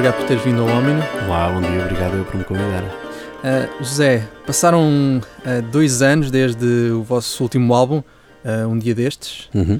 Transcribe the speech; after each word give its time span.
Obrigado 0.00 0.18
por 0.18 0.28
teres 0.28 0.42
vindo 0.42 0.62
ao 0.62 0.78
Omino. 0.78 1.02
Olá, 1.26 1.50
bom 1.52 1.60
dia, 1.60 1.82
obrigado 1.82 2.16
eu 2.16 2.24
por 2.24 2.34
me 2.36 2.42
convidar. 2.42 2.82
Uh, 2.84 3.84
José, 3.84 4.26
passaram 4.46 5.20
uh, 5.20 5.62
dois 5.70 6.00
anos 6.00 6.30
desde 6.30 6.90
o 6.90 7.02
vosso 7.02 7.42
último 7.42 7.74
álbum, 7.74 7.98
uh, 7.98 8.66
Um 8.66 8.78
Dia 8.78 8.94
Destes, 8.94 9.50
Uhum. 9.54 9.78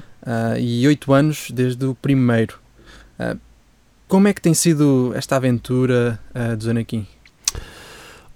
e 0.59 0.85
oito 0.85 1.11
anos 1.11 1.49
desde 1.51 1.83
o 1.87 1.95
primeiro. 1.95 2.59
como 4.07 4.27
é 4.27 4.33
que 4.33 4.39
tem 4.39 4.53
sido 4.53 5.11
esta 5.15 5.37
aventura 5.37 6.19
do 6.55 6.65
Zanaquim? 6.65 7.07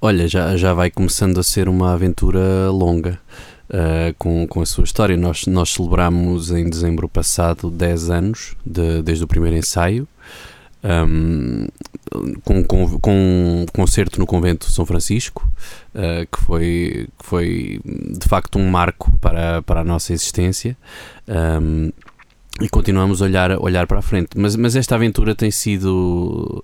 Olha, 0.02 0.27
já, 0.27 0.58
já 0.58 0.74
vai 0.74 0.90
começando 0.90 1.40
a 1.40 1.44
ser 1.44 1.70
uma 1.70 1.94
aventura 1.94 2.72
longa. 2.72 3.20
Uh, 3.68 4.13
com, 4.20 4.48
com 4.48 4.62
a 4.62 4.66
sua 4.66 4.84
história. 4.84 5.18
Nós, 5.18 5.48
nós 5.48 5.72
celebramos 5.74 6.52
em 6.52 6.70
dezembro 6.70 7.10
passado 7.10 7.72
10 7.72 8.10
anos 8.12 8.55
de, 8.63 9.02
desde 9.02 9.24
o 9.24 9.27
primeiro 9.27 9.58
ensaio, 9.58 10.08
um, 10.86 11.68
com, 12.44 12.64
com, 12.64 13.00
com 13.00 13.12
um 13.12 13.66
concerto 13.74 14.20
no 14.20 14.28
Convento 14.28 14.68
de 14.68 14.74
São 14.74 14.86
Francisco, 14.86 15.50
uh, 15.96 16.26
que, 16.32 16.44
foi, 16.44 17.08
que 17.18 17.26
foi 17.26 17.82
de 17.84 18.27
facto 18.27 18.60
um 18.60 18.70
marco 18.70 19.12
para, 19.20 19.62
para 19.64 19.82
a 19.82 19.84
nossa 19.84 20.14
existência. 20.14 20.77
Um, 21.27 21.92
e 22.62 22.70
continuamos 22.70 23.22
a 23.22 23.26
olhar, 23.26 23.52
olhar 23.60 23.86
para 23.88 24.00
a 24.00 24.02
frente. 24.02 24.38
Mas, 24.38 24.55
mas 24.55 24.76
esta 24.76 24.96
aventura 24.96 25.36
tem 25.36 25.52
sido, 25.52 26.64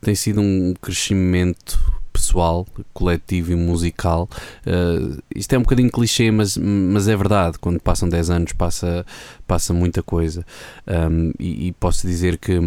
tem 0.00 0.14
sido 0.14 0.40
um 0.40 0.72
crescimento 0.80 1.78
pessoal, 2.16 2.66
coletivo 2.94 3.52
e 3.52 3.54
musical. 3.54 4.28
Uh, 4.66 5.22
isto 5.34 5.52
é 5.52 5.58
um 5.58 5.62
bocadinho 5.62 5.90
clichê, 5.90 6.30
mas, 6.30 6.56
mas 6.56 7.06
é 7.08 7.14
verdade. 7.14 7.58
Quando 7.58 7.78
passam 7.80 8.08
10 8.08 8.30
anos, 8.30 8.52
passa, 8.52 9.04
passa 9.46 9.74
muita 9.74 10.02
coisa. 10.02 10.44
Um, 10.86 11.32
e, 11.38 11.68
e, 11.68 11.72
posso 11.72 12.06
dizer 12.06 12.38
que, 12.38 12.58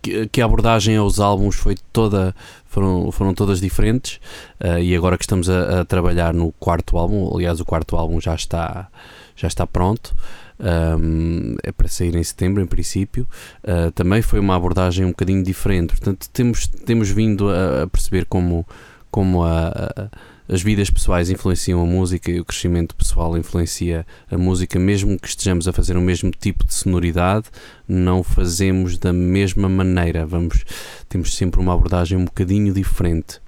que, 0.00 0.40
a 0.40 0.44
abordagem 0.44 0.96
aos 0.96 1.20
álbuns 1.20 1.56
foi 1.56 1.76
toda, 1.92 2.34
foram, 2.66 3.10
foram 3.10 3.34
todas 3.34 3.60
diferentes. 3.60 4.20
Uh, 4.60 4.78
e 4.78 4.94
agora 4.94 5.16
que 5.16 5.24
estamos 5.24 5.48
a, 5.48 5.80
a, 5.80 5.84
trabalhar 5.84 6.34
no 6.34 6.52
quarto 6.52 6.96
álbum, 6.96 7.30
aliás, 7.34 7.60
o 7.60 7.64
quarto 7.64 7.96
álbum 7.96 8.20
já 8.20 8.34
está, 8.34 8.88
já 9.34 9.48
está 9.48 9.66
pronto. 9.66 10.14
Um, 10.58 11.56
é 11.62 11.70
para 11.70 11.86
sair 11.88 12.14
em 12.16 12.24
setembro, 12.24 12.62
em 12.62 12.66
princípio. 12.66 13.28
Uh, 13.62 13.90
também 13.92 14.22
foi 14.22 14.38
uma 14.38 14.56
abordagem 14.56 15.04
um 15.04 15.10
bocadinho 15.10 15.42
diferente. 15.42 15.88
Portanto, 15.88 16.28
temos, 16.32 16.66
temos 16.66 17.10
vindo 17.10 17.48
a, 17.48 17.82
a 17.82 17.86
perceber 17.86 18.24
como, 18.26 18.66
como 19.10 19.44
a, 19.44 19.68
a, 19.68 20.08
as 20.48 20.62
vidas 20.62 20.90
pessoais 20.90 21.30
influenciam 21.30 21.80
a 21.80 21.86
música 21.86 22.30
e 22.30 22.40
o 22.40 22.44
crescimento 22.44 22.94
pessoal 22.94 23.36
influencia 23.36 24.06
a 24.30 24.38
música, 24.38 24.78
mesmo 24.78 25.18
que 25.18 25.28
estejamos 25.28 25.66
a 25.66 25.72
fazer 25.72 25.96
o 25.96 26.00
mesmo 26.00 26.30
tipo 26.30 26.64
de 26.64 26.74
sonoridade, 26.74 27.46
não 27.88 28.22
fazemos 28.22 28.96
da 28.98 29.12
mesma 29.12 29.68
maneira. 29.68 30.24
Vamos, 30.24 30.64
temos 31.08 31.34
sempre 31.34 31.60
uma 31.60 31.74
abordagem 31.74 32.16
um 32.16 32.24
bocadinho 32.24 32.72
diferente. 32.72 33.40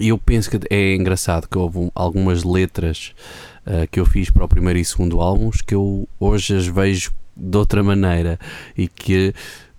E 0.00 0.08
eu 0.08 0.18
penso 0.18 0.50
que 0.50 0.58
é 0.70 0.94
engraçado 0.94 1.48
que 1.48 1.58
houve 1.58 1.90
algumas 1.94 2.44
letras 2.44 3.12
uh, 3.66 3.86
que 3.90 4.00
eu 4.00 4.06
fiz 4.06 4.30
para 4.30 4.44
o 4.44 4.48
primeiro 4.48 4.78
e 4.78 4.84
segundo 4.84 5.20
álbuns 5.20 5.60
que 5.60 5.74
eu 5.74 6.08
hoje 6.18 6.56
as 6.56 6.66
vejo 6.66 7.12
de 7.36 7.56
outra 7.56 7.82
maneira 7.82 8.38
e 8.76 8.88
que 8.88 9.34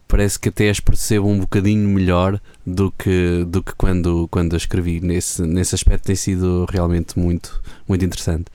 parece 0.08 0.40
que 0.40 0.50
até 0.50 0.70
as 0.70 0.80
percebo 0.80 1.28
um 1.28 1.40
bocadinho 1.40 1.88
melhor 1.90 2.40
do 2.66 2.92
que, 2.92 3.46
do 3.48 3.64
que 3.64 3.74
quando, 3.76 4.28
quando 4.30 4.56
escrevi. 4.56 5.00
Nesse, 5.00 5.42
nesse 5.44 5.76
aspecto 5.76 6.06
tem 6.06 6.16
sido 6.16 6.66
realmente 6.70 7.18
muito, 7.18 7.62
muito 7.88 8.04
interessante. 8.06 8.46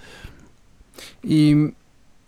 E 1.25 1.73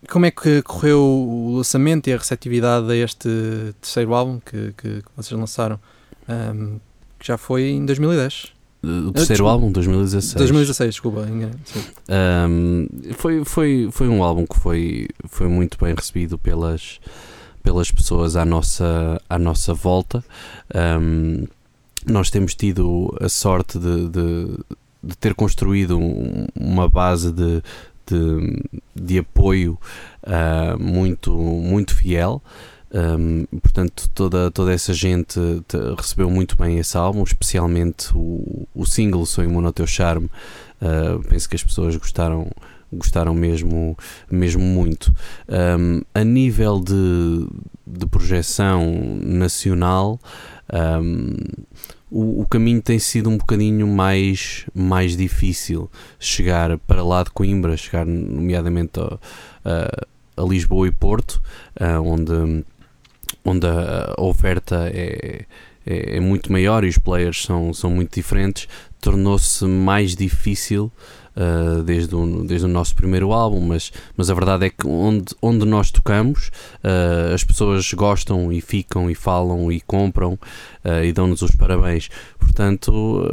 como 0.08 0.26
é 0.26 0.30
que 0.30 0.62
correu 0.62 1.00
o 1.00 1.56
lançamento 1.56 2.08
e 2.08 2.12
a 2.12 2.16
receptividade 2.16 2.90
a 2.90 2.96
este 2.96 3.28
terceiro 3.80 4.14
álbum 4.14 4.40
que, 4.40 4.72
que, 4.76 5.02
que 5.02 5.10
vocês 5.16 5.38
lançaram? 5.38 5.78
Um, 6.28 6.78
que 7.18 7.26
já 7.26 7.36
foi 7.36 7.68
em 7.68 7.84
2010. 7.84 8.52
O 8.82 9.12
terceiro 9.12 9.46
ah, 9.46 9.50
álbum, 9.50 9.70
2016. 9.70 10.34
2016, 10.36 10.94
desculpa. 10.94 11.26
Um, 12.48 12.86
foi, 13.14 13.44
foi, 13.44 13.88
foi 13.92 14.08
um 14.08 14.24
álbum 14.24 14.46
que 14.46 14.58
foi, 14.58 15.08
foi 15.28 15.48
muito 15.48 15.76
bem 15.78 15.94
recebido 15.94 16.38
pelas, 16.38 16.98
pelas 17.62 17.90
pessoas 17.90 18.36
à 18.36 18.44
nossa, 18.44 19.20
à 19.28 19.38
nossa 19.38 19.74
volta. 19.74 20.24
Um, 20.74 21.46
nós 22.06 22.30
temos 22.30 22.54
tido 22.54 23.14
a 23.20 23.28
sorte 23.28 23.78
de, 23.78 24.08
de, 24.08 24.58
de 25.02 25.16
ter 25.18 25.34
construído 25.34 25.98
um, 25.98 26.46
uma 26.54 26.88
base 26.88 27.30
de, 27.30 27.62
de, 28.06 28.62
de 28.94 29.18
apoio 29.18 29.78
uh, 30.24 30.82
muito, 30.82 31.32
muito 31.32 31.94
fiel. 31.94 32.42
Um, 32.92 33.44
portanto, 33.60 34.10
toda, 34.12 34.50
toda 34.50 34.72
essa 34.72 34.92
gente 34.92 35.38
te, 35.68 35.76
recebeu 35.96 36.28
muito 36.28 36.56
bem 36.56 36.78
esse 36.78 36.96
álbum, 36.96 37.22
especialmente 37.22 38.10
o, 38.14 38.66
o 38.74 38.84
single 38.84 39.24
Imune 39.38 39.66
ao 39.66 39.72
Teu 39.72 39.86
Charme. 39.86 40.28
Uh, 40.82 41.22
penso 41.28 41.48
que 41.48 41.54
as 41.54 41.62
pessoas 41.62 41.94
gostaram, 41.96 42.50
gostaram 42.92 43.34
mesmo, 43.34 43.96
mesmo 44.30 44.62
muito. 44.62 45.14
Um, 45.48 46.02
a 46.14 46.24
nível 46.24 46.80
de, 46.80 47.46
de 47.86 48.06
projeção 48.06 49.18
nacional, 49.22 50.18
um, 51.02 51.36
o, 52.10 52.42
o, 52.42 52.46
caminho 52.46 52.82
tem 52.82 52.98
sido 52.98 53.30
um 53.30 53.36
bocadinho 53.36 53.86
mais, 53.86 54.66
mais 54.74 55.16
difícil. 55.16 55.88
Chegar 56.18 56.76
para 56.78 57.02
lá 57.04 57.22
de 57.22 57.30
Coimbra, 57.30 57.76
chegar 57.76 58.04
nomeadamente 58.04 58.98
a, 58.98 59.18
a, 59.64 60.42
a 60.42 60.46
Lisboa 60.46 60.88
e 60.88 60.90
Porto, 60.90 61.40
uh, 61.80 62.02
onde 62.02 62.64
onde 63.44 63.66
a, 63.66 64.14
oferta 64.18 64.90
é, 64.92 65.44
é, 65.86 66.16
é, 66.16 66.20
muito 66.20 66.52
maior 66.52 66.84
e 66.84 66.88
os 66.88 66.98
players 66.98 67.42
são, 67.42 67.72
são 67.72 67.90
muito 67.90 68.14
diferentes, 68.14 68.68
tornou-se 69.00 69.64
mais 69.64 70.14
difícil 70.14 70.90
uh, 71.40 71.82
desde, 71.82 72.14
o, 72.14 72.44
desde 72.44 72.66
o 72.66 72.68
nosso 72.68 72.94
primeiro 72.94 73.32
álbum, 73.32 73.60
mas, 73.60 73.90
mas 74.16 74.28
a 74.30 74.34
verdade 74.34 74.66
é 74.66 74.70
que 74.70 74.86
onde, 74.86 75.34
onde 75.40 75.64
nós 75.64 75.90
tocamos, 75.90 76.50
uh, 76.84 77.34
as 77.34 77.42
pessoas 77.42 77.90
gostam 77.94 78.52
e 78.52 78.60
ficam 78.60 79.10
e 79.10 79.14
falam 79.14 79.72
e 79.72 79.80
compram 79.80 80.34
uh, 80.34 81.04
e 81.04 81.12
dão-nos 81.12 81.42
os 81.42 81.52
parabéns. 81.52 82.10
Portanto, 82.38 83.26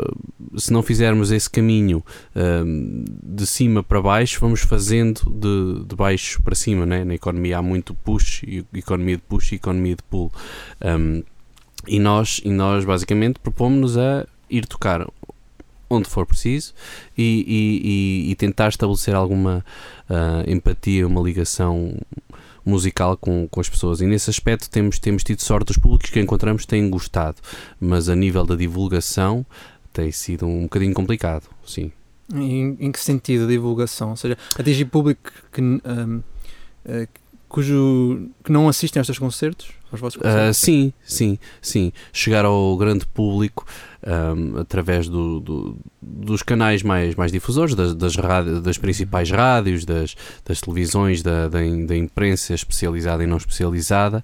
se 0.56 0.72
não 0.72 0.82
fizermos 0.84 1.32
esse 1.32 1.50
caminho 1.50 2.04
de 3.24 3.48
cima 3.48 3.82
para 3.82 4.02
baixo, 4.02 4.40
vamos 4.40 4.62
fazendo 4.62 5.22
de, 5.26 5.86
de 5.86 5.96
baixo 5.96 6.42
para 6.44 6.54
cima. 6.54 6.86
Né? 6.86 7.04
Na 7.04 7.16
economia 7.16 7.58
há 7.58 7.62
muito 7.62 7.96
push, 7.96 8.44
economia 8.74 9.18
de 9.18 9.24
push 9.24 9.54
e 9.54 9.56
economia 9.56 9.96
de 9.96 10.04
pull. 10.04 10.32
Um, 10.84 11.24
e 11.88 12.00
nós, 12.00 12.42
e 12.44 12.50
nós 12.50 12.86
basicamente 12.86 13.40
propomos-nos 13.40 13.98
a 13.98 14.28
ir 14.50 14.66
tocar 14.66 15.08
onde 15.90 16.10
for 16.10 16.26
preciso 16.26 16.74
e, 17.18 18.26
e, 18.28 18.32
e, 18.32 18.36
tentar 18.36 18.70
estabelecer 18.70 19.16
alguma 19.16 19.64
uh, 20.10 20.50
empatia, 20.50 21.08
uma 21.08 21.22
ligação 21.22 21.98
musical 22.66 23.16
com, 23.16 23.48
com 23.50 23.60
as 23.60 23.70
pessoas. 23.70 24.02
E 24.02 24.06
nesse 24.06 24.30
aspecto 24.30 24.70
temos, 24.70 25.00
temos 25.00 25.24
tido 25.24 25.42
sorte, 25.42 25.72
os 25.72 25.78
públicos 25.78 26.10
que 26.10 26.20
encontramos 26.20 26.66
têm 26.66 26.90
gostado, 26.90 27.38
mas 27.80 28.10
a 28.10 28.16
nível 28.16 28.46
da 28.46 28.56
divulgação 28.56 29.46
tem 29.94 30.12
sido 30.12 30.46
um 30.46 30.64
bocadinho 30.64 30.94
complicado, 30.94 31.50
sim. 31.66 31.92
Em, 32.34 32.76
em 32.80 32.92
que 32.92 33.00
sentido 33.00 33.46
a 33.46 33.48
divulgação? 33.48 34.10
Ou 34.10 34.18
seja, 34.18 34.38
atingir 34.60 34.86
público 34.86 35.32
que, 35.52 35.62
um, 35.62 35.78
uh, 35.78 37.08
cujo, 37.48 38.30
que 38.44 38.52
não 38.52 38.68
assistem 38.68 39.00
a 39.00 39.02
estes 39.02 39.18
concertos? 39.18 39.72
Aos 39.90 40.02
vossos 40.02 40.22
concertos? 40.22 40.58
Uh, 40.58 40.66
sim, 40.66 40.94
sim, 41.04 41.40
sim. 41.62 41.94
Chegar 42.12 42.44
ao 42.44 42.76
grande 42.76 43.06
público 43.06 43.66
um, 44.08 44.60
através 44.60 45.10
do, 45.10 45.40
do, 45.42 45.78
dos 46.02 46.42
canais 46.42 46.82
mais, 46.82 47.16
mais 47.16 47.32
difusores, 47.32 47.76
das, 47.76 47.94
das, 47.94 48.16
rádio, 48.16 48.62
das 48.62 48.78
principais 48.78 49.30
rádios, 49.30 49.84
das, 49.84 50.16
das 50.46 50.62
televisões, 50.62 51.22
da, 51.22 51.50
da, 51.50 51.60
da, 51.60 51.96
imprensa 51.96 52.54
especializada 52.54 53.24
e 53.24 53.28
não 53.28 53.38
especializada, 53.38 54.24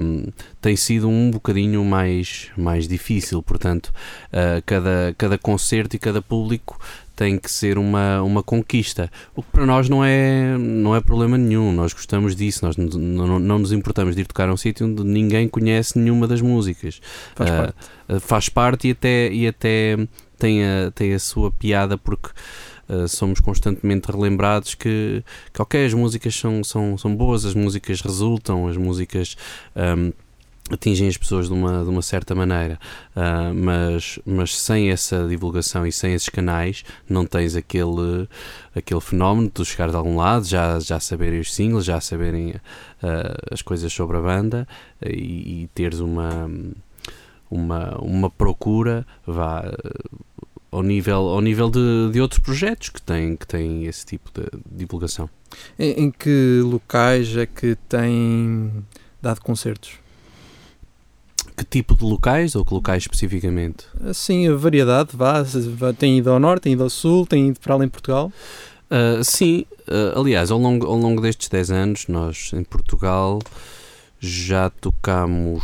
um, 0.00 0.26
tem 0.62 0.76
sido 0.76 1.08
um 1.08 1.28
bocadinho 1.28 1.84
mais, 1.84 2.50
mais 2.56 2.86
difícil. 2.86 3.42
Portanto, 3.42 3.92
uh, 4.28 4.62
cada, 4.64 5.12
cada 5.18 5.36
concerto 5.36 5.96
e 5.96 5.98
cada 5.98 6.22
público 6.22 6.78
tem 7.16 7.36
que 7.36 7.50
ser 7.50 7.76
uma, 7.76 8.22
uma 8.22 8.42
conquista. 8.44 9.10
O 9.34 9.42
que 9.42 9.50
para 9.50 9.66
nós 9.66 9.88
não 9.88 10.04
é, 10.04 10.56
não 10.56 10.94
é 10.94 11.00
problema 11.00 11.36
nenhum, 11.36 11.72
nós 11.72 11.92
gostamos 11.92 12.34
disso, 12.36 12.64
nós 12.64 12.76
não, 12.76 12.86
não, 12.86 13.38
não 13.40 13.58
nos 13.58 13.72
importamos 13.72 14.14
de 14.14 14.22
ir 14.22 14.26
tocar 14.26 14.48
a 14.48 14.52
um 14.52 14.56
sítio 14.56 14.86
onde 14.86 15.02
ninguém 15.02 15.48
conhece 15.48 15.98
nenhuma 15.98 16.28
das 16.28 16.40
músicas. 16.40 17.00
Faz 17.34 17.50
uh, 17.50 17.54
parte. 17.54 17.74
Uh, 18.08 18.20
faz 18.20 18.48
parte 18.48 18.88
e 18.88 18.90
até, 18.92 19.32
e 19.32 19.46
até 19.48 19.96
tem, 20.38 20.64
a, 20.64 20.92
tem 20.94 21.12
a 21.12 21.18
sua 21.18 21.50
piada 21.50 21.98
porque. 21.98 22.30
Uh, 22.88 23.06
somos 23.06 23.38
constantemente 23.38 24.10
relembrados 24.10 24.74
que, 24.74 25.22
que 25.52 25.62
ok, 25.62 25.86
as 25.86 25.94
músicas 25.94 26.34
são, 26.34 26.64
são, 26.64 26.98
são 26.98 27.14
boas, 27.14 27.46
as 27.46 27.54
músicas 27.54 28.00
resultam, 28.00 28.66
as 28.66 28.76
músicas 28.76 29.36
um, 29.76 30.12
atingem 30.74 31.08
as 31.08 31.16
pessoas 31.16 31.48
de 31.48 31.52
uma, 31.52 31.84
de 31.84 31.90
uma 31.90 32.02
certa 32.02 32.34
maneira, 32.34 32.78
uh, 33.16 33.54
mas, 33.54 34.18
mas 34.24 34.56
sem 34.56 34.90
essa 34.90 35.26
divulgação 35.28 35.86
e 35.86 35.92
sem 35.92 36.14
esses 36.14 36.28
canais 36.28 36.84
não 37.08 37.26
tens 37.26 37.54
aquele, 37.54 38.28
aquele 38.74 39.00
fenómeno 39.00 39.46
de 39.48 39.52
tu 39.52 39.64
chegar 39.64 39.90
de 39.90 39.96
algum 39.96 40.16
lado, 40.16 40.44
já, 40.46 40.78
já 40.80 40.98
saberem 40.98 41.40
os 41.40 41.52
singles, 41.54 41.84
já 41.84 42.00
saberem 42.00 42.50
uh, 42.50 42.60
as 43.50 43.62
coisas 43.62 43.92
sobre 43.92 44.16
a 44.16 44.20
banda 44.20 44.66
e, 45.04 45.62
e 45.62 45.70
teres 45.74 46.00
uma, 46.00 46.50
uma, 47.50 47.98
uma 47.98 48.30
procura 48.30 49.06
vá, 49.26 49.64
ao 50.70 50.82
nível, 50.82 51.28
ao 51.28 51.40
nível 51.40 51.70
de, 51.70 52.10
de 52.12 52.20
outros 52.20 52.40
projetos 52.40 52.88
que 52.88 53.00
têm, 53.00 53.36
que 53.36 53.46
têm 53.46 53.84
esse 53.84 54.06
tipo 54.06 54.30
de 54.32 54.46
divulgação. 54.70 55.28
Em, 55.78 56.04
em 56.04 56.10
que 56.10 56.60
locais 56.64 57.36
é 57.36 57.44
que 57.44 57.76
têm 57.88 58.84
dado 59.20 59.40
concertos? 59.40 60.01
Que 61.56 61.64
tipo 61.64 61.94
de 61.94 62.04
locais 62.04 62.54
ou 62.54 62.64
que 62.64 62.72
locais 62.72 63.02
especificamente? 63.02 63.84
Sim, 64.14 64.48
a 64.48 64.54
variedade, 64.54 65.10
vá, 65.14 65.44
tem 65.98 66.18
ido 66.18 66.30
ao 66.30 66.40
norte, 66.40 66.62
tem 66.62 66.72
ido 66.72 66.82
ao 66.82 66.90
sul, 66.90 67.26
tem 67.26 67.48
ido 67.48 67.60
para 67.60 67.74
além 67.74 67.88
de 67.88 67.92
Portugal? 67.92 68.32
Uh, 68.90 69.22
sim, 69.22 69.64
uh, 69.88 70.18
aliás, 70.18 70.50
ao 70.50 70.58
longo, 70.58 70.86
ao 70.86 70.96
longo 70.96 71.20
destes 71.20 71.48
10 71.48 71.70
anos, 71.70 72.06
nós 72.08 72.52
em 72.54 72.64
Portugal 72.64 73.38
já 74.18 74.70
tocamos 74.70 75.62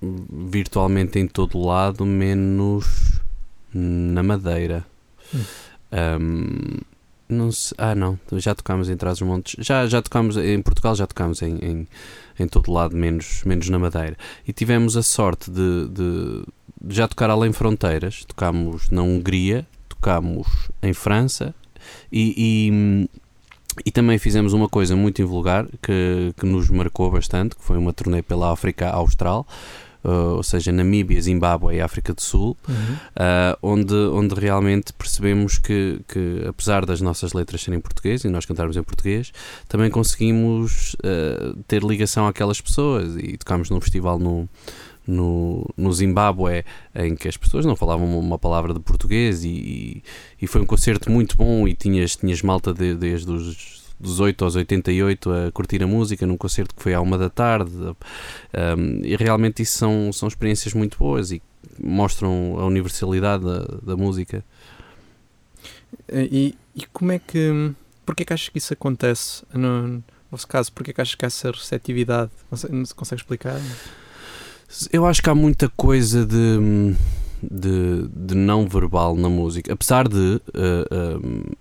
virtualmente 0.00 1.18
em 1.18 1.26
todo 1.26 1.60
lado, 1.60 2.06
menos 2.06 3.20
na 3.74 4.22
Madeira. 4.22 4.86
Hum. 5.34 5.40
Um, 6.20 6.78
não 7.28 7.52
se, 7.52 7.74
ah, 7.76 7.94
não, 7.94 8.18
já 8.32 8.54
tocámos 8.54 8.88
em 8.88 8.96
Trás-os-Montes. 8.96 9.56
Já, 9.64 9.86
já 9.86 10.00
tocámos 10.00 10.36
em 10.36 10.62
Portugal, 10.62 10.94
já 10.94 11.06
tocámos 11.06 11.42
em, 11.42 11.56
em, 11.56 11.88
em, 12.38 12.46
todo 12.46 12.72
lado, 12.72 12.96
menos, 12.96 13.42
menos 13.44 13.68
na 13.68 13.78
Madeira. 13.78 14.16
E 14.46 14.52
tivemos 14.52 14.96
a 14.96 15.02
sorte 15.02 15.50
de, 15.50 15.88
de, 15.88 16.44
de 16.80 16.94
já 16.94 17.08
tocar 17.08 17.30
além 17.30 17.52
fronteiras. 17.52 18.24
Tocámos 18.24 18.90
na 18.90 19.02
Hungria, 19.02 19.66
tocámos 19.88 20.46
em 20.82 20.92
França 20.92 21.54
e, 22.10 22.34
e, 22.36 23.08
e, 23.84 23.90
também 23.90 24.18
fizemos 24.18 24.52
uma 24.52 24.68
coisa 24.68 24.96
muito 24.96 25.22
invulgar 25.22 25.66
que, 25.82 26.32
que 26.36 26.46
nos 26.46 26.70
marcou 26.70 27.10
bastante, 27.10 27.56
que 27.56 27.62
foi 27.62 27.76
uma 27.76 27.92
turnê 27.92 28.22
pela 28.22 28.52
África 28.52 28.88
Austral 28.90 29.46
uh, 30.08 30.36
ou 30.36 30.42
seja, 30.42 30.72
Namíbia, 30.72 31.20
Zimbábue 31.20 31.74
e 31.74 31.80
África 31.80 32.14
do 32.14 32.22
Sul, 32.22 32.56
uhum. 32.66 32.74
uh, 32.74 33.58
onde, 33.62 33.94
onde 33.94 34.34
realmente 34.34 34.92
percebemos 34.92 35.58
que, 35.58 36.00
que, 36.08 36.44
apesar 36.48 36.86
das 36.86 37.00
nossas 37.00 37.32
letras 37.32 37.62
serem 37.62 37.80
português 37.80 38.24
e 38.24 38.28
nós 38.28 38.46
cantarmos 38.46 38.76
em 38.76 38.82
português, 38.82 39.32
também 39.68 39.90
conseguimos 39.90 40.94
uh, 40.94 41.56
ter 41.66 41.82
ligação 41.82 42.26
àquelas 42.26 42.60
pessoas 42.60 43.16
e 43.16 43.36
tocámos 43.36 43.68
num 43.70 43.80
festival 43.80 44.18
no, 44.18 44.48
no, 45.06 45.66
no 45.76 45.92
Zimbábue 45.92 46.64
em 46.94 47.14
que 47.14 47.28
as 47.28 47.36
pessoas 47.36 47.64
não 47.64 47.76
falavam 47.76 48.18
uma 48.18 48.38
palavra 48.38 48.72
de 48.72 48.80
português 48.80 49.44
e, 49.44 50.02
e 50.40 50.46
foi 50.46 50.60
um 50.60 50.66
concerto 50.66 51.10
muito 51.10 51.36
bom 51.36 51.68
e 51.68 51.74
tinhas, 51.74 52.16
tinhas 52.16 52.42
malta 52.42 52.72
de, 52.72 52.94
desde 52.94 53.30
os 53.30 53.87
dos 54.00 54.20
8 54.20 54.44
aos 54.44 54.54
88 54.54 55.30
a 55.30 55.52
curtir 55.52 55.82
a 55.82 55.86
música 55.86 56.26
num 56.26 56.36
concerto 56.36 56.74
que 56.74 56.82
foi 56.82 56.94
à 56.94 57.00
uma 57.00 57.18
da 57.18 57.28
tarde 57.28 57.72
um, 57.74 57.96
e 59.02 59.16
realmente 59.16 59.62
isso 59.62 59.78
são, 59.78 60.12
são 60.12 60.28
experiências 60.28 60.72
muito 60.72 60.96
boas 60.98 61.32
e 61.32 61.42
mostram 61.78 62.56
a 62.58 62.66
universalidade 62.66 63.44
da, 63.44 63.64
da 63.82 63.96
música. 63.96 64.44
E, 66.10 66.54
e 66.74 66.86
como 66.92 67.12
é 67.12 67.18
que. 67.18 67.72
Porquê 68.04 68.24
que 68.24 68.32
achas 68.32 68.48
que 68.48 68.58
isso 68.58 68.72
acontece 68.72 69.44
no, 69.52 70.02
vosso 70.30 70.46
caso? 70.46 70.72
Porquê 70.72 70.92
que 70.92 71.00
achas 71.00 71.14
que 71.14 71.24
essa 71.24 71.50
receptividade. 71.50 72.30
Consegue, 72.48 72.94
consegue 72.94 73.22
explicar? 73.22 73.60
Eu 74.92 75.06
acho 75.06 75.22
que 75.22 75.30
há 75.30 75.34
muita 75.34 75.68
coisa 75.70 76.26
de, 76.26 76.94
de, 77.42 78.08
de 78.08 78.34
não 78.34 78.68
verbal 78.68 79.16
na 79.16 79.28
música. 79.28 79.72
Apesar 79.72 80.08
de. 80.08 80.40
Uh, 80.54 81.18
uh, 81.18 81.56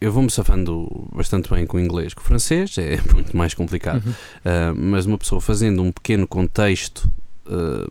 eu 0.00 0.12
vou-me 0.12 0.30
safando 0.30 1.08
bastante 1.14 1.48
bem 1.50 1.66
com 1.66 1.76
o 1.76 1.80
inglês. 1.80 2.12
Com 2.12 2.20
o 2.20 2.24
francês 2.24 2.76
é 2.78 3.00
muito 3.12 3.36
mais 3.36 3.54
complicado. 3.54 4.04
Uhum. 4.04 4.12
Uh, 4.12 4.74
mas 4.76 5.06
uma 5.06 5.18
pessoa 5.18 5.40
fazendo 5.40 5.82
um 5.82 5.90
pequeno 5.90 6.26
contexto 6.26 7.10
uh, 7.46 7.90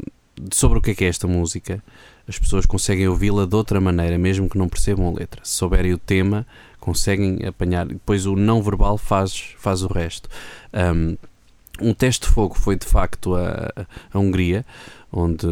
sobre 0.52 0.78
o 0.78 0.82
que 0.82 0.92
é, 0.92 0.96
que 0.96 1.06
é 1.06 1.08
esta 1.08 1.28
música, 1.28 1.84
as 2.28 2.38
pessoas 2.38 2.66
conseguem 2.66 3.08
ouvi-la 3.08 3.46
de 3.46 3.56
outra 3.56 3.80
maneira, 3.80 4.18
mesmo 4.18 4.50
que 4.50 4.58
não 4.58 4.68
percebam 4.68 5.08
a 5.08 5.12
letra. 5.12 5.42
Se 5.44 5.54
souberem 5.54 5.94
o 5.94 5.98
tema, 5.98 6.46
conseguem 6.80 7.46
apanhar. 7.46 7.86
Depois 7.88 8.26
o 8.26 8.36
não 8.36 8.62
verbal 8.62 8.98
faz, 8.98 9.54
faz 9.58 9.82
o 9.82 9.88
resto. 9.88 10.30
Um, 10.74 11.18
um 11.82 11.94
teste 11.94 12.28
de 12.28 12.34
fogo 12.34 12.56
foi 12.56 12.76
de 12.76 12.86
facto 12.86 13.36
a, 13.36 13.72
a 14.14 14.20
Hungria, 14.20 14.66
onde 15.12 15.48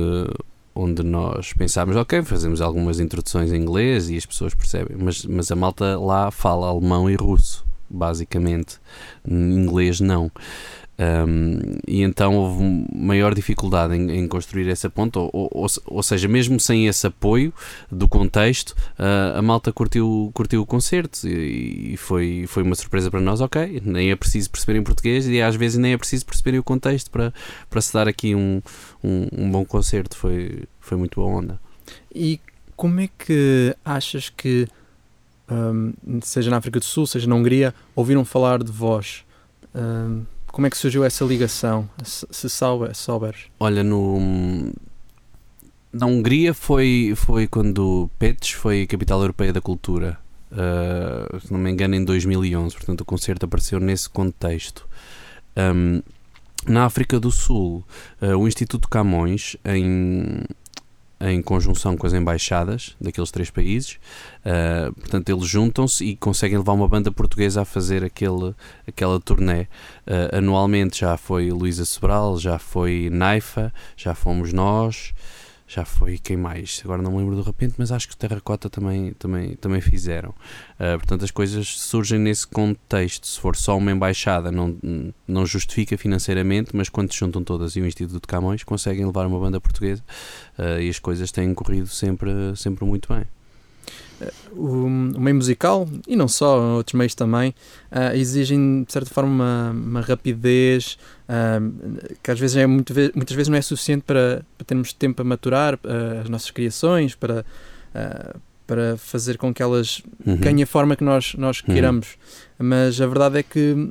onde 0.75 1.03
nós 1.03 1.53
pensámos, 1.53 1.95
ok, 1.95 2.23
fazemos 2.23 2.61
algumas 2.61 2.99
introduções 2.99 3.51
em 3.51 3.57
inglês 3.61 4.09
e 4.09 4.17
as 4.17 4.25
pessoas 4.25 4.53
percebem, 4.53 4.97
mas, 4.97 5.25
mas 5.25 5.51
a 5.51 5.55
malta 5.55 5.97
lá 5.99 6.31
fala 6.31 6.67
alemão 6.67 7.09
e 7.09 7.15
russo, 7.15 7.65
basicamente. 7.89 8.79
Em 9.27 9.53
inglês 9.53 9.99
não. 9.99 10.31
Um, 10.97 11.59
e 11.87 12.03
então 12.03 12.35
houve 12.35 12.87
maior 12.93 13.33
dificuldade 13.33 13.95
em, 13.95 14.11
em 14.11 14.27
construir 14.27 14.69
essa 14.69 14.89
ponta, 14.89 15.19
ou, 15.19 15.31
ou, 15.33 15.67
ou, 15.87 16.03
seja, 16.03 16.27
mesmo 16.27 16.59
sem 16.59 16.87
esse 16.87 17.07
apoio 17.07 17.51
do 17.91 18.07
contexto, 18.07 18.71
uh, 18.99 19.37
a 19.37 19.41
malta 19.41 19.73
curtiu, 19.73 20.29
curtiu 20.33 20.61
o 20.61 20.65
concerto 20.65 21.27
e, 21.27 21.93
e, 21.93 21.97
foi, 21.97 22.45
foi 22.47 22.61
uma 22.61 22.75
surpresa 22.75 23.09
para 23.09 23.19
nós. 23.19 23.41
Ok, 23.41 23.81
nem 23.83 24.11
é 24.11 24.15
preciso 24.15 24.49
perceber 24.51 24.77
em 24.77 24.83
português 24.83 25.27
e 25.27 25.41
às 25.41 25.55
vezes 25.55 25.77
nem 25.77 25.93
é 25.93 25.97
preciso 25.97 26.25
perceber 26.25 26.57
o 26.59 26.63
contexto 26.63 27.09
para, 27.09 27.33
para 27.69 27.81
se 27.81 27.91
dar 27.91 28.07
aqui 28.07 28.35
um, 28.35 28.61
um, 29.03 29.27
um 29.31 29.51
bom 29.51 29.65
concerto. 29.65 30.15
Foi, 30.15 30.63
foi 30.79 30.97
muito 30.97 31.19
boa 31.19 31.39
onda. 31.39 31.59
E 32.13 32.39
como 32.75 32.99
é 32.99 33.09
que 33.17 33.75
achas 33.83 34.29
que, 34.29 34.67
um, 35.49 35.93
seja 36.21 36.51
na 36.51 36.57
África 36.57 36.79
do 36.79 36.85
Sul, 36.85 37.07
seja 37.07 37.27
na 37.27 37.35
Hungria, 37.35 37.73
ouviram 37.95 38.23
falar 38.23 38.61
de 38.63 38.71
vós? 38.71 39.25
Um, 39.73 40.23
como 40.53 40.67
é 40.67 40.69
que 40.69 40.77
surgiu 40.77 41.03
essa 41.03 41.25
ligação, 41.25 41.89
se 42.03 42.47
souberes? 42.93 43.47
Olha, 43.59 43.83
no, 43.83 44.71
na 45.91 46.05
Hungria 46.05 46.53
foi, 46.53 47.13
foi 47.15 47.47
quando 47.47 48.07
Petes 48.19 48.51
foi 48.51 48.85
capital 48.85 49.19
europeia 49.19 49.51
da 49.51 49.59
cultura. 49.59 50.19
Uh, 50.51 51.39
se 51.39 51.51
não 51.51 51.59
me 51.59 51.71
engano, 51.71 51.95
em 51.95 52.05
2011. 52.05 52.75
Portanto, 52.75 53.01
o 53.01 53.05
concerto 53.05 53.47
apareceu 53.47 53.79
nesse 53.79 54.07
contexto. 54.07 54.87
Um, 55.57 56.03
na 56.67 56.85
África 56.85 57.19
do 57.19 57.31
Sul, 57.31 57.83
uh, 58.21 58.37
o 58.37 58.47
Instituto 58.47 58.87
Camões, 58.87 59.57
em 59.65 60.43
em 61.31 61.41
conjunção 61.41 61.95
com 61.95 62.05
as 62.05 62.13
embaixadas 62.13 62.95
daqueles 62.99 63.31
três 63.31 63.49
países. 63.49 63.99
Uh, 64.45 64.93
portanto, 64.93 65.29
eles 65.29 65.45
juntam-se 65.45 66.03
e 66.03 66.15
conseguem 66.15 66.57
levar 66.57 66.73
uma 66.73 66.87
banda 66.87 67.11
portuguesa 67.11 67.61
a 67.61 67.65
fazer 67.65 68.03
aquele, 68.03 68.53
aquela 68.87 69.19
turnê. 69.19 69.61
Uh, 70.05 70.37
anualmente 70.37 70.99
já 70.99 71.15
foi 71.15 71.49
Luísa 71.49 71.85
Sobral, 71.85 72.37
já 72.37 72.59
foi 72.59 73.09
Naifa, 73.11 73.73
já 73.95 74.13
fomos 74.13 74.51
nós 74.51 75.13
já 75.67 75.85
foi 75.85 76.17
quem 76.17 76.37
mais? 76.37 76.81
Agora 76.83 77.01
não 77.01 77.11
me 77.11 77.17
lembro 77.17 77.35
do 77.35 77.41
repente, 77.41 77.75
mas 77.77 77.91
acho 77.91 78.07
que 78.07 78.13
o 78.13 78.17
Terracota 78.17 78.69
também, 78.69 79.13
também, 79.13 79.55
também 79.55 79.81
fizeram. 79.81 80.29
Uh, 80.29 80.97
portanto, 80.97 81.23
as 81.23 81.31
coisas 81.31 81.67
surgem 81.67 82.19
nesse 82.19 82.45
contexto. 82.45 83.27
Se 83.27 83.39
for 83.39 83.55
só 83.55 83.77
uma 83.77 83.91
embaixada, 83.91 84.51
não, 84.51 84.77
não 85.27 85.45
justifica 85.45 85.97
financeiramente, 85.97 86.75
mas 86.75 86.89
quando 86.89 87.11
se 87.11 87.19
juntam 87.19 87.43
todas 87.43 87.75
e 87.75 87.81
o 87.81 87.85
Instituto 87.85 88.27
Camões, 88.27 88.63
conseguem 88.63 89.05
levar 89.05 89.25
uma 89.25 89.39
banda 89.39 89.59
portuguesa 89.59 90.03
uh, 90.57 90.79
e 90.79 90.89
as 90.89 90.99
coisas 90.99 91.31
têm 91.31 91.53
corrido 91.53 91.87
sempre, 91.87 92.31
sempre 92.55 92.85
muito 92.85 93.13
bem 93.13 93.25
o, 94.51 94.85
o, 94.85 94.89
meio 94.89 95.35
musical, 95.35 95.87
e 96.07 96.15
não 96.15 96.27
só, 96.27 96.75
outros 96.75 96.93
meios 96.93 97.15
também, 97.15 97.53
uh, 97.91 98.15
exigem 98.15 98.83
de 98.83 98.91
certa 98.91 99.09
forma 99.09 99.31
uma, 99.31 99.71
uma 99.71 100.01
rapidez 100.01 100.97
uh, 101.27 102.15
que 102.21 102.31
às 102.31 102.39
vezes 102.39 102.55
é 102.57 102.65
muito, 102.67 102.93
muitas 103.15 103.35
vezes 103.35 103.49
não 103.49 103.57
é 103.57 103.61
suficiente 103.61 104.03
para, 104.03 104.45
para 104.57 104.65
termos 104.65 104.93
tempo 104.93 105.21
a 105.21 105.25
maturar 105.25 105.75
uh, 105.75 106.21
as 106.21 106.29
nossas 106.29 106.51
criações, 106.51 107.15
para, 107.15 107.45
para 108.65 108.97
fazer 108.97 109.37
com 109.37 109.53
que 109.53 109.61
elas 109.61 110.01
uhum. 110.25 110.37
ganhem 110.37 110.63
a 110.63 110.67
forma 110.67 110.95
que 110.95 111.03
nós, 111.03 111.35
nós 111.35 111.59
uhum. 111.59 111.73
queiramos. 111.73 112.17
Uhum. 112.59 112.67
Mas 112.67 112.99
a 112.99 113.07
verdade 113.07 113.39
é 113.39 113.43
que 113.43 113.89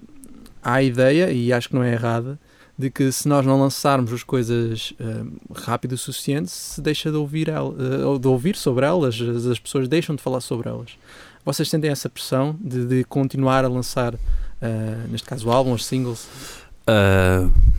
há 0.62 0.74
a 0.74 0.82
ideia, 0.82 1.30
e 1.30 1.52
acho 1.52 1.68
que 1.68 1.74
não 1.74 1.82
é 1.82 1.92
errada, 1.92 2.38
de 2.82 2.90
que 2.90 3.12
se 3.12 3.28
nós 3.28 3.46
não 3.46 3.60
lançarmos 3.60 4.12
as 4.12 4.24
coisas 4.24 4.92
uh, 4.98 5.54
rápido 5.54 5.92
o 5.92 5.98
suficiente, 5.98 6.50
se 6.50 6.80
deixa 6.80 7.12
de 7.12 7.16
ouvir, 7.16 7.48
uh, 7.48 8.18
de 8.18 8.26
ouvir 8.26 8.56
sobre 8.56 8.84
elas, 8.84 9.20
as, 9.20 9.46
as, 9.46 9.58
pessoas 9.60 9.86
deixam 9.86 10.16
de 10.16 10.20
falar 10.20 10.40
sobre 10.40 10.68
elas. 10.68 10.90
Vocês 11.44 11.70
sentem 11.70 11.92
essa 11.92 12.08
pressão 12.08 12.56
de, 12.60 12.84
de 12.84 13.04
continuar 13.04 13.64
a 13.64 13.68
lançar, 13.68 14.14
uh, 14.14 14.18
neste 15.08 15.28
caso, 15.28 15.48
álbuns, 15.48 15.84
singles? 15.84 16.26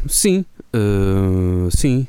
sim, 0.07 0.45
sim. 1.71 2.07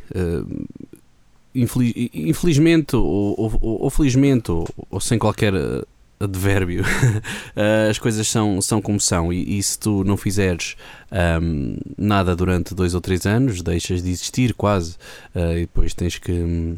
Infeliz, 1.53 1.93
infelizmente 2.15 2.95
ou, 2.95 3.59
ou, 3.61 3.83
ou 3.83 3.91
felizmente 3.91 4.53
ou, 4.53 4.67
ou, 4.89 5.01
sem 5.01 5.19
qualquer 5.19 5.53
advérbio. 6.25 6.85
as 7.91 7.99
coisas 7.99 8.29
são, 8.29 8.61
são 8.61 8.81
como 8.81 9.01
são, 9.01 9.33
e, 9.33 9.59
e 9.59 9.63
se 9.63 9.79
tu 9.79 10.05
não 10.05 10.17
fizeres 10.17 10.77
um, 11.43 11.77
nada 11.97 12.35
durante 12.35 12.75
dois 12.75 12.95
ou 12.95 13.01
três 13.01 13.27
anos, 13.27 13.63
deixas 13.63 14.03
de 14.03 14.11
existir 14.11 14.55
quase, 14.55 14.97
uh, 15.35 15.57
e 15.57 15.61
depois 15.61 15.95
tens 15.95 16.19
que. 16.19 16.77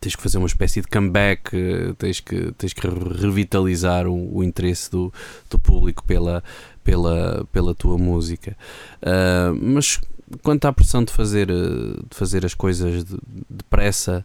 Tens 0.00 0.16
que 0.16 0.22
fazer 0.22 0.38
uma 0.38 0.48
espécie 0.48 0.80
de 0.80 0.88
comeback, 0.88 1.52
tens 1.96 2.18
que, 2.18 2.50
tens 2.58 2.72
que 2.72 2.84
revitalizar 2.84 4.08
o, 4.08 4.38
o 4.38 4.42
interesse 4.42 4.90
do, 4.90 5.14
do 5.48 5.56
público 5.56 6.04
pela, 6.04 6.42
pela, 6.82 7.46
pela 7.52 7.74
tua 7.76 7.96
música. 7.96 8.56
Uh, 9.00 9.54
mas 9.54 10.00
quanto 10.42 10.64
à 10.66 10.72
pressão 10.72 11.04
de 11.04 11.12
fazer, 11.12 11.46
de 11.46 11.96
fazer 12.10 12.44
as 12.44 12.54
coisas 12.54 13.04
depressa, 13.48 14.24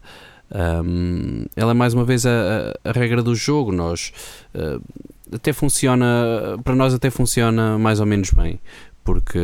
um, 0.52 1.44
ela 1.54 1.70
é 1.70 1.74
mais 1.74 1.94
uma 1.94 2.04
vez 2.04 2.26
a, 2.26 2.74
a, 2.84 2.90
a 2.90 2.92
regra 2.92 3.22
do 3.22 3.34
jogo. 3.34 3.72
Nós 3.72 4.12
uh, 4.54 4.82
até 5.32 5.52
funciona, 5.52 6.58
para 6.64 6.74
nós 6.74 6.92
até 6.92 7.10
funciona 7.10 7.78
mais 7.78 8.00
ou 8.00 8.06
menos 8.06 8.30
bem, 8.30 8.60
porque 9.04 9.38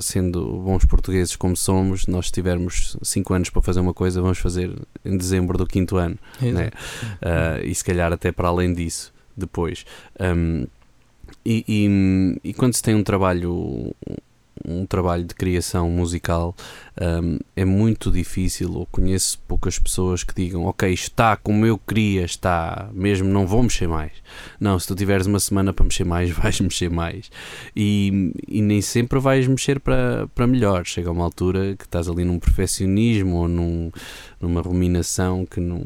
sendo 0.00 0.44
bons 0.58 0.84
portugueses 0.84 1.36
como 1.36 1.56
somos, 1.56 2.06
nós 2.06 2.26
se 2.26 2.32
tivermos 2.32 2.96
5 3.02 3.34
anos 3.34 3.50
para 3.50 3.62
fazer 3.62 3.80
uma 3.80 3.94
coisa, 3.94 4.20
vamos 4.20 4.38
fazer 4.38 4.72
em 5.04 5.16
dezembro 5.16 5.56
do 5.56 5.66
quinto 5.66 5.96
ano, 5.96 6.18
né? 6.40 6.70
uh, 7.22 7.64
e 7.64 7.74
se 7.74 7.84
calhar 7.84 8.12
até 8.12 8.32
para 8.32 8.48
além 8.48 8.72
disso 8.72 9.12
depois. 9.36 9.84
Um, 10.20 10.66
e, 11.44 11.64
e, 11.66 12.50
e, 12.50 12.52
quando 12.52 12.74
se 12.74 12.82
tem 12.82 12.94
um 12.94 13.02
trabalho 13.02 13.94
um 14.64 14.84
trabalho 14.86 15.24
de 15.24 15.34
criação 15.34 15.88
musical 15.90 16.54
um, 17.00 17.38
é 17.56 17.64
muito 17.64 18.10
difícil, 18.10 18.72
ou 18.74 18.86
conheço 18.86 19.38
poucas 19.48 19.78
pessoas 19.78 20.22
que 20.22 20.34
digam, 20.34 20.64
ok, 20.64 20.92
está 20.92 21.36
como 21.36 21.64
eu 21.64 21.78
queria, 21.78 22.24
está, 22.24 22.90
mesmo 22.92 23.28
não 23.28 23.46
vou 23.46 23.62
mexer 23.62 23.88
mais. 23.88 24.12
Não, 24.60 24.78
se 24.78 24.86
tu 24.86 24.94
tiveres 24.94 25.26
uma 25.26 25.40
semana 25.40 25.72
para 25.72 25.84
mexer 25.84 26.04
mais, 26.04 26.30
vais 26.36 26.60
mexer 26.60 26.90
mais. 26.90 27.30
E, 27.74 28.32
e 28.46 28.60
nem 28.60 28.80
sempre 28.80 29.18
vais 29.18 29.46
mexer 29.46 29.80
para, 29.80 30.28
para 30.34 30.46
melhor. 30.46 30.84
Chega 30.84 31.10
uma 31.10 31.24
altura 31.24 31.74
que 31.76 31.84
estás 31.84 32.08
ali 32.08 32.24
num 32.24 32.38
perfeccionismo 32.38 33.36
ou 33.36 33.48
num, 33.48 33.90
numa 34.40 34.60
ruminação 34.60 35.46
que 35.46 35.60
não, 35.60 35.82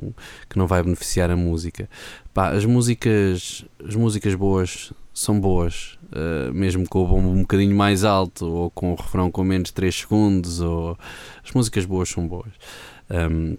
que 0.49 0.59
não 0.59 0.67
vai 0.67 0.83
beneficiar 0.83 1.31
a 1.31 1.37
música. 1.37 1.89
Pá, 2.33 2.51
as 2.51 2.65
músicas, 2.65 3.65
as 3.87 3.95
músicas 3.95 4.35
boas 4.35 4.93
são 5.15 5.39
boas, 5.39 5.97
uh, 6.15 6.53
mesmo 6.53 6.89
com 6.89 7.03
o 7.03 7.07
bombo 7.07 7.29
um 7.29 7.41
bocadinho 7.41 7.75
mais 7.75 8.05
alto, 8.05 8.47
ou 8.47 8.71
com 8.71 8.93
o 8.93 8.95
refrão 8.95 9.31
com 9.31 9.45
menos 9.45 9.69
de 9.69 9.75
3 9.75 9.95
segundos, 9.95 10.61
ou 10.61 10.97
as 11.45 11.53
músicas 11.53 11.85
boas 11.85 12.09
são 12.09 12.27
boas. 12.27 12.53
Um, 13.11 13.57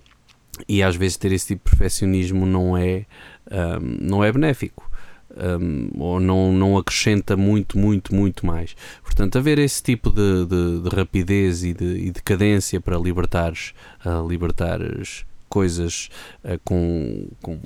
e 0.68 0.82
às 0.82 0.96
vezes 0.96 1.18
ter 1.18 1.32
esse 1.32 1.48
tipo 1.48 1.66
de 1.66 1.72
perfeccionismo 1.72 2.46
não 2.46 2.78
é, 2.78 3.06
um, 3.52 3.98
não 4.02 4.24
é 4.24 4.32
benéfico. 4.32 4.90
Um, 5.38 5.90
ou 6.00 6.18
não, 6.18 6.54
não 6.54 6.78
acrescenta 6.78 7.36
muito, 7.36 7.78
muito, 7.78 8.16
muito 8.16 8.46
mais. 8.46 8.74
Portanto, 9.04 9.38
haver 9.38 9.60
esse 9.60 9.84
tipo 9.84 10.10
de, 10.10 10.46
de, 10.46 10.80
de 10.82 10.96
rapidez 10.96 11.62
e 11.64 11.74
de, 11.74 11.86
e 11.86 12.10
de 12.10 12.24
cadência 12.24 12.80
para 12.80 12.98
libertares, 12.98 13.74
uh, 14.06 14.26
libertares 14.26 15.26
coisas 15.50 16.10
uh, 16.44 16.58
com, 16.64 17.28
com, 17.42 17.60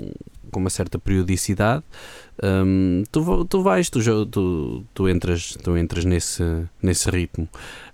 com 0.51 0.59
uma 0.59 0.69
certa 0.71 0.97
periodicidade 0.97 1.83
um, 2.43 3.03
tu, 3.11 3.45
tu 3.45 3.61
vais, 3.61 3.89
tu, 3.89 4.25
tu, 4.27 4.83
tu, 4.93 5.09
entras, 5.09 5.57
tu 5.61 5.77
entras 5.77 6.05
nesse, 6.05 6.43
nesse 6.81 7.09
ritmo. 7.09 7.47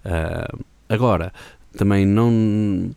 Uh, 0.06 0.64
agora, 0.88 1.34
também 1.78 2.06
não, 2.06 2.92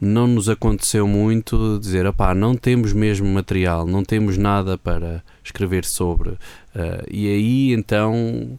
não 0.00 0.26
nos 0.26 0.48
aconteceu 0.48 1.06
muito 1.06 1.78
dizer, 1.78 2.06
opá, 2.06 2.34
não 2.34 2.54
temos 2.54 2.92
mesmo 2.92 3.28
material, 3.28 3.86
não 3.86 4.04
temos 4.04 4.36
nada 4.36 4.76
para 4.76 5.22
escrever 5.44 5.84
sobre. 5.84 6.30
Uh, 6.30 7.06
e 7.10 7.28
aí 7.28 7.72
então. 7.72 8.58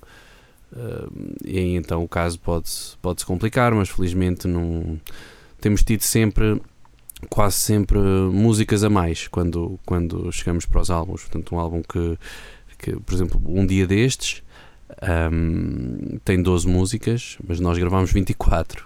Uh, 0.72 1.12
e 1.44 1.58
aí 1.58 1.76
então 1.76 2.02
o 2.02 2.08
caso 2.08 2.40
pode, 2.40 2.70
pode 3.02 3.22
se 3.22 3.26
complicar, 3.26 3.74
mas 3.74 3.90
felizmente 3.90 4.48
não 4.48 4.98
temos 5.60 5.84
tido 5.84 6.02
sempre 6.02 6.62
quase 7.30 7.58
sempre 7.58 8.00
músicas 8.00 8.84
a 8.84 8.90
mais 8.90 9.28
quando, 9.28 9.80
quando 9.86 10.32
chegamos 10.32 10.66
para 10.66 10.82
os 10.82 10.90
álbuns. 10.90 11.22
Portanto, 11.22 11.56
um 11.56 11.60
álbum 11.60 11.82
que, 11.82 12.18
que 12.78 12.96
por 13.00 13.14
exemplo, 13.14 13.42
um 13.46 13.66
dia 13.66 13.88
destes 13.88 14.44
um, 15.32 16.20
tem 16.24 16.42
12 16.42 16.68
músicas, 16.68 17.38
mas 17.48 17.60
nós 17.60 17.78
gravamos 17.78 18.12
24 18.12 18.86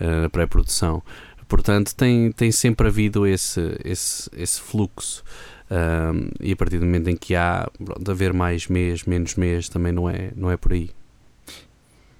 uh, 0.00 0.22
na 0.22 0.28
pré-produção. 0.28 1.02
Portanto, 1.48 1.94
tem, 1.94 2.32
tem 2.32 2.50
sempre 2.50 2.88
havido 2.88 3.26
esse, 3.26 3.78
esse, 3.84 4.28
esse 4.36 4.60
fluxo. 4.60 5.22
Um, 5.70 6.28
e 6.40 6.52
a 6.52 6.56
partir 6.56 6.78
do 6.78 6.84
momento 6.84 7.08
em 7.08 7.16
que 7.16 7.34
há 7.34 7.68
de 8.00 8.10
haver 8.10 8.32
mais 8.32 8.66
mês, 8.68 9.04
menos 9.04 9.34
mês, 9.36 9.68
também 9.68 9.92
não 9.92 10.08
é, 10.08 10.30
não 10.36 10.50
é 10.50 10.56
por 10.56 10.72
aí. 10.72 10.90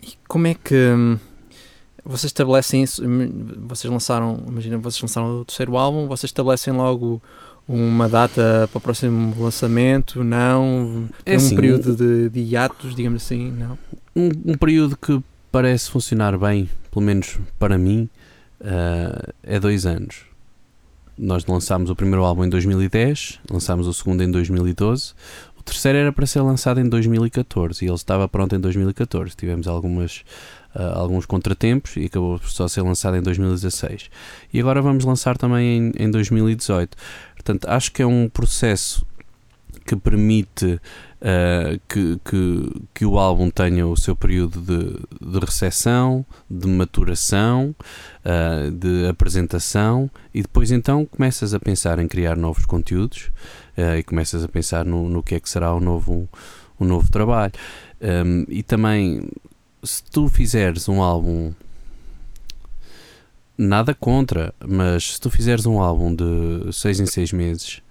E 0.03 0.15
como 0.29 0.47
é 0.47 0.55
que 0.55 0.75
hum, 0.75 1.19
vocês 2.07 2.31
estabelecem 2.31 2.85
isso, 2.85 3.03
vocês 3.67 3.93
lançaram, 3.93 4.43
imagina, 4.47 4.79
vocês 4.79 5.03
lançaram 5.03 5.41
o 5.41 5.45
terceiro 5.45 5.77
álbum, 5.77 6.07
vocês 6.07 6.31
estabelecem 6.31 6.73
logo 6.73 7.21
uma 7.69 8.09
data 8.09 8.69
para 8.71 8.79
o 8.79 8.81
próximo 8.81 9.35
lançamento, 9.43 10.23
não? 10.23 11.09
É 11.25 11.35
um 11.35 11.37
assim, 11.37 11.57
período 11.57 11.97
de, 11.97 12.31
de 12.31 12.41
hiatos, 12.41 12.95
digamos 12.95 13.25
assim, 13.25 13.51
não? 13.51 13.77
Um, 14.15 14.53
um, 14.53 14.57
período 14.57 14.97
que 14.97 15.21
parece 15.51 15.91
funcionar 15.91 16.39
bem, 16.39 16.71
pelo 16.93 17.05
menos 17.05 17.39
para 17.59 17.77
mim, 17.77 18.09
uh, 18.61 19.33
é 19.43 19.59
dois 19.59 19.85
anos. 19.85 20.25
Nós 21.19 21.45
lançámos 21.45 21.91
o 21.91 21.97
primeiro 21.97 22.25
álbum 22.25 22.45
em 22.45 22.49
2010, 22.49 23.41
lançámos 23.51 23.89
o 23.89 23.93
segundo 23.93 24.23
em 24.23 24.31
2012, 24.31 25.15
o 25.59 25.63
terceiro 25.63 25.99
era 25.99 26.13
para 26.13 26.27
ser 26.27 26.43
lançado 26.43 26.79
em 26.79 26.89
2014 26.89 27.85
e 27.85 27.89
ele 27.89 27.95
estava 27.95 28.29
pronto 28.29 28.55
em 28.55 28.61
2014. 28.61 29.35
Tivemos 29.35 29.67
algumas 29.67 30.23
uh, 30.79 30.99
alguns 30.99 31.27
contratempos 31.27 31.97
e 31.97 32.05
acabou 32.05 32.39
só 32.45 32.69
ser 32.69 32.83
lançado 32.83 33.17
em 33.17 33.23
2016. 33.23 34.11
E 34.53 34.61
agora 34.61 34.83
vamos 34.83 35.05
lançar 35.05 35.37
também 35.37 35.93
em, 35.99 36.05
em 36.05 36.11
2018. 36.11 36.97
Portanto, 37.35 37.67
acho 37.69 37.91
que 37.93 38.03
é 38.03 38.07
um 38.07 38.29
processo 38.29 39.05
que 39.87 39.95
permite 39.95 40.67
uh, 40.67 41.81
que, 41.89 42.21
que, 42.25 42.73
que, 42.93 43.07
o 43.07 43.19
álbum 43.19 43.49
tenha 43.49 43.87
o 43.87 43.97
seu 43.97 44.17
período 44.17 44.61
de, 44.61 45.31
de 45.31 45.39
recepção, 45.39 46.27
de 46.51 46.67
maturação, 46.67 47.75
uh, 48.25 48.71
de 48.71 49.07
apresentação 49.07 50.11
e 50.35 50.43
depois 50.43 50.73
então 50.73 51.07
começas 51.07 51.55
a 51.55 51.61
pensar 51.61 52.01
em 52.01 52.09
criar 52.09 52.37
novos 52.37 52.67
conteúdos 52.67 53.31
uh, 53.79 53.97
e 53.97 54.03
começas 54.03 54.43
a 54.43 54.49
pensar 54.49 54.85
no, 54.85 55.09
no 55.09 55.23
que 55.23 55.37
é 55.37 55.41
que 55.41 55.49
será 55.49 55.73
o 55.73 55.81
novo, 55.81 56.29
o 56.79 56.85
novo 56.85 57.09
trabalho. 57.11 57.53
Um, 58.01 58.45
e 58.49 58.63
também 58.63 59.27
se 59.87 60.03
tu 60.03 60.29
fizeres 60.29 60.89
um 60.89 61.01
álbum 61.01 61.53
nada 63.57 63.95
contra, 63.95 64.55
mas 64.65 65.15
se 65.15 65.21
tu 65.21 65.31
fizeres 65.31 65.65
um 65.65 65.81
álbum 65.81 66.15
de 66.15 66.73
6 66.73 67.01
em 67.01 67.07
6 67.07 67.33
meses, 67.33 67.83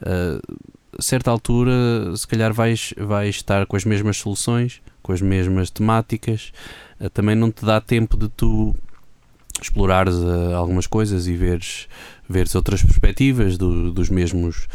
uh, 0.00 0.58
a 0.98 1.02
certa 1.02 1.30
altura, 1.30 1.72
se 2.16 2.26
calhar 2.26 2.52
vais, 2.52 2.94
vais 2.96 3.36
estar 3.36 3.66
com 3.66 3.76
as 3.76 3.84
mesmas 3.84 4.16
soluções, 4.16 4.80
com 5.02 5.12
as 5.12 5.20
mesmas 5.20 5.70
temáticas, 5.70 6.52
uh, 7.00 7.08
também 7.10 7.36
não 7.36 7.50
te 7.50 7.64
dá 7.64 7.80
tempo 7.80 8.16
de 8.16 8.28
tu 8.28 8.74
explorares 9.62 10.14
uh, 10.14 10.54
algumas 10.56 10.86
coisas 10.86 11.28
e 11.28 11.34
veres, 11.34 11.86
veres 12.28 12.54
outras 12.54 12.82
perspectivas 12.82 13.56
do, 13.56 13.92
dos 13.92 14.08
mesmos 14.08 14.66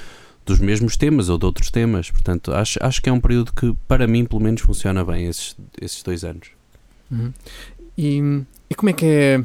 dos 0.46 0.60
mesmos 0.60 0.98
temas 0.98 1.30
ou 1.30 1.38
de 1.38 1.46
outros 1.46 1.70
temas. 1.70 2.10
Portanto, 2.10 2.52
acho, 2.52 2.80
acho 2.82 3.00
que 3.04 3.08
é 3.08 3.14
um 3.14 3.20
período 3.20 3.54
que, 3.54 3.72
para 3.88 4.08
mim, 4.08 4.26
pelo 4.26 4.42
menos, 4.42 4.62
funciona 4.62 5.06
bem, 5.06 5.28
esses, 5.28 5.56
esses 5.80 6.02
dois 6.02 6.24
anos. 6.24 6.59
Uhum. 7.12 7.34
E, 7.98 8.46
e, 8.70 8.76
como 8.76 8.90
é 8.90 8.94
que 8.94 9.06
é 9.06 9.44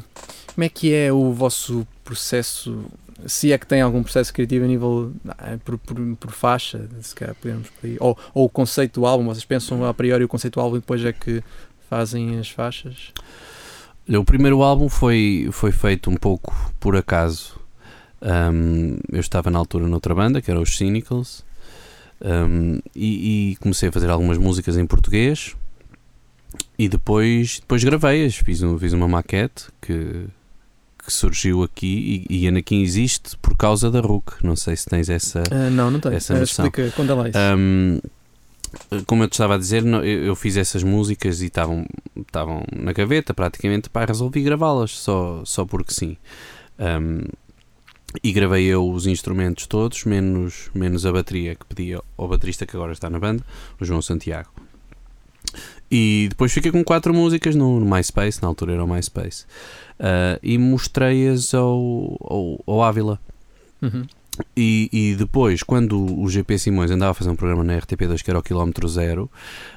como 0.53 0.63
é 0.63 0.69
que 0.69 0.93
é 0.93 1.11
o 1.11 1.33
vosso 1.33 1.85
processo 2.03 2.85
se 3.25 3.51
é 3.51 3.57
que 3.57 3.65
tem 3.65 3.81
algum 3.81 4.03
processo 4.03 4.33
criativo 4.33 4.65
a 4.65 4.67
nível 4.67 5.11
ah, 5.27 5.57
por, 5.63 5.77
por, 5.77 5.97
por 6.17 6.31
faixa 6.31 6.87
se 7.01 7.13
calhar 7.15 7.35
podemos 7.35 7.67
ou, 7.99 8.17
ou 8.33 8.45
o 8.45 8.49
conceito 8.49 8.99
do 8.99 9.05
álbum 9.05 9.25
vocês 9.25 9.43
pensam 9.43 9.83
a 9.83 9.93
priori 9.93 10.23
o 10.23 10.27
conceito 10.27 10.55
do 10.55 10.61
álbum 10.61 10.77
e 10.77 10.79
depois 10.79 11.03
é 11.03 11.11
que 11.11 11.43
fazem 11.89 12.37
as 12.39 12.49
faixas? 12.49 13.13
O 14.07 14.23
primeiro 14.23 14.61
álbum 14.61 14.89
foi, 14.89 15.49
foi 15.51 15.71
feito 15.71 16.09
um 16.09 16.15
pouco 16.15 16.53
por 16.79 16.95
acaso. 16.95 17.59
Um, 18.21 18.97
eu 19.11 19.19
estava 19.19 19.49
na 19.49 19.59
altura 19.59 19.87
noutra 19.87 20.13
banda 20.15 20.41
que 20.41 20.49
era 20.49 20.59
os 20.59 20.77
Cynicals 20.77 21.43
um, 22.21 22.79
e, 22.95 23.51
e 23.51 23.55
comecei 23.57 23.89
a 23.89 23.91
fazer 23.91 24.09
algumas 24.09 24.37
músicas 24.37 24.77
em 24.77 24.85
português 24.85 25.55
e 26.77 26.89
depois, 26.89 27.59
depois 27.59 27.83
gravei-as, 27.83 28.35
fiz, 28.35 28.61
um, 28.61 28.77
fiz 28.77 28.93
uma 28.93 29.07
maquete 29.07 29.65
que, 29.81 30.25
que 31.03 31.13
surgiu 31.13 31.63
aqui 31.63 32.25
e, 32.29 32.41
e 32.41 32.47
Anakin 32.47 32.81
existe 32.81 33.37
por 33.37 33.55
causa 33.55 33.89
da 33.89 33.99
RUC. 33.99 34.43
Não 34.43 34.55
sei 34.55 34.75
se 34.75 34.85
tens 34.85 35.09
essa. 35.09 35.41
Uh, 35.51 35.69
não, 35.71 35.89
não 35.89 35.99
tenho. 35.99 36.15
Essa 36.15 36.33
uh, 36.33 36.39
noção. 36.39 36.65
Explica, 36.65 36.91
conta 36.95 37.15
lá 37.15 37.29
isso. 37.29 37.37
Um, 37.37 37.99
como 39.05 39.23
eu 39.23 39.27
te 39.29 39.33
estava 39.33 39.55
a 39.55 39.57
dizer, 39.57 39.85
eu, 39.85 40.35
fiz 40.35 40.57
essas 40.57 40.83
músicas 40.83 41.41
e 41.41 41.45
estavam 41.45 41.85
na 42.75 42.91
gaveta 42.91 43.33
praticamente. 43.33 43.89
Pá, 43.89 44.05
resolvi 44.05 44.41
gravá-las 44.41 44.91
só, 44.91 45.41
só 45.45 45.65
porque 45.65 45.93
sim. 45.93 46.17
Um, 46.77 47.23
e 48.23 48.31
gravei 48.31 48.65
eu 48.65 48.89
os 48.89 49.07
instrumentos 49.07 49.67
todos, 49.67 50.03
menos, 50.05 50.69
menos 50.73 51.05
a 51.05 51.11
bateria 51.11 51.55
que 51.55 51.65
pedi 51.65 51.93
ao 51.93 52.27
baterista 52.27 52.65
que 52.65 52.75
agora 52.75 52.93
está 52.93 53.09
na 53.09 53.19
banda, 53.19 53.43
o 53.79 53.85
João 53.85 54.01
Santiago. 54.01 54.49
E 55.89 56.27
depois 56.29 56.51
fiquei 56.51 56.71
com 56.71 56.83
quatro 56.83 57.13
músicas 57.13 57.55
no, 57.55 57.79
no 57.79 57.85
MySpace, 57.85 58.41
na 58.41 58.47
altura 58.47 58.73
era 58.73 58.83
o 58.83 58.87
MySpace, 58.87 59.45
uh, 59.99 60.39
e 60.41 60.57
mostrei-as 60.57 61.53
ao, 61.53 62.17
ao, 62.21 62.63
ao 62.65 62.83
Ávila. 62.83 63.19
Uhum. 63.81 64.05
E, 64.55 64.89
e, 64.91 65.15
depois, 65.15 65.63
quando 65.63 66.19
o 66.19 66.27
GP 66.27 66.59
Simões 66.59 66.91
andava 66.91 67.11
a 67.11 67.13
fazer 67.13 67.29
um 67.29 67.35
programa 67.35 67.63
na 67.63 67.77
RTP2 67.77 68.21
que 68.21 68.29
era 68.29 68.39
o 68.39 68.43
quilómetro 68.43 68.87
zero, 68.87 69.29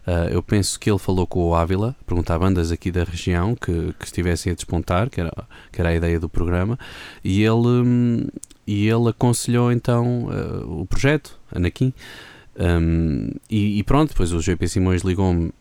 uh, 0.07 0.29
eu 0.31 0.43
penso 0.43 0.81
que 0.81 0.91
ele 0.91 0.99
falou 0.99 1.27
com 1.27 1.41
o 1.41 1.55
Ávila, 1.55 1.95
perguntar 2.07 2.39
bandas 2.39 2.73
aqui 2.73 2.91
da 2.91 3.05
região 3.05 3.55
que, 3.55 3.95
que 3.99 4.05
estivessem 4.05 4.51
a 4.51 4.55
despontar, 4.55 5.11
que 5.11 5.21
era, 5.21 5.33
que 5.71 5.81
era 5.81 5.91
a 5.91 5.95
ideia 5.95 6.19
do 6.19 6.29
programa, 6.29 6.79
e 7.23 7.43
ele, 7.43 7.69
um, 7.69 8.27
e 8.67 8.89
ele 8.89 9.11
aconselhou 9.11 9.71
então 9.71 10.25
uh, 10.25 10.81
o 10.81 10.87
projeto, 10.87 11.39
Anakin. 11.55 11.93
Um, 12.59 13.31
e, 13.49 13.79
e, 13.79 13.83
pronto, 13.85 14.09
depois 14.09 14.33
o 14.33 14.41
GP 14.41 14.67
Simões 14.67 15.03
ligou-me 15.03 15.53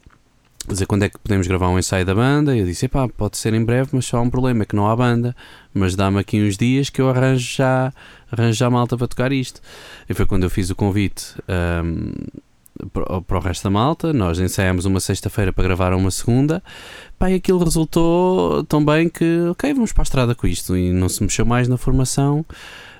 dizer 0.73 0.85
quando 0.85 1.03
é 1.03 1.09
que 1.09 1.17
podemos 1.19 1.47
gravar 1.47 1.69
um 1.69 1.79
ensaio 1.79 2.05
da 2.05 2.13
banda. 2.13 2.55
E 2.55 2.59
eu 2.59 2.65
disse: 2.65 2.87
pá, 2.87 3.07
pode 3.07 3.37
ser 3.37 3.53
em 3.53 3.63
breve, 3.63 3.89
mas 3.93 4.05
só 4.05 4.17
há 4.17 4.21
um 4.21 4.29
problema: 4.29 4.63
é 4.63 4.65
que 4.65 4.75
não 4.75 4.87
há 4.87 4.95
banda. 4.95 5.35
Mas 5.73 5.95
dá-me 5.95 6.19
aqui 6.19 6.41
uns 6.41 6.57
dias 6.57 6.89
que 6.89 7.01
eu 7.01 7.09
arranjo 7.09 7.55
já, 7.55 7.93
arranjo 8.31 8.57
já 8.57 8.69
malta 8.69 8.97
para 8.97 9.07
tocar 9.07 9.31
isto. 9.31 9.61
E 10.09 10.13
foi 10.13 10.25
quando 10.25 10.43
eu 10.43 10.49
fiz 10.49 10.69
o 10.69 10.75
convite 10.75 11.35
um, 11.47 12.11
para 13.21 13.37
o 13.37 13.41
resto 13.41 13.63
da 13.63 13.69
malta. 13.69 14.13
Nós 14.13 14.39
ensaiámos 14.39 14.85
uma 14.85 14.99
sexta-feira 14.99 15.51
para 15.53 15.63
gravar 15.63 15.93
uma 15.93 16.11
segunda. 16.11 16.63
Pá, 17.17 17.29
e 17.31 17.35
aquilo 17.35 17.63
resultou 17.63 18.63
tão 18.65 18.83
bem 18.83 19.09
que, 19.09 19.39
ok, 19.49 19.73
vamos 19.73 19.91
para 19.91 20.01
a 20.01 20.03
estrada 20.03 20.35
com 20.35 20.47
isto. 20.47 20.75
E 20.75 20.91
não 20.91 21.09
se 21.09 21.21
mexeu 21.23 21.45
mais 21.45 21.67
na 21.67 21.77
formação. 21.77 22.45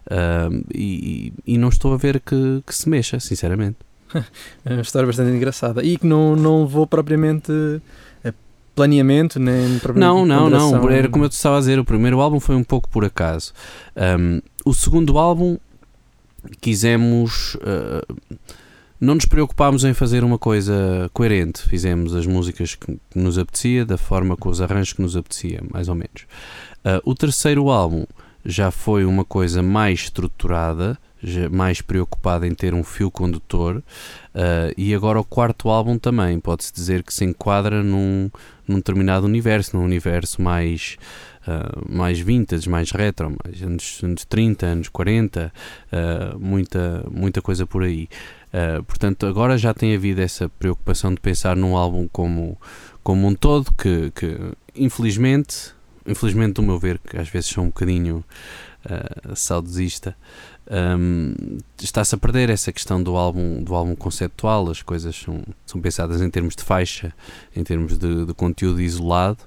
Um, 0.10 0.64
e, 0.74 1.34
e, 1.46 1.58
não 1.58 1.68
estou 1.68 1.94
a 1.94 1.98
ver 1.98 2.22
que, 2.22 2.64
que 2.66 2.74
se 2.74 2.88
mexa, 2.88 3.20
sinceramente. 3.20 3.78
é 4.66 4.74
uma 4.74 4.82
história 4.82 5.06
bastante 5.06 5.36
engraçada. 5.36 5.84
E 5.84 5.98
que 5.98 6.06
não, 6.06 6.36
não 6.36 6.68
vou 6.68 6.88
propriamente 6.88 7.52
a 8.24 8.34
planeamento 8.76 9.40
nem 9.40 9.80
não 9.96 10.26
não 10.26 10.50
não. 10.50 10.90
era 10.90 11.10
como 11.10 11.26
eu 11.26 11.30
te 11.30 11.34
estava 11.34 11.58
a 11.58 11.60
dizer 11.60 11.80
o 11.80 11.86
primeiro 11.86 12.20
álbum 12.22 12.40
foi 12.40 12.56
um 12.56 12.64
pouco 12.64 12.90
por 12.90 13.04
acaso. 13.04 13.54
Um, 13.96 14.42
o 14.66 14.74
segundo 14.74 15.18
álbum 15.18 15.58
quisemos 16.62 17.56
uh, 17.56 18.16
não 19.00 19.16
nos 19.16 19.26
preocupámos 19.26 19.84
em 19.84 19.94
fazer 19.94 20.24
uma 20.24 20.38
coisa 20.38 21.10
coerente. 21.14 21.62
Fizemos 21.64 22.16
as 22.16 22.26
músicas 22.26 22.76
que 22.76 23.00
nos 23.16 23.38
apetecia 23.38 23.86
da 23.86 23.98
forma 23.98 24.36
com 24.36 24.50
os 24.50 24.62
arranjos 24.62 24.94
que 24.94 25.02
nos 25.02 25.16
apetecia 25.16 25.62
mais 25.72 25.88
ou 25.88 25.96
menos. 25.96 26.26
Uh, 26.86 27.02
o 27.04 27.14
terceiro 27.14 27.70
álbum 27.70 28.06
já 28.46 28.72
foi 28.72 29.06
uma 29.06 29.26
coisa 29.26 29.62
mais 29.62 30.02
estruturada 30.02 30.98
mais 31.52 31.82
preocupado 31.82 32.46
em 32.46 32.54
ter 32.54 32.74
um 32.74 32.84
fio 32.84 33.12
condutor. 33.12 33.84
Uh, 34.38 34.72
e 34.78 34.94
agora 34.94 35.20
o 35.20 35.24
quarto 35.24 35.68
álbum 35.70 35.98
também 35.98 36.40
pode-se 36.40 36.72
dizer 36.72 37.02
que 37.02 37.12
se 37.12 37.26
enquadra 37.26 37.82
num, 37.82 38.30
num 38.68 38.76
determinado 38.76 39.26
universo, 39.26 39.76
num 39.76 39.84
universo 39.84 40.40
mais, 40.42 40.96
uh, 41.48 41.92
mais 41.92 42.20
vintage, 42.20 42.70
mais 42.70 42.92
retro, 42.92 43.36
mais 43.44 43.64
anos, 43.64 44.00
anos 44.04 44.26
30, 44.26 44.66
anos 44.68 44.90
40, 44.90 45.52
uh, 45.52 45.52
ah, 45.92 46.38
muita, 46.40 47.04
muita 47.10 47.42
coisa 47.42 47.66
por 47.66 47.82
aí. 47.82 48.08
portanto, 48.86 49.26
agora 49.26 49.58
já 49.58 49.74
tem 49.74 49.96
havido 49.96 50.22
essa 50.22 50.48
preocupação 50.48 51.14
de 51.14 51.20
pensar 51.20 51.56
num 51.56 51.76
álbum 51.76 52.08
como, 52.08 52.60
como 53.04 53.28
um 53.28 53.34
todo, 53.34 53.72
que, 53.74 54.12
que 54.12 54.38
infelizmente, 54.76 55.74
infelizmente, 56.06 56.54
do 56.54 56.62
meu 56.62 56.78
ver, 56.78 57.00
que 57.00 57.18
às 57.18 57.28
vezes 57.28 57.50
sou 57.50 57.64
um 57.64 57.68
bocadinho 57.68 58.24
saudosista, 59.36 60.16
um, 60.70 61.34
está-se 61.82 62.14
a 62.14 62.18
perder 62.18 62.50
essa 62.50 62.72
questão 62.72 63.02
do 63.02 63.16
álbum, 63.16 63.64
do 63.64 63.74
álbum 63.74 63.96
conceptual, 63.96 64.70
as 64.70 64.82
coisas 64.82 65.16
são, 65.16 65.42
são 65.66 65.80
pensadas 65.80 66.22
em 66.22 66.30
termos 66.30 66.56
de 66.56 66.64
faixa, 66.64 67.14
em 67.56 67.64
termos 67.64 67.98
de, 67.98 68.26
de 68.26 68.34
conteúdo 68.34 68.82
isolado, 68.82 69.40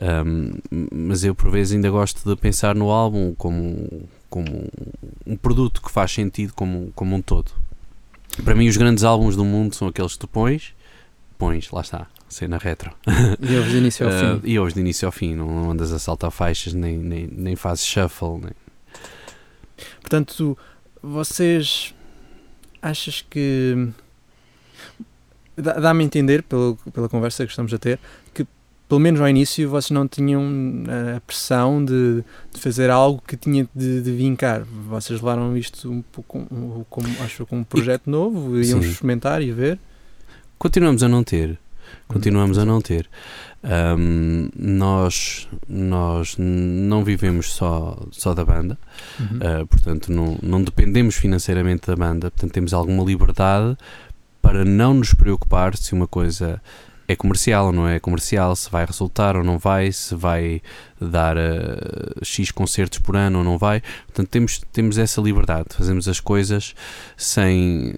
um, 0.00 0.52
mas 0.92 1.24
eu 1.24 1.34
por 1.34 1.50
vezes 1.50 1.74
ainda 1.74 1.90
gosto 1.90 2.28
de 2.28 2.40
pensar 2.40 2.74
no 2.74 2.90
álbum 2.90 3.34
como, 3.34 4.08
como 4.28 4.68
um 5.26 5.36
produto 5.36 5.82
que 5.82 5.90
faz 5.90 6.12
sentido 6.12 6.52
como, 6.54 6.92
como 6.94 7.14
um 7.16 7.22
todo. 7.22 7.52
Para 8.44 8.54
mim 8.54 8.68
os 8.68 8.76
grandes 8.76 9.04
álbuns 9.04 9.36
do 9.36 9.44
mundo 9.44 9.74
são 9.74 9.88
aqueles 9.88 10.14
que 10.14 10.18
tu 10.20 10.28
pões, 10.28 10.74
pões, 11.38 11.70
lá 11.70 11.80
está, 11.80 12.06
cena 12.28 12.58
retro. 12.58 12.92
E 13.40 13.56
ouves 13.56 13.70
de 13.70 13.78
início 13.78 14.06
ao 14.06 14.12
fim. 14.18 14.26
Uh, 14.26 14.40
e 14.44 14.58
ouves 14.58 14.74
de 14.74 14.80
início 14.80 15.06
ao 15.06 15.12
fim, 15.12 15.34
não 15.34 15.70
andas 15.70 15.92
a 15.92 15.98
saltar 15.98 16.30
faixas, 16.30 16.74
nem, 16.74 16.98
nem, 16.98 17.28
nem 17.28 17.56
fazes 17.56 17.84
shuffle, 17.84 18.40
nem, 18.40 18.52
Portanto, 20.04 20.56
vocês 21.02 21.94
achas 22.82 23.22
que 23.22 23.88
dá-me 25.56 26.02
a 26.02 26.04
entender 26.04 26.42
pelo, 26.42 26.76
pela 26.92 27.08
conversa 27.08 27.46
que 27.46 27.50
estamos 27.50 27.72
a 27.72 27.78
ter 27.78 27.98
que 28.34 28.46
pelo 28.86 29.00
menos 29.00 29.18
ao 29.18 29.26
início 29.30 29.66
vocês 29.66 29.90
não 29.92 30.06
tinham 30.06 30.42
a 31.16 31.20
pressão 31.22 31.82
de, 31.82 32.22
de 32.52 32.60
fazer 32.60 32.90
algo 32.90 33.22
que 33.26 33.34
tinha 33.34 33.66
de, 33.74 34.02
de, 34.02 34.12
vincar. 34.12 34.60
Vocês 34.60 35.20
levaram 35.20 35.56
isto 35.56 35.90
um 35.90 36.02
pouco 36.02 36.46
como, 36.90 37.08
acho 37.22 37.46
como 37.46 37.62
um 37.62 37.64
projeto 37.64 38.10
novo, 38.10 38.60
iam 38.62 38.82
Sim. 38.82 38.90
experimentar 38.90 39.40
e 39.40 39.50
ver. 39.52 39.78
Continuamos 40.58 41.02
a 41.02 41.08
não 41.08 41.24
ter. 41.24 41.58
Continuamos 42.08 42.58
a 42.58 42.64
não 42.64 42.80
ter. 42.80 43.08
Um, 43.64 44.50
nós, 44.54 45.48
nós 45.66 46.36
não 46.38 47.02
vivemos 47.02 47.52
só, 47.54 47.98
só 48.10 48.34
da 48.34 48.44
banda, 48.44 48.78
uhum. 49.18 49.62
uh, 49.62 49.66
portanto, 49.66 50.12
não, 50.12 50.38
não 50.42 50.62
dependemos 50.62 51.14
financeiramente 51.14 51.86
da 51.86 51.96
banda, 51.96 52.30
portanto, 52.30 52.52
temos 52.52 52.74
alguma 52.74 53.02
liberdade 53.02 53.74
para 54.42 54.66
não 54.66 54.92
nos 54.92 55.14
preocupar 55.14 55.74
se 55.78 55.94
uma 55.94 56.06
coisa 56.06 56.60
é 57.06 57.14
comercial 57.14 57.66
ou 57.66 57.72
não 57.72 57.86
é 57.86 58.00
comercial, 58.00 58.54
se 58.56 58.70
vai 58.70 58.84
resultar 58.86 59.36
ou 59.36 59.44
não 59.44 59.58
vai, 59.58 59.92
se 59.92 60.14
vai 60.14 60.62
dar 61.00 61.36
uh, 61.36 62.24
X 62.24 62.50
concertos 62.50 62.98
por 62.98 63.16
ano 63.16 63.38
ou 63.38 63.44
não 63.44 63.58
vai. 63.58 63.82
Portanto, 64.06 64.28
temos, 64.28 64.58
temos 64.72 64.96
essa 64.96 65.20
liberdade, 65.20 65.68
fazemos 65.70 66.08
as 66.08 66.20
coisas 66.20 66.74
sem, 67.16 67.94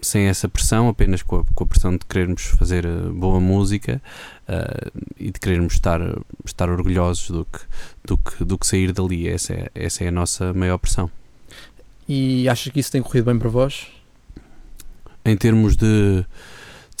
sem 0.00 0.24
essa 0.24 0.48
pressão, 0.48 0.88
apenas 0.88 1.22
com 1.22 1.36
a, 1.36 1.44
com 1.54 1.64
a 1.64 1.66
pressão 1.66 1.92
de 1.92 2.04
querermos 2.08 2.42
fazer 2.42 2.84
uh, 2.84 3.12
boa 3.12 3.40
música 3.40 4.02
uh, 4.48 5.00
e 5.18 5.30
de 5.30 5.38
querermos 5.38 5.74
estar, 5.74 6.00
estar 6.44 6.68
orgulhosos 6.68 7.30
do 7.30 7.44
que, 7.44 7.60
do, 8.04 8.18
que, 8.18 8.44
do 8.44 8.58
que 8.58 8.66
sair 8.66 8.92
dali. 8.92 9.28
Essa 9.28 9.54
é, 9.54 9.70
essa 9.74 10.04
é 10.04 10.08
a 10.08 10.12
nossa 10.12 10.52
maior 10.52 10.78
pressão. 10.78 11.10
E 12.08 12.48
achas 12.48 12.72
que 12.72 12.80
isso 12.80 12.90
tem 12.90 13.00
corrido 13.00 13.26
bem 13.26 13.38
para 13.38 13.48
vós? 13.48 13.86
Em 15.24 15.36
termos 15.36 15.76
de 15.76 16.24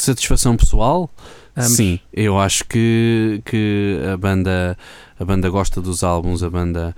de 0.02 0.06
satisfação 0.06 0.56
pessoal, 0.56 1.08
Ambos. 1.56 1.72
sim, 1.72 2.00
eu 2.12 2.38
acho 2.38 2.64
que, 2.64 3.40
que 3.44 4.00
a 4.12 4.16
banda 4.16 4.76
a 5.18 5.24
banda 5.24 5.48
gosta 5.48 5.80
dos 5.80 6.02
álbuns, 6.02 6.42
a 6.42 6.50
banda 6.50 6.94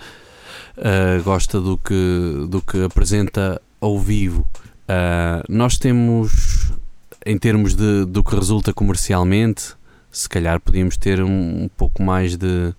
uh, 0.79 1.23
gosta 1.23 1.61
do 1.61 1.77
que, 1.77 2.47
do 2.49 2.63
que 2.63 2.83
apresenta 2.83 3.61
ao 3.81 3.99
vivo. 3.99 4.49
Uh, 4.89 5.45
nós 5.47 5.77
temos, 5.77 6.73
em 7.27 7.37
termos 7.37 7.75
de, 7.75 8.07
do 8.07 8.25
que 8.25 8.35
resulta 8.35 8.73
comercialmente, 8.73 9.75
se 10.11 10.29
calhar 10.29 10.59
podíamos 10.59 10.97
ter 10.97 11.23
um, 11.23 11.65
um 11.65 11.69
pouco 11.77 12.03
mais 12.03 12.37
de, 12.37 12.75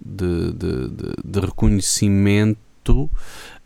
de, 0.00 0.52
de, 0.52 0.88
de 1.22 1.40
reconhecimento 1.40 3.10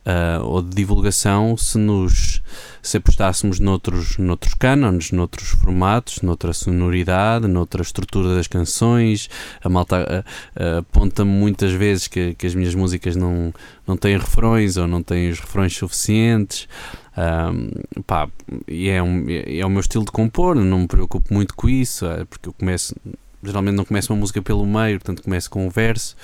uh, 0.04 0.44
ou 0.44 0.62
de 0.62 0.74
divulgação 0.74 1.56
se 1.56 1.78
nos 1.78 2.42
se 2.82 2.98
apostássemos 2.98 3.58
noutros, 3.58 4.18
noutros 4.18 4.52
cânones, 4.52 5.10
noutros 5.10 5.48
formatos, 5.48 6.20
noutra 6.20 6.52
sonoridade, 6.52 7.48
noutra 7.48 7.80
estrutura 7.80 8.34
das 8.34 8.46
canções. 8.46 9.30
A 9.62 9.70
malta 9.70 10.24
uh, 10.54 10.78
aponta-me 10.80 11.30
muitas 11.30 11.72
vezes 11.72 12.08
que, 12.08 12.34
que 12.34 12.46
as 12.46 12.54
minhas 12.54 12.74
músicas 12.74 13.16
não, 13.16 13.54
não 13.86 13.96
têm 13.96 14.18
refrões 14.18 14.76
ou 14.76 14.86
não 14.86 15.02
têm 15.02 15.30
os 15.30 15.40
refrões 15.40 15.74
suficientes. 15.74 16.68
Um, 17.16 18.02
pá, 18.02 18.28
e 18.68 18.90
é, 18.90 19.02
um, 19.02 19.24
é 19.28 19.64
o 19.64 19.70
meu 19.70 19.80
estilo 19.80 20.04
de 20.04 20.10
compor, 20.10 20.54
não 20.56 20.80
me 20.80 20.88
preocupo 20.88 21.32
muito 21.32 21.54
com 21.54 21.68
isso, 21.68 22.04
porque 22.28 22.48
eu 22.48 22.52
começo, 22.52 22.94
geralmente 23.42 23.76
não 23.76 23.84
começo 23.84 24.12
uma 24.12 24.18
música 24.18 24.42
pelo 24.42 24.66
meio, 24.66 24.98
portanto 24.98 25.22
começo 25.22 25.48
com 25.48 25.66
um 25.66 25.70
verso. 25.70 26.16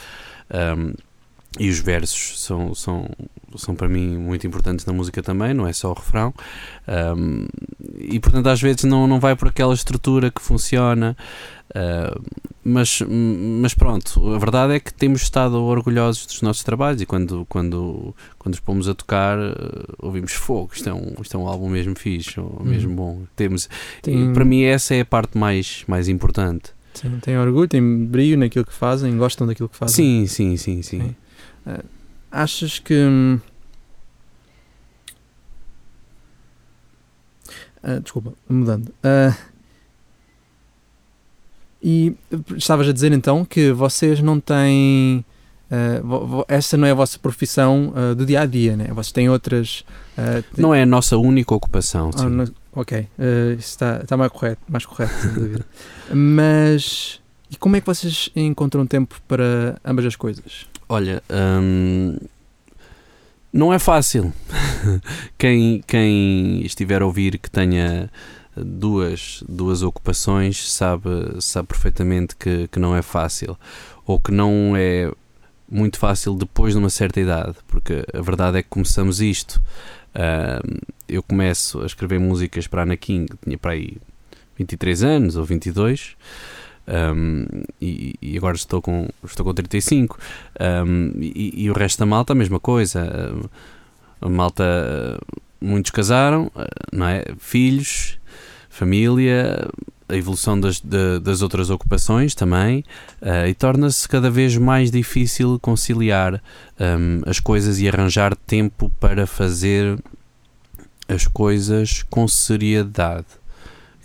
Um, 0.52 0.92
e 1.58 1.68
os 1.68 1.78
versos 1.80 2.40
são, 2.42 2.74
são, 2.74 3.08
são 3.56 3.74
para 3.74 3.88
mim 3.88 4.16
muito 4.16 4.46
importantes 4.46 4.86
na 4.86 4.92
música 4.92 5.22
também, 5.22 5.52
não 5.54 5.66
é 5.66 5.72
só 5.72 5.90
o 5.90 5.94
refrão. 5.94 6.32
Um, 7.16 7.46
e 7.98 8.18
portanto, 8.20 8.46
às 8.48 8.60
vezes 8.60 8.84
não, 8.84 9.06
não 9.06 9.20
vai 9.20 9.34
por 9.36 9.48
aquela 9.48 9.74
estrutura 9.74 10.30
que 10.30 10.40
funciona. 10.40 11.16
Uh, 11.70 12.20
mas, 12.64 13.00
mas 13.08 13.74
pronto, 13.74 14.34
a 14.34 14.38
verdade 14.38 14.74
é 14.74 14.80
que 14.80 14.92
temos 14.92 15.22
estado 15.22 15.54
orgulhosos 15.62 16.26
dos 16.26 16.42
nossos 16.42 16.64
trabalhos 16.64 17.00
e 17.00 17.06
quando, 17.06 17.46
quando, 17.48 18.14
quando 18.38 18.54
os 18.54 18.60
pomos 18.60 18.88
a 18.88 18.94
tocar 18.94 19.38
uh, 19.38 19.94
ouvimos 19.98 20.32
fogo. 20.32 20.70
Isto 20.74 20.88
é, 20.88 20.94
um, 20.94 21.14
isto 21.20 21.36
é 21.36 21.40
um 21.40 21.46
álbum 21.46 21.68
mesmo 21.68 21.96
fixe, 21.96 22.40
ou 22.40 22.62
mesmo 22.64 22.90
uhum. 22.90 22.96
bom. 22.96 23.22
Temos, 23.36 23.68
Tem... 24.02 24.32
Para 24.32 24.44
mim, 24.44 24.62
essa 24.62 24.94
é 24.94 25.00
a 25.00 25.04
parte 25.04 25.38
mais, 25.38 25.84
mais 25.86 26.08
importante. 26.08 26.72
Sim, 26.92 27.18
tem 27.22 27.38
orgulho, 27.38 27.68
tem 27.68 28.04
brilho 28.04 28.36
naquilo 28.36 28.64
que 28.64 28.74
fazem, 28.74 29.16
gostam 29.16 29.46
daquilo 29.46 29.68
que 29.68 29.76
fazem. 29.76 29.94
Sim, 29.94 30.26
sim, 30.26 30.56
sim, 30.56 30.82
sim. 30.82 31.00
sim. 31.00 31.16
Uh, 31.66 31.99
achas 32.30 32.78
que. 32.78 32.94
Uh, 37.82 38.00
desculpa, 38.02 38.34
mudando. 38.48 38.88
Uh, 38.88 39.34
e 41.82 42.14
estavas 42.56 42.88
a 42.88 42.92
dizer 42.92 43.12
então 43.12 43.44
que 43.44 43.72
vocês 43.72 44.20
não 44.20 44.38
têm. 44.38 45.24
Uh, 45.70 46.44
essa 46.48 46.76
não 46.76 46.86
é 46.86 46.90
a 46.90 46.94
vossa 46.94 47.18
profissão 47.18 47.94
uh, 47.94 48.14
do 48.14 48.26
dia 48.26 48.40
a 48.40 48.46
dia, 48.46 48.76
né? 48.76 48.88
Vocês 48.88 49.12
têm 49.12 49.30
outras. 49.30 49.84
Uh. 50.18 50.44
Não 50.60 50.74
é 50.74 50.82
a 50.82 50.86
nossa 50.86 51.16
única 51.16 51.54
ocupação. 51.54 52.10
Oh, 52.18 52.24
no... 52.24 52.44
ok, 52.72 53.00
uh, 53.00 53.52
isso 53.52 53.70
está, 53.70 54.00
está 54.02 54.16
mais 54.16 54.30
correto, 54.30 54.60
mais 54.68 54.84
correto. 54.84 55.64
Mas 56.12 57.20
e 57.50 57.56
como 57.56 57.74
é 57.74 57.80
que 57.80 57.86
vocês 57.86 58.30
encontram 58.36 58.86
tempo 58.86 59.20
para 59.26 59.80
ambas 59.84 60.04
as 60.04 60.14
coisas? 60.14 60.66
Olha, 60.92 61.22
hum, 61.31 62.16
não 63.53 63.72
é 63.72 63.79
fácil. 63.79 64.33
quem, 65.38 65.85
quem 65.87 66.62
estiver 66.66 67.00
a 67.00 67.07
ouvir 67.07 67.38
que 67.38 67.48
tenha 67.48 68.11
duas, 68.57 69.44
duas 69.48 69.85
ocupações 69.85 70.68
sabe, 70.72 71.09
sabe 71.38 71.68
perfeitamente 71.68 72.35
que, 72.35 72.66
que 72.66 72.81
não 72.81 72.96
é 72.96 73.03
fácil 73.03 73.57
ou 74.05 74.18
que 74.18 74.33
não 74.33 74.74
é 74.76 75.09
muito 75.70 75.96
fácil 75.96 76.35
depois 76.35 76.72
de 76.72 76.81
uma 76.81 76.90
certa 76.90 77.20
idade, 77.20 77.55
porque 77.68 78.05
a 78.12 78.20
verdade 78.20 78.59
é 78.59 78.62
que 78.64 78.68
começamos 78.68 79.20
isto. 79.20 79.62
Uh, 80.12 80.81
eu 81.09 81.22
começo 81.22 81.83
a 81.83 81.87
escrever 81.87 82.18
músicas 82.18 82.66
para 82.66 82.81
a 82.81 82.83
Anakin, 82.83 83.26
tinha 83.44 83.57
para 83.57 83.74
aí 83.74 83.96
23 84.59 85.05
anos 85.05 85.37
ou 85.37 85.44
22. 85.44 86.16
Um, 86.90 87.46
e, 87.81 88.16
e, 88.20 88.37
agora 88.37 88.57
estou 88.57 88.83
com, 88.83 89.09
estou 89.24 89.46
com 89.46 89.55
35 89.55 90.18
um, 90.85 91.12
e, 91.20 91.64
e, 91.64 91.70
o 91.70 91.72
resto 91.72 92.00
da 92.00 92.07
malta 92.07 92.33
a 92.33 92.37
mesma 92.37 92.59
coisa. 92.59 93.33
A 94.20 94.29
malta 94.29 94.64
muitos 95.61 95.92
casaram 95.92 96.50
não 96.92 97.07
é? 97.07 97.24
Filhos 97.38 98.18
família, 98.70 99.68
a 100.09 100.16
evolução 100.16 100.59
das, 100.59 100.81
de, 100.81 101.18
das 101.20 101.42
outras 101.42 101.68
ocupações 101.68 102.35
também, 102.35 102.85
uh, 103.20 103.46
e 103.46 103.53
torna-se 103.53 104.09
cada 104.09 104.31
vez 104.31 104.57
mais 104.57 104.90
difícil 104.90 105.59
conciliar 105.61 106.42
um, 106.81 107.20
as 107.26 107.38
coisas 107.38 107.79
e 107.81 107.88
arranjar 107.88 108.35
tempo 108.35 108.90
para 108.98 109.26
fazer 109.26 109.98
as 111.07 111.26
coisas 111.26 112.05
com 112.09 112.26
seriedade, 112.26 113.26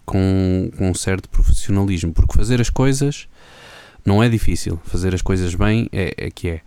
com, 0.06 0.72
com 0.78 0.89
um 0.89 0.94
certo 0.94 1.28
profissionalismo, 1.30 2.13
porque 2.13 2.34
fazer 2.34 2.62
as 2.62 2.70
coisas 2.70 3.28
não 4.06 4.22
é 4.22 4.30
difícil, 4.30 4.80
fazer 4.86 5.13
as 5.15 5.22
coisas 5.22 5.56
bem 5.56 5.89
é, 5.91 6.13
é 6.18 6.32
que 6.32 6.50
é. 6.50 6.62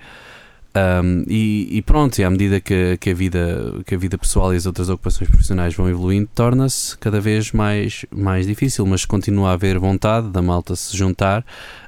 Um, 1.02 1.24
e, 1.26 1.78
e, 1.78 1.82
pronto, 1.82 2.18
e 2.18 2.24
à 2.24 2.30
medida 2.30 2.60
que, 2.60 2.96
que, 2.98 3.10
a 3.10 3.14
vida, 3.14 3.82
que 3.86 3.94
a 3.94 3.98
vida 3.98 4.18
pessoal 4.18 4.52
e 4.52 4.56
as 4.56 4.66
outras 4.66 4.88
ocupações 4.88 5.28
profissionais 5.28 5.74
vão 5.74 5.88
evoluindo, 5.88 6.28
torna-se 6.34 6.96
cada 6.98 7.20
vez 7.20 7.52
mais, 7.52 8.04
mais 8.10 8.46
difícil, 8.46 8.84
mas 8.86 9.04
continua 9.04 9.50
a 9.50 9.52
haver 9.54 9.78
vontade 9.78 10.28
da 10.28 10.42
malta 10.42 10.76
se 10.76 10.96
juntar 10.96 11.44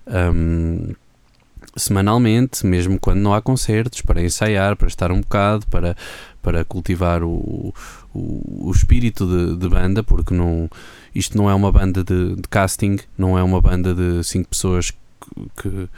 um, 0.06 0.92
semanalmente, 1.76 2.66
mesmo 2.66 2.98
quando 2.98 3.20
não 3.20 3.34
há 3.34 3.40
concertos, 3.40 4.00
para 4.00 4.22
ensaiar, 4.22 4.76
para 4.76 4.88
estar 4.88 5.12
um 5.12 5.20
bocado, 5.20 5.66
para, 5.68 5.96
para 6.42 6.64
cultivar 6.64 7.22
o, 7.22 7.72
o, 8.14 8.68
o 8.68 8.72
espírito 8.74 9.26
de, 9.26 9.56
de, 9.56 9.68
banda, 9.68 10.02
porque 10.02 10.34
não, 10.34 10.68
isto 11.14 11.36
não 11.36 11.48
é 11.50 11.54
uma 11.54 11.72
banda 11.72 12.02
de, 12.04 12.36
de 12.36 12.48
casting, 12.48 12.98
não 13.16 13.38
é 13.38 13.42
uma 13.42 13.60
banda 13.60 13.94
de 13.94 14.22
cinco 14.24 14.48
pessoas 14.48 14.90
que, 14.90 14.98
que 15.62 15.88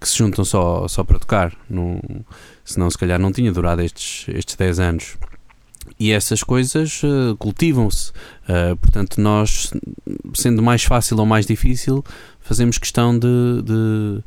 que 0.00 0.08
se 0.08 0.16
juntam 0.16 0.44
só, 0.44 0.88
só 0.88 1.04
para 1.04 1.18
tocar. 1.18 1.52
Não, 1.68 2.00
senão, 2.64 2.90
se 2.90 2.96
calhar, 2.96 3.20
não 3.20 3.30
tinha 3.30 3.52
durado 3.52 3.82
estes, 3.82 4.26
estes 4.34 4.56
10 4.56 4.80
anos. 4.80 5.16
E 5.98 6.10
essas 6.10 6.42
coisas 6.42 7.02
uh, 7.02 7.36
cultivam-se. 7.38 8.10
Uh, 8.48 8.76
portanto, 8.76 9.20
nós, 9.20 9.70
sendo 10.34 10.62
mais 10.62 10.82
fácil 10.82 11.18
ou 11.18 11.26
mais 11.26 11.44
difícil, 11.44 12.02
fazemos 12.50 12.78
questão 12.78 13.16
de, 13.16 13.62
de, 13.62 14.24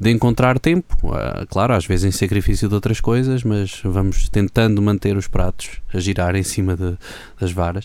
de 0.00 0.10
encontrar 0.10 0.58
tempo. 0.58 0.96
Uh, 1.04 1.46
claro, 1.46 1.74
às 1.74 1.84
vezes 1.84 2.06
em 2.06 2.10
sacrifício 2.10 2.70
de 2.70 2.74
outras 2.74 3.02
coisas, 3.02 3.44
mas 3.44 3.82
vamos 3.84 4.30
tentando 4.30 4.80
manter 4.80 5.14
os 5.14 5.28
pratos 5.28 5.72
a 5.92 6.00
girar 6.00 6.34
em 6.34 6.42
cima 6.42 6.74
de, 6.74 6.96
das 7.38 7.52
varas. 7.52 7.84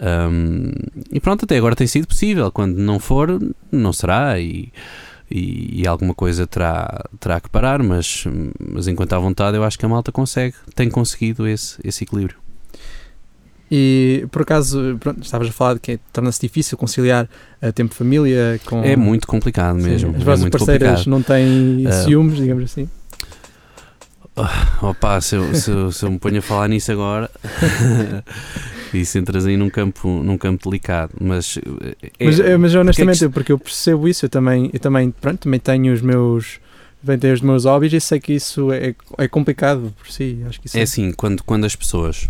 Um, 0.00 0.72
e 1.12 1.20
pronto, 1.20 1.44
até 1.44 1.56
agora 1.56 1.76
tem 1.76 1.86
sido 1.86 2.08
possível. 2.08 2.50
Quando 2.50 2.78
não 2.78 2.98
for, 2.98 3.40
não 3.70 3.92
será. 3.92 4.40
E 4.40 4.72
e, 5.30 5.82
e, 5.82 5.86
alguma 5.86 6.14
coisa 6.14 6.46
terá, 6.46 7.04
terá 7.20 7.38
que 7.38 7.50
parar, 7.50 7.82
mas, 7.82 8.24
mas 8.58 8.88
enquanto 8.88 9.12
há 9.12 9.18
vontade, 9.18 9.58
eu 9.58 9.62
acho 9.62 9.78
que 9.78 9.84
a 9.84 9.88
malta 9.88 10.10
consegue, 10.10 10.54
tem 10.74 10.88
conseguido 10.88 11.46
esse, 11.46 11.78
esse 11.84 12.04
equilíbrio. 12.04 12.38
E 13.70 14.26
por 14.30 14.42
acaso, 14.42 14.96
pronto, 14.98 15.22
estavas 15.22 15.48
a 15.48 15.52
falar 15.52 15.74
de 15.74 15.80
que 15.80 16.00
torna-se 16.12 16.40
difícil 16.40 16.78
conciliar 16.78 17.28
a 17.60 17.70
tempo 17.70 17.90
de 17.90 17.96
família 17.96 18.58
com. 18.64 18.82
É 18.82 18.96
muito 18.96 19.26
complicado 19.26 19.76
mesmo. 19.76 20.12
Sim, 20.12 20.16
as 20.16 20.22
vossas 20.22 20.46
é 20.46 20.50
parceiras 20.50 20.88
complicado. 21.04 21.10
não 21.10 21.22
têm 21.22 21.86
uh, 21.86 21.92
ciúmes, 22.04 22.36
digamos 22.36 22.64
assim. 22.64 22.88
Oh, 24.36 24.90
opa, 24.90 25.20
se 25.20 25.34
eu, 25.34 25.54
se, 25.54 25.70
eu, 25.70 25.90
se 25.90 26.04
eu 26.04 26.10
me 26.12 26.18
ponho 26.18 26.38
a 26.38 26.42
falar 26.42 26.68
nisso 26.68 26.92
agora, 26.92 27.28
isso 28.94 29.18
entras 29.18 29.44
aí 29.44 29.56
num 29.56 29.68
campo, 29.68 30.08
num 30.22 30.38
campo 30.38 30.70
delicado. 30.70 31.12
Mas, 31.20 31.58
é, 31.58 32.24
mas, 32.24 32.40
eh, 32.40 32.56
mas 32.56 32.74
honestamente, 32.74 33.24
é 33.24 33.26
que... 33.26 33.34
porque 33.34 33.50
eu 33.50 33.58
percebo 33.58 34.06
isso, 34.06 34.24
eu 34.24 34.30
também, 34.30 34.70
eu 34.72 34.78
também, 34.78 35.10
pronto, 35.10 35.40
também 35.40 35.60
tenho 35.60 35.92
os 35.92 36.00
meus. 36.00 36.60
Tenho 37.20 37.34
os 37.34 37.40
meus 37.40 37.64
hobbies 37.64 37.92
e 37.92 38.00
sei 38.00 38.18
que 38.18 38.32
isso 38.32 38.72
é, 38.72 38.94
é 39.18 39.28
complicado 39.28 39.94
por 39.96 40.10
si. 40.10 40.40
Acho 40.48 40.60
que 40.60 40.76
é, 40.76 40.80
é 40.80 40.82
assim, 40.82 41.12
quando, 41.12 41.44
quando 41.44 41.64
as 41.64 41.76
pessoas 41.76 42.28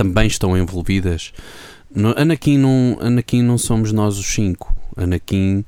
também 0.00 0.26
estão 0.26 0.56
envolvidas. 0.56 1.30
No, 1.94 2.14
Anakin, 2.16 2.56
não, 2.56 2.96
Anakin 3.02 3.42
não 3.42 3.58
somos 3.58 3.92
nós 3.92 4.16
os 4.16 4.24
cinco. 4.24 4.74
Anakin 4.96 5.62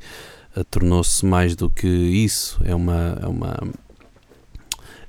uh, 0.56 0.64
tornou-se 0.64 1.26
mais 1.26 1.54
do 1.54 1.68
que 1.68 1.86
isso. 1.86 2.58
É 2.64 2.74
uma, 2.74 3.18
é 3.20 3.26
uma, 3.26 3.58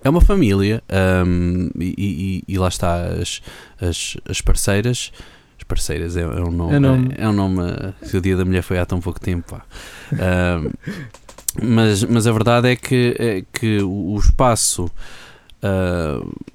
é 0.03 0.09
uma 0.09 0.19
família 0.19 0.83
um, 1.25 1.69
e, 1.79 1.95
e, 1.97 2.53
e, 2.53 2.57
lá 2.57 2.67
está 2.67 3.05
as, 3.05 3.41
as, 3.79 4.17
as 4.27 4.41
parceiras. 4.41 5.13
As 5.57 5.63
parceiras 5.63 6.17
é, 6.17 6.23
é 6.23 6.25
um 6.25 6.51
nome. 6.51 6.75
É, 6.75 6.79
nome. 6.79 7.13
é 7.17 7.29
um 7.29 7.33
nome. 7.33 7.61
Se 8.01 8.17
o 8.17 8.21
dia 8.21 8.35
da 8.35 8.43
mulher 8.43 8.61
foi 8.61 8.77
há 8.77 8.85
tão 8.85 8.99
pouco 8.99 9.21
tempo. 9.21 9.61
Um, 10.11 10.69
mas, 11.63 12.03
mas 12.03 12.27
a 12.27 12.31
verdade 12.33 12.67
é 12.67 12.75
que, 12.75 13.15
é 13.17 13.43
que 13.53 13.81
o 13.81 14.17
espaço 14.17 14.91
uh, 15.63 16.52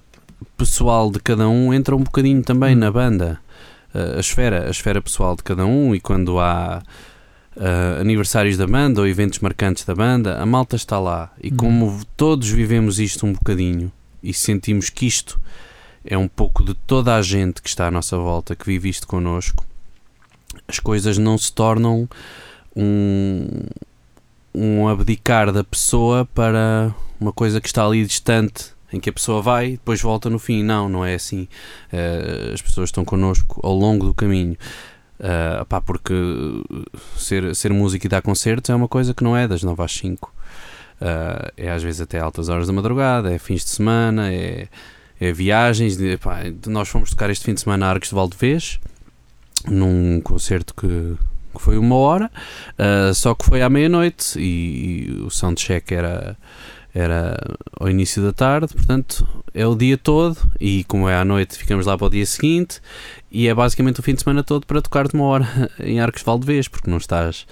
pessoal 0.58 1.10
de 1.10 1.20
cada 1.20 1.48
um 1.48 1.72
entra 1.72 1.94
um 1.94 2.02
bocadinho 2.02 2.42
também 2.42 2.74
hum. 2.74 2.80
na 2.80 2.90
banda. 2.90 3.40
Uh, 3.94 4.16
a 4.16 4.20
esfera, 4.20 4.66
a 4.66 4.70
esfera 4.70 5.00
pessoal 5.00 5.34
de 5.34 5.42
cada 5.42 5.64
um 5.64 5.94
e 5.94 6.00
quando 6.00 6.38
há 6.38 6.82
uh, 7.56 8.00
aniversários 8.00 8.56
da 8.58 8.66
banda 8.66 9.00
ou 9.00 9.06
eventos 9.06 9.38
marcantes 9.38 9.84
da 9.84 9.94
banda, 9.94 10.36
a 10.38 10.44
malta 10.44 10.76
está 10.76 10.98
lá. 10.98 11.32
E 11.42 11.48
uhum. 11.48 11.56
como 11.56 12.04
todos 12.16 12.50
vivemos 12.50 12.98
isto 12.98 13.24
um 13.24 13.32
bocadinho 13.32 13.90
e 14.22 14.34
sentimos 14.34 14.90
que 14.90 15.06
isto 15.06 15.40
é 16.04 16.18
um 16.18 16.28
pouco 16.28 16.64
de 16.64 16.74
toda 16.74 17.14
a 17.14 17.22
gente 17.22 17.62
que 17.62 17.68
está 17.68 17.86
à 17.86 17.90
nossa 17.90 18.16
volta, 18.18 18.56
que 18.56 18.66
vive 18.66 18.88
isto 18.88 19.06
connosco, 19.06 19.64
as 20.66 20.78
coisas 20.78 21.16
não 21.16 21.38
se 21.38 21.52
tornam 21.52 22.08
um, 22.74 23.46
um 24.54 24.88
abdicar 24.88 25.52
da 25.52 25.62
pessoa 25.62 26.28
para 26.34 26.92
uma 27.20 27.32
coisa 27.32 27.60
que 27.60 27.68
está 27.68 27.86
ali 27.86 28.04
distante 28.04 28.77
em 28.92 29.00
que 29.00 29.10
a 29.10 29.12
pessoa 29.12 29.42
vai 29.42 29.68
e 29.68 29.72
depois 29.72 30.00
volta 30.00 30.30
no 30.30 30.38
fim. 30.38 30.62
Não, 30.62 30.88
não 30.88 31.04
é 31.04 31.14
assim. 31.14 31.48
Uh, 31.92 32.52
as 32.54 32.62
pessoas 32.62 32.88
estão 32.88 33.04
connosco 33.04 33.60
ao 33.62 33.74
longo 33.74 34.06
do 34.06 34.14
caminho. 34.14 34.56
Uh, 35.18 35.64
pá, 35.66 35.80
porque 35.80 36.14
ser, 37.16 37.54
ser 37.54 37.72
músico 37.72 38.06
e 38.06 38.08
dar 38.08 38.22
concertos 38.22 38.70
é 38.70 38.74
uma 38.74 38.86
coisa 38.86 39.12
que 39.12 39.24
não 39.24 39.36
é 39.36 39.48
das 39.48 39.62
9 39.62 39.82
às 39.82 39.92
5. 39.92 40.32
Uh, 41.00 41.52
é 41.56 41.70
às 41.70 41.82
vezes 41.82 42.00
até 42.00 42.18
altas 42.18 42.48
horas 42.48 42.66
da 42.66 42.72
madrugada, 42.72 43.32
é 43.32 43.38
fins 43.38 43.64
de 43.64 43.70
semana, 43.70 44.32
é, 44.32 44.68
é 45.20 45.32
viagens. 45.32 45.96
De, 45.96 46.16
pá, 46.16 46.40
nós 46.66 46.88
fomos 46.88 47.10
tocar 47.10 47.30
este 47.30 47.44
fim 47.44 47.54
de 47.54 47.60
semana 47.60 47.86
a 47.86 47.90
Arcos 47.90 48.08
de 48.08 48.14
Valdevez, 48.14 48.80
num 49.66 50.20
concerto 50.20 50.74
que, 50.74 51.16
que 51.54 51.62
foi 51.62 51.78
uma 51.78 51.96
hora, 51.96 52.30
uh, 52.78 53.14
só 53.14 53.34
que 53.34 53.44
foi 53.44 53.62
à 53.62 53.68
meia-noite 53.68 54.38
e, 54.38 55.08
e, 55.08 55.22
o 55.22 55.30
soundcheck 55.30 55.92
era, 55.92 56.36
era 56.94 57.38
ao 57.78 57.88
início 57.88 58.22
da 58.22 58.32
tarde, 58.32 58.74
portanto 58.74 59.26
é 59.54 59.66
o 59.66 59.74
dia 59.74 59.96
todo 59.96 60.38
e 60.60 60.84
como 60.84 61.08
é 61.08 61.16
à 61.16 61.24
noite 61.24 61.56
ficamos 61.56 61.86
lá 61.86 61.96
para 61.96 62.06
o 62.06 62.10
dia 62.10 62.24
seguinte 62.24 62.80
e 63.30 63.46
é 63.46 63.54
basicamente 63.54 64.00
o 64.00 64.02
fim 64.02 64.14
de 64.14 64.22
semana 64.22 64.42
todo 64.42 64.66
para 64.66 64.80
tocar 64.80 65.06
de 65.06 65.14
uma 65.14 65.24
hora 65.24 65.70
em 65.80 66.00
Arcos 66.00 66.22
Valdevez, 66.22 66.66
porque 66.68 66.90
não 66.90 66.96
estás, 66.96 67.46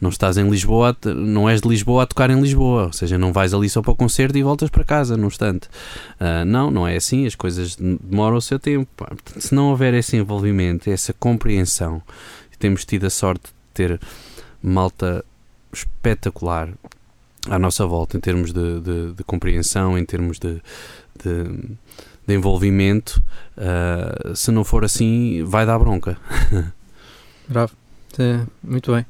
não 0.00 0.10
estás 0.10 0.38
em 0.38 0.48
Lisboa, 0.48 0.96
não 1.04 1.48
és 1.48 1.60
de 1.60 1.68
Lisboa 1.68 2.04
a 2.04 2.06
tocar 2.06 2.30
em 2.30 2.40
Lisboa, 2.40 2.86
ou 2.86 2.92
seja, 2.92 3.18
não 3.18 3.32
vais 3.32 3.52
ali 3.52 3.68
só 3.68 3.82
para 3.82 3.92
o 3.92 3.96
concerto 3.96 4.38
e 4.38 4.42
voltas 4.42 4.70
para 4.70 4.84
casa 4.84 5.16
num 5.16 5.26
instante. 5.26 5.68
Uh, 6.20 6.44
não, 6.46 6.70
não 6.70 6.86
é 6.86 6.96
assim, 6.96 7.26
as 7.26 7.34
coisas 7.34 7.76
demoram 7.76 8.36
o 8.36 8.42
seu 8.42 8.58
tempo. 8.58 8.88
Se 9.36 9.54
não 9.54 9.70
houver 9.70 9.94
esse 9.94 10.16
envolvimento, 10.16 10.88
essa 10.88 11.12
compreensão, 11.12 12.02
temos 12.58 12.84
tido 12.84 13.06
a 13.06 13.10
sorte 13.10 13.44
de 13.44 13.52
ter 13.74 14.00
malta 14.62 15.24
espetacular 15.72 16.70
à 17.50 17.58
nossa 17.58 17.86
volta 17.86 18.16
em 18.16 18.20
termos 18.20 18.52
de, 18.52 18.80
de, 18.80 19.12
de 19.14 19.24
compreensão, 19.24 19.96
em 19.98 20.04
termos 20.04 20.38
de, 20.38 20.60
de 21.24 21.76
de 22.26 22.34
envolvimento, 22.34 23.22
uh, 23.56 24.36
se 24.36 24.50
não 24.50 24.62
for 24.62 24.84
assim, 24.84 25.42
vai 25.46 25.64
dar 25.64 25.78
bronca. 25.78 26.18
Bravo. 27.48 27.72
Sim, 28.14 28.46
muito 28.62 28.92
bem. 28.92 29.06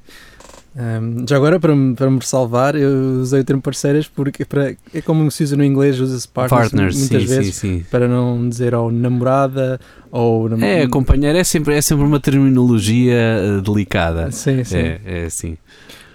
Um, 0.77 1.27
já 1.29 1.35
agora, 1.35 1.59
para 1.59 1.75
me, 1.75 1.97
para 1.97 2.09
me 2.09 2.19
ressalvar, 2.21 2.77
eu 2.77 3.21
usei 3.21 3.41
o 3.41 3.45
termo 3.45 3.61
parceiras 3.61 4.07
porque 4.07 4.45
para, 4.45 4.77
é 4.95 5.01
como 5.01 5.29
se 5.33 5.43
usa 5.43 5.57
no 5.57 5.65
inglês, 5.65 5.99
usa-se 5.99 6.29
partners, 6.29 6.69
Partners, 6.71 6.97
muitas 6.97 7.23
sim, 7.23 7.29
vezes 7.29 7.57
sim, 7.57 7.79
sim. 7.81 7.87
para 7.91 8.07
não 8.07 8.49
dizer 8.49 8.73
ou 8.73 8.93
namorada 8.93 9.81
ou 10.13 10.49
nam- 10.49 10.65
É, 10.65 10.87
companheiro 10.87 11.37
é 11.37 11.43
sempre, 11.43 11.75
é 11.75 11.83
sempre 11.83 12.05
uma 12.05 12.21
terminologia 12.21 13.15
eh, 13.15 13.61
delicada. 13.61 14.31
Sim, 14.31 14.63
sim. 14.63 14.77
É, 14.77 15.01
é 15.05 15.25
assim. 15.25 15.59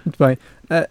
Muito 0.06 0.16
bem. 0.18 0.38
Ah, 0.70 0.88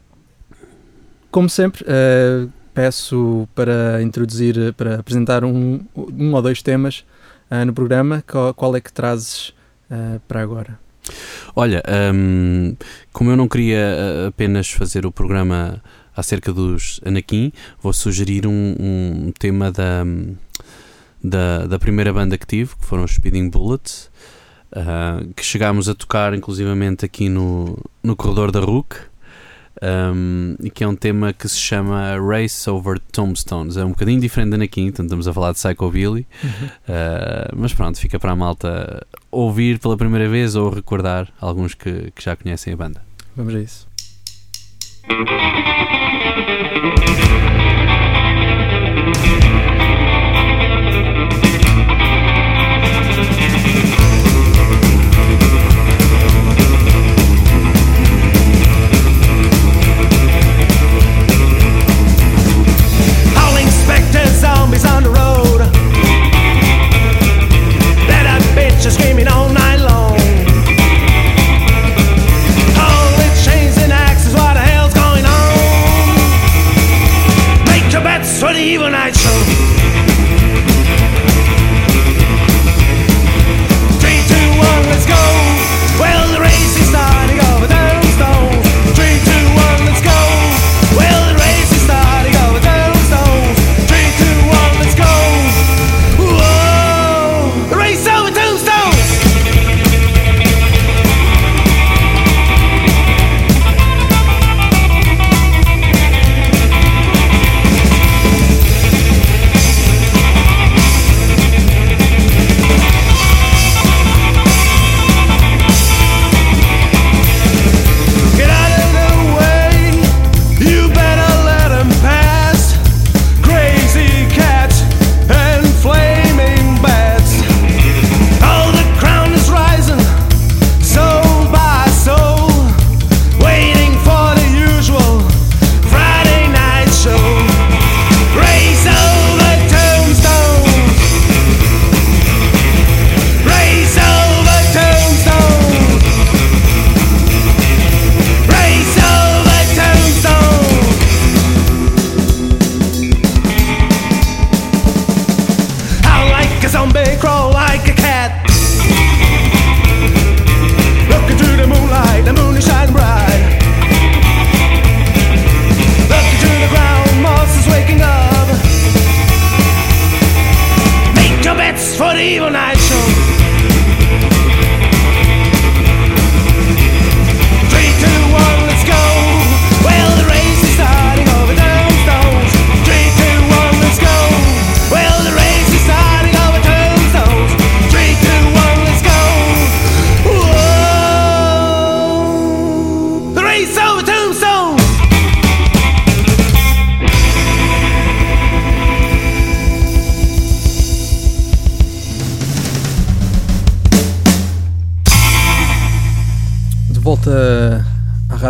como 1.34 1.50
sempre, 1.50 1.84
ah, 1.88 2.48
peço 2.76 3.50
para 3.56 4.02
introduzir, 4.04 4.72
para 4.76 5.00
apresentar 5.00 5.43
um, 5.43 5.84
um 5.96 6.34
ou 6.34 6.41
dois 6.43 6.62
temas 6.62 7.04
ah, 7.50 7.65
no 7.65 7.74
programa. 7.74 8.24
Qual, 8.30 8.54
qual 8.54 8.76
é 8.76 8.80
que 8.80 8.93
trazes 8.93 9.52
ah, 9.89 10.19
para 10.28 10.41
agora? 10.41 10.80
Olha, 11.56 11.84
hum, 12.13 12.76
como 13.12 13.32
eu 13.32 13.36
não 13.36 13.48
queria 13.48 14.28
apenas 14.28 14.69
fazer 14.69 15.08
o 15.08 15.12
programa 15.12 15.82
acerca 16.15 16.54
dos 16.54 17.02
Anakin, 17.04 17.52
vou 17.82 17.91
sugerir 17.91 18.46
um, 18.46 18.76
um 18.80 19.34
tema 19.38 19.72
da, 19.72 20.06
da, 21.22 21.65
da 21.65 21.80
primeira 21.80 22.13
banda 22.13 22.38
que 22.38 22.46
tive, 22.46 22.76
que 22.76 22.86
foram 22.86 23.04
os 23.04 23.12
Speeding 23.12 23.50
Bullets, 23.50 24.12
que 25.36 25.43
chegámos 25.43 25.89
a 25.89 25.96
tocar 25.96 26.34
inclusivamente 26.36 27.04
aqui 27.04 27.28
no, 27.28 27.78
no 28.04 28.15
corredor 28.15 28.52
da 28.52 28.60
RUC. 28.60 29.12
Um, 29.81 30.55
que 30.73 30.83
é 30.83 30.88
um 30.88 30.95
tema 30.95 31.33
que 31.33 31.47
se 31.47 31.57
chama 31.57 32.15
Race 32.19 32.69
Over 32.69 32.99
Tombstones. 33.12 33.77
É 33.77 33.83
um 33.86 33.89
bocadinho 33.89 34.19
diferente 34.19 34.51
da 34.51 34.55
Anakin, 34.55 34.86
portanto 34.86 35.05
estamos 35.07 35.27
a 35.27 35.33
falar 35.33 35.51
de 35.51 35.59
Psychobilly, 35.59 36.27
Uh, 36.83 37.55
mas 37.55 37.73
pronto, 37.73 37.97
fica 37.97 38.19
para 38.19 38.31
a 38.31 38.36
malta 38.36 39.05
ouvir 39.31 39.79
pela 39.79 39.97
primeira 39.97 40.27
vez 40.29 40.55
ou 40.55 40.69
recordar 40.69 41.27
alguns 41.39 41.73
que, 41.73 42.12
que 42.12 42.23
já 42.23 42.36
conhecem 42.36 42.73
a 42.73 42.77
banda. 42.77 43.01
Vamos 43.36 43.55
a 43.55 43.59
isso. 43.59 43.88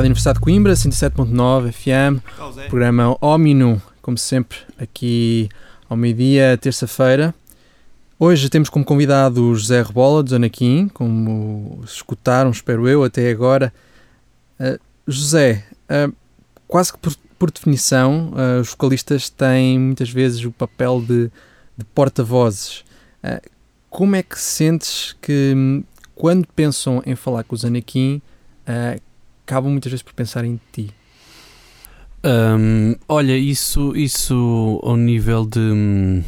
Rádio 0.04 0.12
Universidade 0.12 0.40
de 0.40 0.44
Coimbra, 0.44 0.74
107.9 0.74 1.72
FM, 1.72 2.68
programa 2.68 3.16
Omino, 3.22 3.82
como 4.02 4.18
sempre, 4.18 4.58
aqui 4.78 5.48
ao 5.90 5.96
meio-dia, 5.96 6.58
terça-feira. 6.58 7.34
Hoje 8.20 8.50
temos 8.50 8.68
como 8.68 8.84
convidado 8.84 9.42
o 9.42 9.56
José 9.56 9.82
Rebola, 9.82 10.22
do 10.22 10.36
Anaquim, 10.36 10.90
como 10.90 11.82
escutaram, 11.86 12.52
espero 12.52 12.86
eu, 12.86 13.02
até 13.02 13.32
agora. 13.32 13.74
Ah, 14.60 14.78
José, 15.08 15.66
ah, 15.88 16.12
quase 16.68 16.92
que 16.92 17.00
por, 17.00 17.16
por 17.40 17.50
definição, 17.50 18.34
ah, 18.36 18.60
os 18.60 18.72
vocalistas 18.72 19.30
têm 19.30 19.80
muitas 19.80 20.10
vezes 20.10 20.44
o 20.44 20.52
papel 20.52 21.00
de, 21.00 21.32
de 21.78 21.86
porta-vozes. 21.96 22.84
Como 23.90 24.18
é 24.18 24.24
que 24.24 24.38
sentes 24.38 25.16
que, 25.22 25.54
hum, 25.56 25.82
quando 26.14 26.46
pensam 26.48 27.02
em 27.06 27.16
falar 27.16 27.46
com 27.46 27.56
os 27.56 27.64
Anakin, 27.64 28.22
acabam 29.46 29.72
muitas 29.72 29.92
vezes 29.92 30.04
por 30.04 30.14
pensar 30.14 30.46
em 30.46 30.60
ti? 30.72 30.92
Hum, 32.26 32.96
olha, 33.08 33.38
isso, 33.38 33.96
isso 33.98 34.80
ao 34.82 34.96
nível 34.96 35.46
de, 35.46 36.24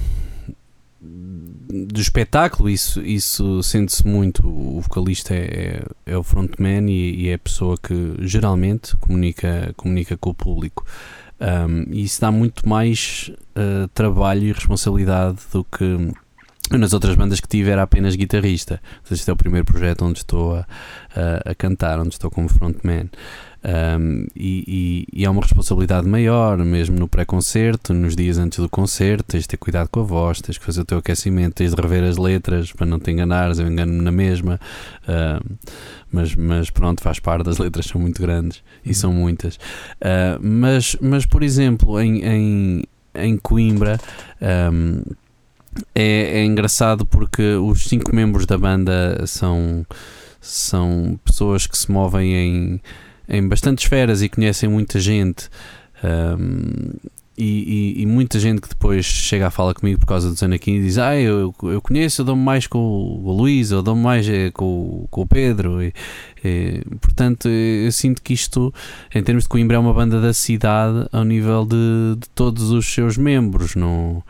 do 1.87 2.01
espetáculo, 2.01 2.69
isso, 2.69 3.01
isso 3.01 3.63
sente-se 3.63 4.05
muito. 4.05 4.45
O 4.45 4.81
vocalista 4.81 5.33
é, 5.33 5.83
é, 6.05 6.11
é 6.13 6.17
o 6.17 6.23
frontman 6.23 6.89
e, 6.89 7.23
e 7.23 7.29
é 7.29 7.35
a 7.35 7.39
pessoa 7.39 7.77
que 7.77 8.15
geralmente 8.19 8.97
comunica, 8.97 9.73
comunica 9.77 10.17
com 10.17 10.31
o 10.31 10.35
público. 10.35 10.85
Hum, 11.39 11.85
e 11.91 12.03
isso 12.03 12.19
dá 12.19 12.31
muito 12.31 12.67
mais 12.67 13.31
uh, 13.55 13.87
trabalho 13.89 14.43
e 14.43 14.51
responsabilidade 14.51 15.37
do 15.51 15.63
que 15.63 16.13
eu 16.71 16.79
nas 16.79 16.93
outras 16.93 17.15
bandas 17.15 17.39
que 17.39 17.47
tive 17.47 17.69
era 17.69 17.83
apenas 17.83 18.15
guitarrista. 18.15 18.81
Este 19.09 19.29
é 19.29 19.33
o 19.33 19.35
primeiro 19.35 19.65
projeto 19.65 20.03
onde 20.03 20.19
estou 20.19 20.55
a, 20.55 20.67
a, 21.15 21.51
a 21.51 21.55
cantar, 21.55 21.99
onde 21.99 22.09
estou 22.13 22.31
como 22.31 22.49
frontman. 22.49 23.09
Um, 23.65 24.27
e, 24.35 25.07
e, 25.11 25.21
e 25.21 25.25
há 25.25 25.31
uma 25.31 25.41
responsabilidade 25.41 26.07
maior, 26.07 26.55
mesmo 26.57 26.99
no 26.99 27.07
pré-concerto, 27.07 27.95
nos 27.95 28.15
dias 28.15 28.37
antes 28.37 28.59
do 28.59 28.69
concerto, 28.69 29.23
tens 29.23 29.41
de 29.41 29.47
ter 29.47 29.57
cuidado 29.57 29.89
com 29.89 30.01
a 30.01 30.03
voz, 30.03 30.39
tens 30.39 30.55
de 30.55 30.59
fazer 30.59 30.81
o 30.81 30.85
teu 30.85 30.99
aquecimento, 30.99 31.55
tens 31.55 31.73
de 31.73 31.81
rever 31.81 32.03
as 32.03 32.17
letras 32.17 32.71
para 32.71 32.85
não 32.85 32.99
te 32.99 33.09
enganares, 33.09 33.57
eu 33.57 33.67
engano-me 33.67 34.03
na 34.03 34.11
mesma. 34.11 34.59
Mas, 36.11 36.35
mas 36.35 36.69
pronto, 36.69 37.01
faz 37.01 37.19
parte, 37.19 37.49
as 37.49 37.57
letras 37.57 37.87
são 37.87 37.99
muito 37.99 38.21
grandes 38.21 38.61
e 38.85 38.93
são 38.93 39.11
muitas. 39.11 39.55
Uh, 39.55 40.39
mas, 40.41 40.95
mas, 41.01 41.25
por 41.25 41.41
exemplo, 41.41 41.99
em, 41.99 42.23
em, 42.23 42.83
em 43.15 43.37
Coimbra. 43.37 43.99
Um, 44.71 45.01
é, 45.93 46.39
é 46.39 46.45
engraçado 46.45 47.05
porque 47.05 47.55
os 47.55 47.83
cinco 47.85 48.15
membros 48.15 48.45
da 48.45 48.57
banda 48.57 49.25
são, 49.25 49.85
são 50.39 51.19
pessoas 51.23 51.67
que 51.67 51.77
se 51.77 51.91
movem 51.91 52.33
em, 52.33 52.81
em 53.27 53.47
bastantes 53.47 53.83
esferas 53.85 54.21
e 54.21 54.29
conhecem 54.29 54.69
muita 54.69 54.99
gente. 54.99 55.49
Um, 56.03 56.93
e, 57.37 57.95
e, 57.97 58.01
e, 58.03 58.05
muita 58.05 58.39
gente 58.39 58.61
que 58.61 58.69
depois 58.69 59.05
chega 59.05 59.47
a 59.47 59.51
falar 59.51 59.73
comigo 59.73 59.99
por 59.99 60.05
causa 60.05 60.29
do 60.29 60.35
Zanaquim 60.35 60.75
e 60.75 60.81
diz: 60.83 60.97
Ah, 60.97 61.17
eu, 61.19 61.53
eu 61.63 61.81
conheço, 61.81 62.21
eu 62.21 62.25
dou-me 62.25 62.41
mais 62.41 62.65
com 62.65 62.79
o 62.79 63.31
Luís, 63.33 63.71
eu 63.71 63.81
dou-me 63.81 64.01
mais 64.01 64.27
eh, 64.29 64.51
com, 64.51 65.05
com 65.11 65.21
o 65.21 65.27
Pedro. 65.27 65.83
E, 65.83 65.93
portanto, 67.01 67.49
eu 67.49 67.91
sinto 67.91 68.21
que 68.21 68.33
isto, 68.33 68.73
em 69.13 69.21
termos 69.21 69.43
de 69.43 69.49
Coimbra, 69.49 69.75
é 69.75 69.79
uma 69.79 69.93
banda 69.93 70.21
da 70.21 70.33
cidade 70.33 71.09
ao 71.11 71.25
nível 71.25 71.65
de, 71.65 72.15
de 72.17 72.29
todos 72.29 72.71
os 72.71 72.85
seus 72.85 73.17
membros. 73.17 73.75
Não, 73.75 74.23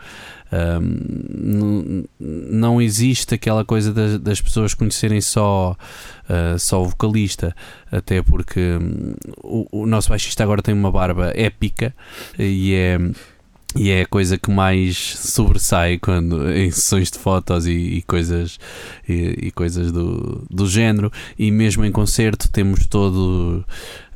não 2.18 2.80
existe 2.80 3.34
aquela 3.34 3.64
coisa 3.64 3.92
das, 3.92 4.18
das 4.18 4.40
pessoas 4.40 4.74
conhecerem 4.74 5.20
só, 5.20 5.76
uh, 6.28 6.58
só 6.58 6.82
o 6.82 6.88
vocalista, 6.88 7.54
até 7.90 8.22
porque 8.22 8.78
um, 8.80 9.14
o, 9.42 9.82
o, 9.82 9.86
nosso 9.86 10.08
baixista 10.08 10.42
agora 10.42 10.62
tem 10.62 10.74
uma 10.74 10.90
barba 10.90 11.32
épica 11.34 11.94
e 12.38 12.74
é 12.74 12.98
e 13.76 13.90
é 13.90 14.02
a 14.02 14.06
coisa 14.06 14.38
que 14.38 14.50
mais 14.50 14.96
sobressai 15.18 15.98
quando 15.98 16.50
em 16.50 16.70
sessões 16.70 17.10
de 17.10 17.18
fotos 17.18 17.66
e, 17.66 17.72
e 17.72 18.02
coisas 18.02 18.58
e, 19.08 19.46
e, 19.46 19.50
coisas 19.50 19.92
do, 19.92 20.44
do 20.50 20.66
género. 20.66 21.12
E 21.38 21.50
mesmo 21.50 21.84
em 21.84 21.92
concerto 21.92 22.50
temos 22.50 22.86
todo 22.86 23.64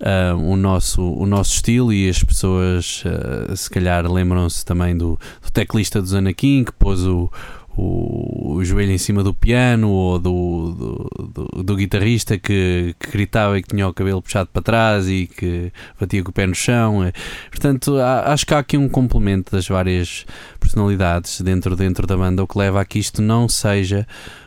uh, 0.00 0.36
o 0.36 0.56
nosso 0.56 1.02
o 1.02 1.26
nosso 1.26 1.54
estilo 1.54 1.92
e 1.92 2.08
as 2.08 2.22
pessoas 2.22 3.04
uh, 3.04 3.54
se 3.56 3.68
calhar 3.68 4.10
lembram-se 4.10 4.64
também 4.64 4.96
do, 4.96 5.18
do 5.42 5.50
teclista 5.52 6.00
do 6.00 6.08
Zanakin 6.08 6.64
que 6.64 6.72
pôs 6.72 7.06
o 7.06 7.30
o, 7.76 8.54
o 8.54 8.64
joelho 8.64 8.92
em 8.92 8.98
cima 8.98 9.22
do 9.22 9.34
piano 9.34 9.90
ou 9.90 10.18
do, 10.18 10.72
do, 10.72 11.26
do, 11.26 11.62
do 11.62 11.76
guitarrista 11.76 12.36
que, 12.36 12.94
que, 12.98 13.10
gritava 13.10 13.58
e 13.58 13.62
que 13.62 13.68
tinha 13.68 13.88
o 13.88 13.94
cabelo 13.94 14.20
puxado 14.20 14.50
para 14.52 14.62
trás 14.62 15.08
e 15.08 15.26
que 15.26 15.72
batia 15.98 16.22
com 16.22 16.30
o 16.30 16.32
pé 16.32 16.46
no 16.46 16.54
chão. 16.54 17.04
É, 17.04 17.12
portanto, 17.50 17.96
há, 17.98 18.32
acho 18.32 18.44
que 18.44 18.54
há 18.54 18.58
aqui 18.58 18.76
um 18.76 18.88
complemento 18.88 19.52
das 19.52 19.66
várias 19.66 20.26
personalidades 20.58 21.40
dentro, 21.40 21.76
dentro 21.76 22.06
da 22.06 22.16
banda, 22.16 22.42
o 22.42 22.46
que 22.46 22.58
leva 22.58 22.80
a 22.80 22.84
que 22.84 22.98
isto 22.98 23.22
não 23.22 23.48
seja 23.48 24.06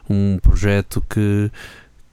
um 0.10 0.38
projeto 0.42 1.04
que 1.10 1.52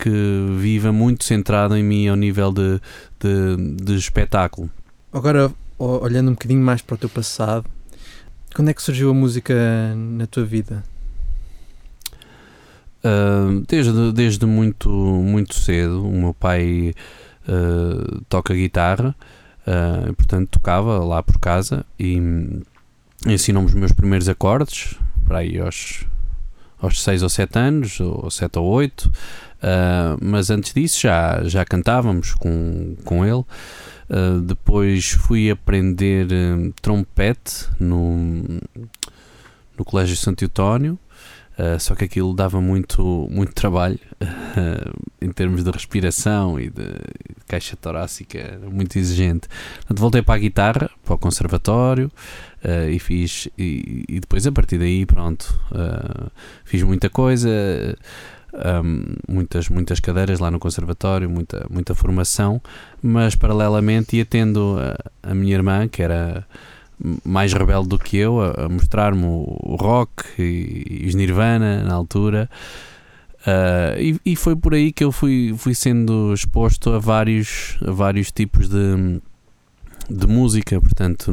que 0.03 0.57
viva 0.59 0.91
muito 0.91 1.25
centrado 1.25 1.77
em 1.77 1.85
mim 1.85 2.09
ao 2.09 2.17
nível 2.17 2.51
de, 2.51 2.81
de, 3.21 3.75
de 3.85 3.97
espetáculo. 3.97 4.71
Agora, 5.13 5.53
olhando 5.79 6.29
um 6.29 6.33
bocadinho 6.33 6.63
mais 6.63 6.81
para 6.81 6.95
o 6.95 6.99
teu 6.99 7.09
passado, 7.11 7.67
quando 8.55 8.71
é 8.71 8.75
que 8.75 8.83
surgiu 8.83 9.11
a 9.11 9.15
música 9.15 9.55
na 9.95 10.27
tua 10.27 10.45
vida? 10.45 10.83
Uh, 13.03 13.65
desde, 13.67 14.13
desde 14.13 14.45
muito, 14.45 14.91
muito 14.91 15.55
cedo, 15.55 16.07
o 16.07 16.13
meu 16.13 16.35
pai 16.35 16.95
uh, 17.49 18.21
toca 18.29 18.53
guitarra, 18.53 19.15
uh, 19.67 20.13
portanto 20.15 20.51
tocava 20.51 21.03
lá 21.03 21.23
por 21.23 21.39
casa 21.39 21.85
e 21.99 22.19
ensinou-me 23.27 23.69
os 23.69 23.75
meus 23.75 23.93
primeiros 23.93 24.29
acordes, 24.29 24.97
para 25.25 25.39
aí 25.39 25.59
aos, 25.59 26.07
aos 26.79 27.03
6 27.03 27.23
ou 27.23 27.31
7 27.31 27.59
anos, 27.59 28.01
ou 28.01 28.31
7 28.31 28.59
ou 28.59 28.67
8, 28.67 29.11
mas 30.21 30.51
antes 30.51 30.73
disso 30.73 31.01
já, 31.01 31.43
já 31.45 31.65
cantávamos 31.65 32.33
com, 32.35 32.97
com 33.05 33.27
ele. 33.27 33.45
depois 34.47 35.11
fui 35.11 35.51
aprender 35.51 36.27
trompete 36.81 37.69
no, 37.79 38.43
no 39.77 39.85
Colégio 39.85 40.17
Santo 40.17 40.43
Eutónio. 40.43 40.99
Uh, 41.59 41.79
só 41.79 41.95
que 41.95 42.05
aquilo 42.05 42.33
dava 42.33 42.61
muito, 42.61 43.29
muito 43.31 43.53
trabalho 43.53 43.99
uh, 44.23 44.99
em 45.21 45.31
termos 45.31 45.63
de 45.63 45.71
respiração 45.71 46.59
e 46.59 46.71
de, 46.71 46.85
de 46.85 47.45
caixa 47.47 47.77
torácica, 47.77 48.59
muito 48.73 48.99
exigente. 48.99 49.47
Portanto, 49.77 50.01
voltei 50.01 50.23
para 50.23 50.37
a 50.37 50.39
guitarra, 50.39 50.91
para 51.05 51.15
o 51.15 51.19
conservatório 51.19 52.11
uh, 52.65 52.89
e 52.89 52.99
fiz. 52.99 53.49
E, 53.59 54.05
e, 54.09 54.21
depois 54.21 54.47
a 54.47 54.53
partir 54.53 54.79
daí, 54.79 55.05
pronto, 55.05 55.59
fiz 56.65 56.83
muita 56.83 57.11
coisa. 57.11 57.51
Um, 58.53 59.15
muitas, 59.29 59.69
muitas 59.69 60.01
cadeiras 60.01 60.41
lá 60.41 60.51
no 60.51 60.59
conservatório, 60.59 61.31
muita, 61.31 61.65
muita 61.71 61.95
formação, 61.95 62.61
mas 63.01 63.37
paralelamente 63.37 64.17
ia 64.17 64.25
tendo 64.25 64.77
a, 65.23 65.31
a 65.31 65.35
minha 65.35 65.55
irmã, 65.55 65.87
que 65.87 66.03
era 66.03 66.45
mais 67.25 67.53
rebelde 67.53 67.89
do 67.89 67.99
que 67.99 68.17
eu 68.17 68.41
a, 68.41 68.65
a 68.65 68.69
mostrar-me 68.69 69.25
o, 69.25 69.77
rock 69.81 70.25
e, 70.39 71.03
e, 71.03 71.07
os 71.07 71.15
Nirvana 71.15 71.83
na 71.83 71.95
altura. 71.95 72.49
Uh, 73.41 73.99
e, 73.99 74.21
e, 74.33 74.37
foi 74.37 74.55
por 74.55 74.75
aí 74.75 74.93
que 74.93 75.03
eu 75.03 75.11
fui, 75.11 75.55
fui 75.57 75.75
sendo 75.75 76.33
exposto 76.35 76.91
a 76.91 76.99
vários, 76.99 77.79
a 77.87 77.91
vários 77.91 78.31
tipos 78.31 78.69
de, 78.69 79.21
de 80.11 80.27
música, 80.27 80.79
portanto 80.79 81.33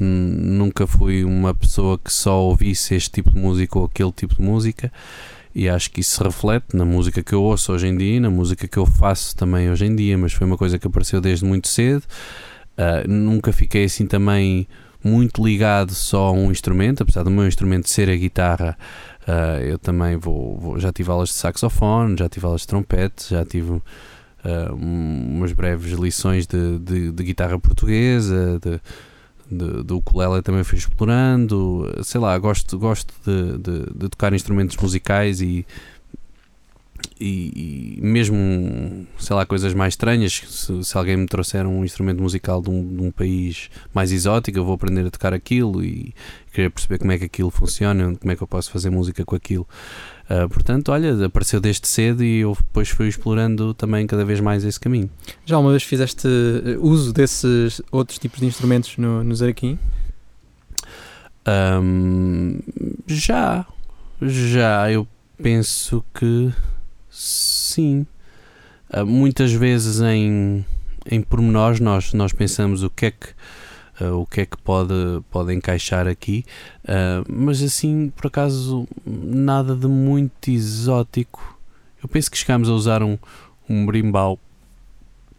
nunca 0.00 0.84
fui 0.84 1.22
uma 1.22 1.54
pessoa 1.54 1.96
que 1.96 2.12
só 2.12 2.40
ouvisse 2.40 2.94
este 2.96 3.10
tipo 3.10 3.30
de 3.30 3.38
música 3.38 3.78
ou 3.78 3.84
aquele 3.84 4.10
tipo 4.10 4.34
de 4.34 4.42
música. 4.42 4.92
E 5.54 5.68
acho 5.68 5.90
que 5.90 6.00
isso 6.00 6.16
se 6.16 6.24
reflete 6.24 6.74
na 6.74 6.84
música 6.84 7.22
que 7.22 7.34
eu 7.34 7.42
ouço 7.42 7.72
hoje 7.72 7.86
em 7.86 7.96
dia, 7.96 8.18
na 8.18 8.30
música 8.30 8.66
que 8.66 8.78
eu 8.78 8.86
faço 8.86 9.36
também 9.36 9.70
hoje 9.70 9.84
em 9.84 9.94
dia, 9.94 10.16
mas 10.16 10.32
foi 10.32 10.46
uma 10.46 10.56
coisa 10.56 10.78
que 10.78 10.86
apareceu 10.86 11.20
desde 11.20 11.44
muito 11.44 11.68
cedo 11.68 12.02
Uh, 12.82 13.08
nunca 13.08 13.52
fiquei 13.52 13.84
assim 13.84 14.06
também 14.06 14.66
muito 15.04 15.44
ligado 15.44 15.94
só 15.94 16.28
a 16.28 16.32
um 16.32 16.50
instrumento, 16.50 17.02
apesar 17.02 17.22
do 17.22 17.30
meu 17.30 17.46
instrumento 17.46 17.88
ser 17.88 18.08
a 18.08 18.16
guitarra. 18.16 18.76
Uh, 19.22 19.62
eu 19.62 19.78
também 19.78 20.16
vou, 20.16 20.58
vou, 20.58 20.80
já 20.80 20.92
tive 20.92 21.10
aulas 21.10 21.28
de 21.28 21.34
saxofone, 21.36 22.16
já 22.18 22.28
tive 22.28 22.46
aulas 22.46 22.62
de 22.62 22.66
trompete, 22.66 23.30
já 23.30 23.44
tive 23.44 23.70
uh, 23.72 23.82
umas 24.74 25.52
breves 25.52 25.92
lições 25.92 26.46
de, 26.46 26.78
de, 26.78 27.12
de 27.12 27.24
guitarra 27.24 27.58
portuguesa, 27.58 28.58
de, 28.60 28.80
de, 29.50 29.82
do 29.84 29.98
ukulele 29.98 30.42
também 30.42 30.64
fui 30.64 30.78
explorando, 30.78 31.88
sei 32.02 32.20
lá, 32.20 32.36
gosto, 32.38 32.78
gosto 32.78 33.12
de, 33.24 33.58
de, 33.58 33.92
de 33.94 34.08
tocar 34.08 34.32
instrumentos 34.32 34.76
musicais 34.76 35.40
e 35.40 35.66
e, 37.20 37.96
e, 37.98 38.00
mesmo, 38.00 39.06
sei 39.18 39.36
lá, 39.36 39.46
coisas 39.46 39.72
mais 39.74 39.92
estranhas, 39.92 40.42
se, 40.46 40.84
se, 40.84 40.98
alguém 40.98 41.16
me 41.16 41.26
trouxer 41.26 41.66
um 41.66 41.84
instrumento 41.84 42.22
musical 42.22 42.60
de 42.60 42.70
um, 42.70 42.96
de 42.96 43.02
um, 43.02 43.10
país 43.10 43.70
mais 43.94 44.10
exótico, 44.10 44.58
eu 44.58 44.64
vou 44.64 44.74
aprender 44.74 45.06
a 45.06 45.10
tocar 45.10 45.32
aquilo 45.32 45.84
e 45.84 46.14
querer 46.52 46.70
perceber 46.70 46.98
como 46.98 47.12
é 47.12 47.18
que 47.18 47.24
aquilo 47.24 47.50
funciona, 47.50 48.14
como 48.16 48.32
é 48.32 48.36
que 48.36 48.42
eu 48.42 48.46
posso 48.46 48.70
fazer 48.70 48.90
música 48.90 49.24
com 49.24 49.36
aquilo. 49.36 49.66
Uh, 50.24 50.48
portanto, 50.48 50.90
olha, 50.90 51.26
apareceu 51.26 51.60
desde 51.60 51.86
cedo 51.86 52.24
e 52.24 52.40
eu 52.40 52.56
depois 52.56 52.88
fui 52.88 53.08
explorando 53.08 53.74
também 53.74 54.06
cada 54.06 54.24
vez 54.24 54.40
mais 54.40 54.64
esse 54.64 54.80
caminho. 54.80 55.10
Já 55.44 55.58
uma 55.58 55.70
vez 55.70 55.82
fizeste 55.82 56.26
eh, 56.26 56.76
uso 56.80 57.12
desses 57.12 57.82
outros 57.90 58.18
tipos 58.18 58.40
de 58.40 58.46
instrumentos 58.46 58.96
no, 58.96 59.22
no 59.22 59.34
Zaraquim? 59.34 59.78
Um, 61.46 62.60
já, 63.06 63.66
já, 64.22 64.90
eu 64.90 65.06
penso 65.36 66.04
que 66.14 66.52
Sim. 67.12 68.06
Uh, 68.90 69.04
muitas 69.06 69.52
vezes 69.52 70.00
em, 70.00 70.64
em 71.06 71.20
pormenores 71.20 71.78
nós, 71.78 72.14
nós 72.14 72.32
pensamos 72.32 72.82
o 72.82 72.88
que 72.88 73.06
é 73.06 73.10
que, 73.10 73.28
uh, 74.02 74.14
o 74.18 74.26
que, 74.26 74.40
é 74.40 74.46
que 74.46 74.56
pode, 74.56 74.94
pode 75.30 75.52
encaixar 75.52 76.08
aqui, 76.08 76.44
uh, 76.84 77.30
mas 77.30 77.62
assim, 77.62 78.10
por 78.16 78.28
acaso, 78.28 78.88
nada 79.06 79.76
de 79.76 79.86
muito 79.86 80.50
exótico. 80.50 81.58
Eu 82.02 82.08
penso 82.08 82.30
que 82.30 82.38
chegámos 82.38 82.68
a 82.68 82.72
usar 82.72 83.02
um, 83.02 83.18
um 83.68 83.84
brimbal, 83.84 84.38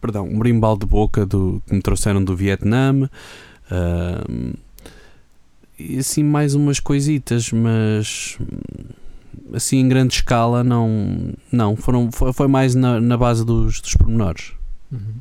perdão, 0.00 0.26
um 0.26 0.38
brimbal 0.38 0.78
de 0.78 0.86
boca 0.86 1.26
do, 1.26 1.60
que 1.66 1.74
me 1.74 1.82
trouxeram 1.82 2.22
do 2.22 2.36
Vietnã. 2.36 3.10
e 5.78 5.98
assim 5.98 6.22
mais 6.22 6.54
umas 6.54 6.78
coisitas, 6.78 7.50
mas 7.50 8.38
assim 9.52 9.78
em 9.78 9.88
grande 9.88 10.14
escala 10.14 10.62
não 10.64 11.32
não 11.50 11.76
foram 11.76 12.10
foi, 12.12 12.32
foi 12.32 12.48
mais 12.48 12.74
na, 12.74 13.00
na 13.00 13.16
base 13.16 13.44
dos, 13.44 13.80
dos 13.80 13.94
pormenores 13.94 14.52
uhum. 14.92 15.14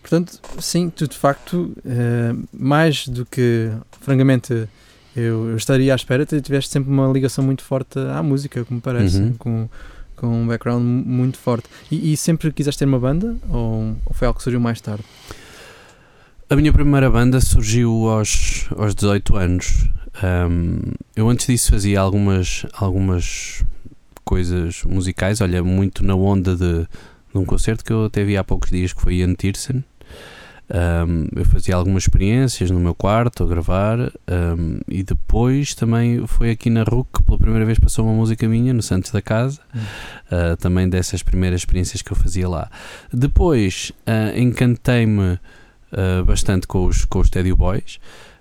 portanto 0.00 0.40
sim 0.58 0.90
tu 0.90 1.06
de 1.08 1.16
facto 1.16 1.72
uh, 1.78 2.48
mais 2.52 3.06
do 3.08 3.24
que 3.26 3.70
francamente 4.00 4.68
eu, 5.16 5.50
eu, 5.50 5.56
estaria 5.56 5.92
à 5.92 5.96
espera 5.96 6.24
tu 6.24 6.40
tiveste 6.40 6.70
sempre 6.70 6.90
uma 6.90 7.10
ligação 7.12 7.44
muito 7.44 7.62
forte 7.64 7.98
à 7.98 8.22
música 8.22 8.64
como 8.64 8.80
parece 8.80 9.18
uhum. 9.18 9.34
com, 9.38 9.68
com 10.20 10.42
um 10.42 10.46
background 10.46 10.82
mu- 10.82 11.04
muito 11.04 11.38
forte. 11.38 11.66
E, 11.90 12.12
e 12.12 12.16
sempre 12.16 12.52
quiseste 12.52 12.78
ter 12.78 12.84
uma 12.84 12.98
banda 12.98 13.34
ou, 13.48 13.96
ou 14.04 14.12
foi 14.12 14.26
algo 14.26 14.36
que 14.38 14.44
surgiu 14.44 14.60
mais 14.60 14.80
tarde? 14.80 15.02
A 16.48 16.56
minha 16.56 16.72
primeira 16.72 17.08
banda 17.08 17.40
surgiu 17.40 18.08
aos, 18.08 18.66
aos 18.76 18.94
18 18.94 19.36
anos. 19.36 19.88
Um, 20.22 20.92
eu 21.16 21.28
antes 21.28 21.46
disso 21.46 21.70
fazia 21.70 22.00
algumas, 22.00 22.66
algumas 22.72 23.64
coisas 24.24 24.84
musicais, 24.84 25.40
olha, 25.40 25.62
muito 25.62 26.04
na 26.04 26.14
onda 26.14 26.54
de, 26.54 26.82
de 26.82 26.88
um 27.34 27.44
concerto 27.44 27.84
que 27.84 27.92
eu 27.92 28.04
até 28.04 28.22
vi 28.24 28.36
há 28.36 28.44
poucos 28.44 28.70
dias 28.70 28.92
que 28.92 29.00
foi 29.00 29.16
Ian 29.16 29.34
Tiersen. 29.34 29.84
Um, 30.72 31.26
eu 31.34 31.44
fazia 31.44 31.74
algumas 31.74 32.04
experiências 32.04 32.70
no 32.70 32.78
meu 32.78 32.94
quarto 32.94 33.42
a 33.42 33.46
gravar. 33.46 33.98
Um, 34.00 34.80
e 34.86 35.02
depois 35.02 35.74
também 35.74 36.24
foi 36.26 36.50
aqui 36.50 36.70
na 36.70 36.84
RUC 36.84 37.08
que 37.14 37.22
pela 37.24 37.38
primeira 37.38 37.66
vez 37.66 37.78
passou 37.78 38.04
uma 38.04 38.14
música 38.14 38.48
minha 38.48 38.72
no 38.72 38.82
Santos 38.82 39.10
da 39.10 39.20
Casa, 39.20 39.60
uh, 39.74 40.56
também 40.58 40.88
dessas 40.88 41.22
primeiras 41.22 41.62
experiências 41.62 42.02
que 42.02 42.12
eu 42.12 42.16
fazia 42.16 42.48
lá. 42.48 42.70
Depois 43.12 43.90
uh, 44.06 44.38
encantei-me 44.38 45.32
uh, 45.32 46.24
bastante 46.24 46.68
com 46.68 46.86
os, 46.86 47.04
com 47.04 47.18
os 47.18 47.28
Teddy 47.28 47.52
Boys, 47.52 47.98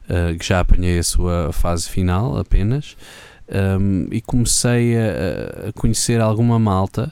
uh, 0.10 0.38
que 0.38 0.45
já 0.45 0.60
apanhei 0.60 0.99
a 0.99 1.03
sua 1.03 1.53
fase 1.53 1.89
final 1.89 2.38
apenas, 2.38 2.97
um, 3.80 4.07
e 4.12 4.22
comecei 4.22 4.95
a, 4.97 5.70
a 5.70 5.74
conhecer 5.74 6.22
alguma 6.22 6.60
malta 6.60 7.12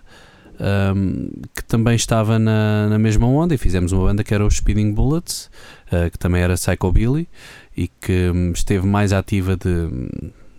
um, 0.60 1.30
que 1.56 1.64
também 1.64 1.96
estava 1.96 2.38
na, 2.40 2.88
na 2.90 2.98
mesma 2.98 3.28
onda 3.28 3.54
e 3.54 3.58
fizemos 3.58 3.92
uma 3.92 4.06
banda 4.06 4.24
que 4.24 4.34
era 4.34 4.44
os 4.46 4.58
Speeding 4.58 4.94
Bullets, 4.94 5.52
uh, 5.92 6.10
que 6.12 6.18
também 6.18 6.42
era 6.42 6.56
Psychobilly 6.56 7.28
e 7.76 7.88
que 7.88 8.30
hum, 8.30 8.52
esteve 8.52 8.86
mais 8.86 9.14
ativa 9.14 9.56
de, 9.56 9.88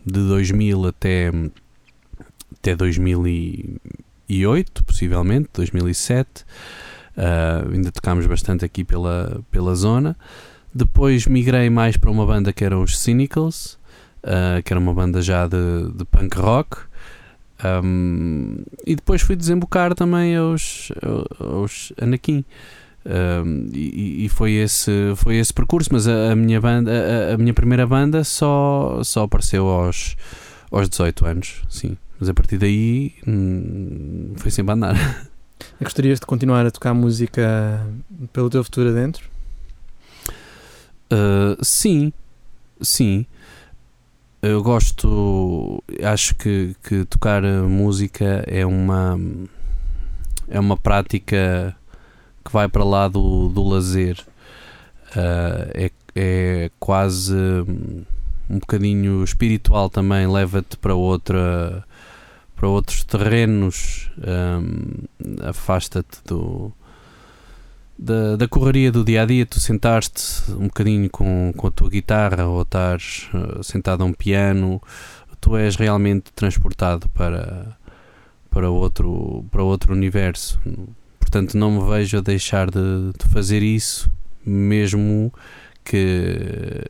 de 0.06 0.28
2000 0.28 0.86
até, 0.86 1.30
até 2.60 2.76
2008, 2.76 4.84
possivelmente, 4.84 5.48
2007. 5.52 6.44
Uh, 7.16 7.74
ainda 7.74 7.90
tocámos 7.90 8.26
bastante 8.26 8.64
aqui 8.64 8.84
pela, 8.84 9.40
pela 9.50 9.74
zona. 9.74 10.16
Depois 10.74 11.26
migrei 11.26 11.70
mais 11.70 11.96
para 11.96 12.10
uma 12.10 12.26
banda 12.26 12.52
que 12.52 12.64
era 12.64 12.78
os 12.78 12.98
Cynicals, 12.98 13.78
uh, 14.22 14.62
que 14.64 14.72
era 14.72 14.78
uma 14.78 14.92
banda 14.92 15.22
já 15.22 15.46
de, 15.46 15.90
de 15.94 16.04
punk 16.04 16.36
rock. 16.36 16.78
Um, 17.64 18.62
e 18.86 18.94
depois 18.94 19.20
fui 19.20 19.34
desembocar 19.34 19.94
também 19.94 20.36
aos, 20.36 20.92
aos 21.40 21.92
Anakin. 22.00 22.44
Um, 23.04 23.68
e, 23.72 24.26
e 24.26 24.28
foi 24.28 24.52
esse 24.52 24.90
foi 25.16 25.36
esse 25.36 25.54
percurso 25.54 25.88
mas 25.92 26.06
a, 26.06 26.32
a 26.32 26.36
minha 26.36 26.60
banda 26.60 26.90
a, 27.30 27.34
a 27.34 27.38
minha 27.38 27.54
primeira 27.54 27.86
banda 27.86 28.22
só 28.22 29.00
só 29.02 29.22
apareceu 29.22 29.66
aos 29.66 30.14
aos 30.70 30.90
18 30.90 31.24
anos 31.24 31.62
sim 31.70 31.96
mas 32.18 32.28
a 32.28 32.34
partir 32.34 32.58
daí 32.58 33.14
hum, 33.26 34.34
foi 34.36 34.50
sempre 34.50 34.72
a 34.72 34.74
andar 34.74 35.26
gostarias 35.80 36.20
de 36.20 36.26
continuar 36.26 36.66
a 36.66 36.70
tocar 36.70 36.92
música 36.92 37.86
pelo 38.32 38.50
teu 38.50 38.62
futuro 38.62 38.90
adentro? 38.90 39.30
Uh, 41.12 41.62
sim, 41.62 42.12
sim. 42.80 43.26
Eu 44.40 44.62
gosto, 44.62 45.82
acho 46.02 46.34
que, 46.34 46.76
que 46.82 47.04
tocar 47.06 47.42
música 47.42 48.44
é 48.46 48.64
uma 48.64 49.18
é 50.48 50.58
uma 50.60 50.76
prática 50.76 51.76
que 52.44 52.52
vai 52.52 52.68
para 52.68 52.84
lá 52.84 53.08
do, 53.08 53.48
do 53.48 53.62
lazer. 53.64 54.24
Uh, 55.10 55.70
é, 55.74 55.90
é 56.14 56.70
quase 56.78 57.34
um 58.48 58.58
bocadinho 58.58 59.22
espiritual 59.22 59.90
também, 59.90 60.26
leva-te 60.26 60.76
para 60.76 60.94
outra 60.94 61.84
para 62.56 62.68
outros 62.68 63.04
terrenos, 63.04 64.10
um, 64.18 65.04
afasta-te 65.48 66.18
do 66.26 66.72
da, 67.98 68.36
da 68.36 68.46
correria 68.46 68.92
do 68.92 69.04
dia 69.04 69.22
a 69.22 69.26
dia, 69.26 69.44
tu 69.44 69.58
sentaste 69.58 70.50
um 70.52 70.68
bocadinho 70.68 71.10
com, 71.10 71.52
com 71.56 71.66
a 71.66 71.70
tua 71.70 71.90
guitarra 71.90 72.46
ou 72.46 72.62
estás 72.62 73.28
uh, 73.34 73.62
sentado 73.62 74.04
a 74.04 74.06
um 74.06 74.12
piano, 74.12 74.80
tu 75.40 75.56
és 75.56 75.74
realmente 75.74 76.32
transportado 76.32 77.08
para, 77.08 77.76
para, 78.50 78.70
outro, 78.70 79.44
para 79.50 79.62
outro 79.64 79.92
universo. 79.92 80.60
Portanto, 81.18 81.58
não 81.58 81.72
me 81.72 81.90
vejo 81.90 82.18
a 82.18 82.20
deixar 82.20 82.70
de, 82.70 83.12
de 83.18 83.26
fazer 83.26 83.62
isso, 83.62 84.10
mesmo 84.46 85.32
que, 85.84 86.86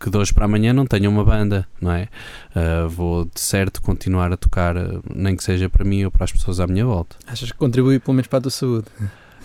que 0.00 0.08
de 0.08 0.16
hoje 0.16 0.32
para 0.32 0.44
amanhã 0.44 0.72
não 0.72 0.86
tenha 0.86 1.10
uma 1.10 1.24
banda, 1.24 1.66
não 1.80 1.90
é? 1.90 2.08
Uh, 2.54 2.88
vou 2.88 3.24
de 3.24 3.40
certo 3.40 3.82
continuar 3.82 4.32
a 4.32 4.36
tocar, 4.36 4.76
uh, 4.76 5.02
nem 5.12 5.36
que 5.36 5.42
seja 5.42 5.68
para 5.68 5.84
mim 5.84 6.04
ou 6.04 6.10
para 6.10 6.24
as 6.24 6.32
pessoas 6.32 6.60
à 6.60 6.66
minha 6.68 6.86
volta. 6.86 7.16
Achas 7.26 7.50
que 7.50 7.58
contribui 7.58 7.98
pelo 7.98 8.14
menos 8.14 8.28
para 8.28 8.38
a 8.38 8.42
tua 8.42 8.50
saúde? 8.50 8.86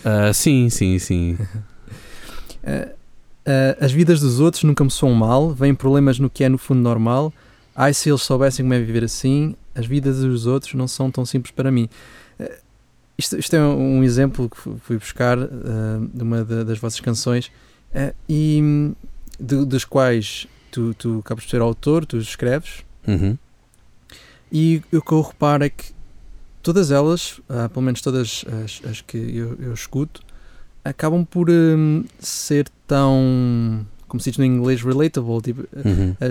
Uh, 0.05 0.33
sim, 0.33 0.69
sim, 0.69 0.97
sim. 0.99 1.33
Uh, 2.63 2.89
uh, 2.89 3.83
as 3.83 3.91
vidas 3.91 4.19
dos 4.19 4.39
outros 4.39 4.63
nunca 4.63 4.83
me 4.83 4.91
soam 4.91 5.13
mal, 5.13 5.51
vêm 5.51 5.73
problemas 5.75 6.19
no 6.19 6.29
que 6.29 6.43
é 6.43 6.49
no 6.49 6.57
fundo 6.57 6.81
normal. 6.81 7.33
Ai, 7.75 7.93
se 7.93 8.09
eles 8.09 8.21
soubessem 8.23 8.63
como 8.65 8.73
é 8.73 8.79
viver 8.79 9.03
assim, 9.03 9.55
as 9.75 9.85
vidas 9.85 10.19
dos 10.19 10.45
outros 10.47 10.73
não 10.73 10.87
são 10.87 11.11
tão 11.11 11.25
simples 11.25 11.51
para 11.51 11.71
mim. 11.71 11.89
Uh, 12.39 12.49
isto, 13.17 13.37
isto 13.37 13.55
é 13.55 13.59
um 13.61 14.03
exemplo 14.03 14.49
que 14.49 14.57
fu- 14.57 14.77
fui 14.83 14.97
buscar 14.97 15.37
uh, 15.37 15.47
de 16.13 16.23
uma 16.23 16.43
da- 16.43 16.63
das 16.63 16.77
vossas 16.79 16.99
canções 16.99 17.47
uh, 17.95 18.13
e 18.29 18.93
de- 19.39 19.65
dos 19.65 19.83
quais 19.85 20.47
tu, 20.71 20.93
tu 20.93 21.19
acabas 21.25 21.43
de 21.45 21.49
ser 21.51 21.61
autor, 21.61 22.05
tu 22.05 22.17
escreves, 22.17 22.85
Uhum. 23.07 23.37
e 24.51 24.81
o 24.91 25.01
que 25.01 25.11
eu 25.13 25.21
reparo 25.21 25.63
é 25.63 25.69
que 25.69 25.85
todas 26.67 26.91
elas, 26.91 27.39
ah, 27.47 27.69
pelo 27.69 27.81
menos 27.85 28.01
todas 28.01 28.43
as, 28.65 28.81
as 28.89 28.99
que 28.99 29.17
eu, 29.17 29.55
eu 29.57 29.73
escuto, 29.73 30.21
acabam 30.83 31.23
por 31.23 31.49
hum, 31.49 32.03
ser 32.19 32.67
tão, 32.85 33.85
como 34.05 34.19
se 34.19 34.29
diz 34.31 34.37
no 34.37 34.43
inglês, 34.43 34.81
relatable. 34.83 35.41
Tipo, 35.41 35.61
Uhum. 35.73 36.13
ah, 36.19 36.25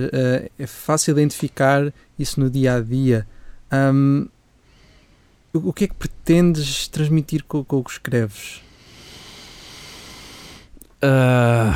ah, 0.44 0.50
é 0.58 0.66
fácil 0.66 1.12
identificar 1.12 1.90
isso 2.18 2.38
no 2.38 2.50
dia 2.50 2.74
a 2.74 2.80
dia. 2.82 3.26
Hum, 3.72 4.28
o 5.54 5.72
que 5.72 5.84
é 5.84 5.88
que 5.88 5.94
pretendes 5.94 6.86
transmitir 6.86 7.42
com, 7.44 7.64
com 7.64 7.78
o 7.78 7.84
que 7.84 7.92
escreves? 7.92 8.60
Ah, 11.00 11.74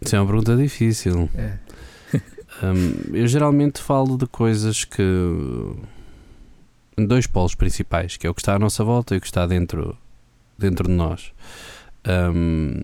isso 0.00 0.16
é 0.16 0.20
uma 0.20 0.26
pergunta 0.26 0.56
difícil. 0.56 1.30
É. 1.36 1.52
Hum, 2.62 3.14
eu 3.14 3.26
geralmente 3.28 3.80
falo 3.80 4.18
de 4.18 4.26
coisas 4.26 4.84
que. 4.84 5.02
Dois 7.06 7.26
polos 7.26 7.54
principais, 7.54 8.16
que 8.16 8.26
é 8.26 8.30
o 8.30 8.34
que 8.34 8.40
está 8.40 8.54
à 8.54 8.58
nossa 8.58 8.82
volta 8.84 9.14
e 9.14 9.18
o 9.18 9.20
que 9.20 9.26
está 9.26 9.46
dentro, 9.46 9.96
dentro 10.58 10.88
de 10.88 10.94
nós. 10.94 11.32
Hum, 12.34 12.80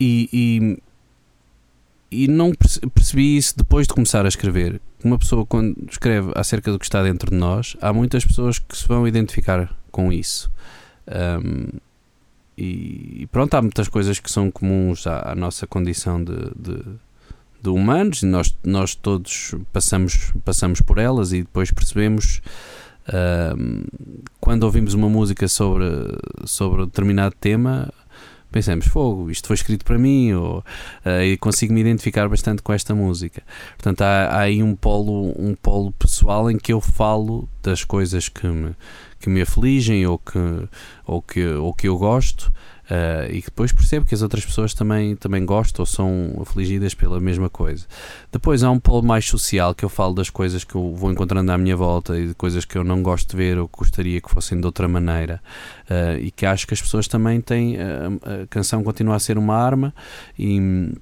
e, 0.00 0.28
e, 0.32 2.24
e 2.24 2.28
não 2.28 2.52
perce- 2.52 2.80
percebi 2.80 3.36
isso 3.36 3.56
depois 3.56 3.86
de 3.86 3.94
começar 3.94 4.24
a 4.24 4.28
escrever. 4.28 4.80
Uma 5.02 5.18
pessoa, 5.18 5.44
quando 5.46 5.76
escreve 5.90 6.32
acerca 6.34 6.72
do 6.72 6.78
que 6.78 6.84
está 6.84 7.02
dentro 7.02 7.30
de 7.30 7.36
nós, 7.36 7.76
há 7.80 7.92
muitas 7.92 8.24
pessoas 8.24 8.58
que 8.58 8.76
se 8.76 8.86
vão 8.88 9.06
identificar 9.06 9.74
com 9.90 10.12
isso. 10.12 10.50
E 12.56 13.22
e 13.24 13.26
pronto, 13.32 13.52
há 13.54 13.62
muitas 13.62 13.88
coisas 13.88 14.20
que 14.20 14.30
são 14.30 14.50
comuns 14.50 15.06
à, 15.06 15.32
à 15.32 15.34
nossa 15.34 15.66
condição 15.66 16.22
de, 16.22 16.36
de, 16.56 16.84
de 17.64 17.70
humanos 17.70 18.22
e 18.22 18.26
nós, 18.26 18.54
nós 18.62 18.94
todos 18.94 19.54
passamos, 19.72 20.32
passamos 20.44 20.82
por 20.82 20.98
elas 20.98 21.32
e 21.32 21.40
depois 21.40 21.70
percebemos 21.70 22.42
ahm, 23.08 23.84
quando 24.38 24.64
ouvimos 24.64 24.92
uma 24.92 25.08
música 25.08 25.48
sobre, 25.48 25.86
sobre 26.44 26.84
determinado 26.84 27.34
tema 27.40 27.90
pensamos, 28.52 28.86
fogo, 28.86 29.32
isto 29.32 29.48
foi 29.48 29.54
escrito 29.54 29.84
para 29.84 29.98
mim 29.98 30.32
ou, 30.32 30.64
e 31.24 31.36
consigo 31.38 31.72
me 31.72 31.80
identificar 31.80 32.28
bastante 32.28 32.62
com 32.62 32.72
esta 32.72 32.94
música. 32.94 33.42
Portanto 33.76 34.02
há, 34.02 34.26
há 34.26 34.40
aí 34.42 34.62
um 34.62 34.76
polo, 34.76 35.34
um 35.36 35.56
polo 35.56 35.90
pessoal 35.90 36.48
em 36.48 36.56
que 36.56 36.72
eu 36.72 36.80
falo 36.80 37.48
das 37.60 37.82
coisas 37.82 38.28
que 38.28 38.46
me, 38.46 38.76
que 39.18 39.28
me 39.28 39.42
afligem 39.42 40.06
ou 40.06 40.18
que, 40.18 40.38
ou 41.04 41.20
que, 41.20 41.44
ou 41.44 41.74
que 41.74 41.88
eu 41.88 41.98
gosto 41.98 42.52
Uh, 42.84 43.32
e 43.32 43.40
que 43.40 43.46
depois 43.46 43.72
percebo 43.72 44.04
que 44.04 44.14
as 44.14 44.20
outras 44.20 44.44
pessoas 44.44 44.74
também, 44.74 45.16
também 45.16 45.44
gostam 45.44 45.82
ou 45.82 45.86
são 45.86 46.36
afligidas 46.40 46.92
pela 46.92 47.18
mesma 47.18 47.48
coisa. 47.48 47.86
Depois 48.30 48.62
há 48.62 48.70
um 48.70 48.78
polo 48.78 49.02
mais 49.02 49.24
social 49.24 49.74
que 49.74 49.84
eu 49.84 49.88
falo 49.88 50.14
das 50.14 50.28
coisas 50.28 50.64
que 50.64 50.74
eu 50.74 50.94
vou 50.94 51.10
encontrando 51.10 51.50
à 51.50 51.56
minha 51.56 51.76
volta 51.76 52.18
e 52.18 52.28
de 52.28 52.34
coisas 52.34 52.64
que 52.66 52.76
eu 52.76 52.84
não 52.84 53.02
gosto 53.02 53.30
de 53.30 53.36
ver 53.36 53.58
ou 53.58 53.70
gostaria 53.72 54.20
que 54.20 54.30
fossem 54.30 54.60
de 54.60 54.66
outra 54.66 54.86
maneira. 54.86 55.40
Uh, 55.88 56.18
e 56.20 56.30
que 56.30 56.44
acho 56.44 56.66
que 56.66 56.74
as 56.74 56.82
pessoas 56.82 57.08
também 57.08 57.40
têm. 57.40 57.78
A, 57.78 58.42
a 58.42 58.46
canção 58.48 58.84
continua 58.84 59.16
a 59.16 59.18
ser 59.18 59.38
uma 59.38 59.56
arma 59.56 59.94
e. 60.38 60.92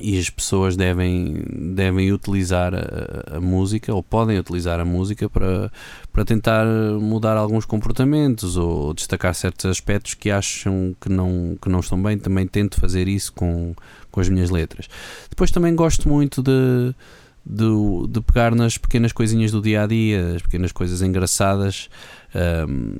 E 0.00 0.16
as 0.16 0.30
pessoas 0.30 0.76
devem, 0.76 1.42
devem 1.74 2.12
utilizar 2.12 2.72
a, 2.72 3.38
a 3.38 3.40
música, 3.40 3.92
ou 3.92 4.00
podem 4.00 4.38
utilizar 4.38 4.78
a 4.78 4.84
música 4.84 5.28
para, 5.28 5.72
para 6.18 6.24
tentar 6.24 6.66
mudar 7.00 7.36
alguns 7.36 7.64
comportamentos 7.64 8.56
ou 8.56 8.92
destacar 8.92 9.32
certos 9.36 9.66
aspectos 9.66 10.14
que 10.14 10.32
acham 10.32 10.92
que 11.00 11.08
não, 11.08 11.56
que 11.62 11.68
não 11.68 11.78
estão 11.78 12.02
bem. 12.02 12.18
Também 12.18 12.44
tento 12.44 12.80
fazer 12.80 13.06
isso 13.06 13.32
com, 13.32 13.72
com 14.10 14.20
as 14.20 14.28
minhas 14.28 14.50
letras. 14.50 14.88
Depois 15.30 15.52
também 15.52 15.76
gosto 15.76 16.08
muito 16.08 16.42
de, 16.42 16.92
do, 17.46 18.08
de 18.08 18.20
pegar 18.20 18.52
nas 18.52 18.76
pequenas 18.76 19.12
coisinhas 19.12 19.52
do 19.52 19.62
dia 19.62 19.84
a 19.84 19.86
dia, 19.86 20.34
as 20.34 20.42
pequenas 20.42 20.72
coisas 20.72 21.02
engraçadas 21.02 21.88
um, 22.68 22.96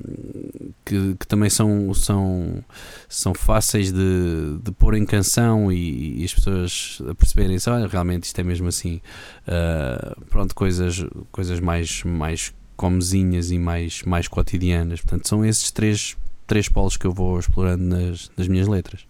que, 0.85 1.17
que, 1.19 1.27
também 1.27 1.51
são, 1.51 1.93
são, 1.95 2.65
são 3.09 3.35
fáceis 3.35 3.91
de, 3.91 4.59
de 4.63 4.71
pôr 4.71 4.95
em 4.95 5.05
canção 5.05 5.73
e, 5.73 6.21
e 6.21 6.25
as 6.25 6.33
pessoas 6.33 7.03
perceberem 7.19 7.59
olha, 7.67 7.89
realmente 7.89 8.25
isto 8.25 8.39
é 8.39 8.45
mesmo 8.45 8.69
assim. 8.69 9.01
Uh, 9.43 10.25
pronto, 10.27 10.55
coisas, 10.55 11.05
coisas 11.33 11.59
mais, 11.59 12.05
mais 12.05 12.55
comezinhas 12.79 13.51
e 13.51 13.59
mais, 13.59 14.03
mais 14.05 14.29
cotidianas. 14.29 15.01
Portanto, 15.01 15.29
são 15.29 15.45
esses 15.45 15.73
três, 15.73 16.17
três 16.47 16.69
polos 16.69 16.97
que 16.97 17.05
eu 17.05 17.13
vou 17.13 17.39
explorando 17.39 17.83
nas, 17.83 18.31
nas 18.37 18.47
minhas 18.47 18.69
letras. 18.69 19.05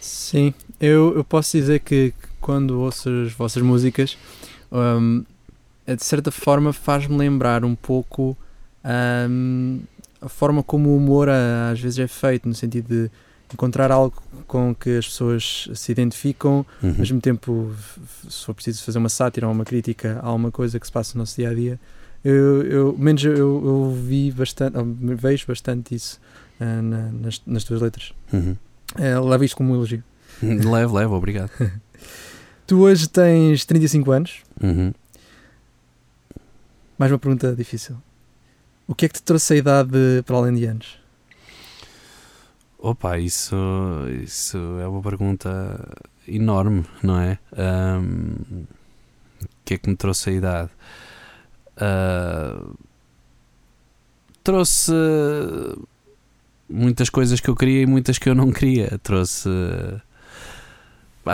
Sim, 0.00 0.54
eu, 0.80 1.14
eu 1.14 1.22
posso 1.22 1.56
dizer 1.56 1.80
que 1.80 2.14
quando 2.40 2.80
ouço 2.80 3.10
as 3.26 3.32
vossas 3.32 3.62
músicas, 3.62 4.16
um, 4.72 5.22
de 5.86 6.04
certa 6.04 6.30
forma 6.30 6.72
faz-me 6.72 7.16
lembrar 7.16 7.62
um 7.62 7.74
pouco 7.74 8.36
um, 9.30 9.80
a 10.20 10.28
forma 10.28 10.62
como 10.62 10.88
o 10.88 10.96
humor 10.96 11.28
às 11.28 11.78
vezes 11.78 11.98
é 11.98 12.08
feito, 12.08 12.48
no 12.48 12.54
sentido 12.54 12.88
de 12.88 13.10
encontrar 13.52 13.92
algo 13.92 14.16
com 14.46 14.74
que 14.74 14.96
as 14.96 15.06
pessoas 15.06 15.68
se 15.74 15.92
identificam, 15.92 16.64
uhum. 16.82 16.90
ao 16.90 16.96
mesmo 16.96 17.20
tempo, 17.20 17.74
se 18.28 18.44
for 18.46 18.54
preciso 18.54 18.82
fazer 18.82 18.98
uma 18.98 19.10
sátira 19.10 19.46
ou 19.46 19.52
uma 19.52 19.64
crítica 19.64 20.18
a 20.22 20.26
alguma 20.26 20.50
coisa 20.50 20.80
que 20.80 20.86
se 20.86 20.92
passa 20.92 21.14
no 21.14 21.20
nosso 21.20 21.36
dia 21.36 21.50
a 21.50 21.54
dia. 21.54 21.78
Eu, 22.24 22.62
eu 22.62 22.96
menos 22.98 23.22
eu, 23.24 23.36
eu 23.36 23.90
vi 23.92 24.30
bastante, 24.32 24.76
vejo 25.16 25.46
bastante 25.46 25.94
isso 25.94 26.18
uh, 26.60 26.82
na, 26.82 27.12
nas, 27.12 27.42
nas 27.46 27.64
tuas 27.64 27.82
letras. 27.82 28.14
Uhum. 28.32 28.56
Uh, 28.96 29.28
leva 29.28 29.44
isto 29.44 29.56
como 29.56 29.72
um 29.72 29.76
elogio. 29.76 30.02
Levo, 30.42 30.96
levo, 30.96 31.14
obrigado. 31.14 31.50
tu 32.66 32.80
hoje 32.80 33.08
tens 33.08 33.64
35 33.64 34.10
anos. 34.10 34.42
Uhum. 34.60 34.92
Mais 36.98 37.12
uma 37.12 37.18
pergunta 37.18 37.54
difícil. 37.54 37.96
O 38.86 38.94
que 38.94 39.06
é 39.06 39.08
que 39.08 39.14
te 39.14 39.22
trouxe 39.22 39.54
a 39.54 39.56
idade 39.56 40.22
para 40.24 40.36
além 40.36 40.54
de 40.54 40.64
anos? 40.64 40.98
Opa, 42.78 43.18
isso, 43.18 43.56
isso 44.22 44.58
é 44.78 44.86
uma 44.86 45.00
pergunta 45.00 45.88
enorme, 46.28 46.84
não 47.02 47.18
é? 47.18 47.38
Um, 47.56 48.64
o 49.42 49.46
que 49.64 49.74
é 49.74 49.78
que 49.78 49.88
me 49.88 49.96
trouxe 49.96 50.30
a 50.30 50.32
idade? 50.34 50.70
Uh, 51.76 52.76
trouxe 54.42 54.92
muitas 56.68 57.08
coisas 57.08 57.40
que 57.40 57.48
eu 57.48 57.56
queria 57.56 57.82
e 57.82 57.86
muitas 57.86 58.18
que 58.18 58.28
eu 58.28 58.34
não 58.34 58.52
queria. 58.52 58.98
Trouxe. 59.02 59.48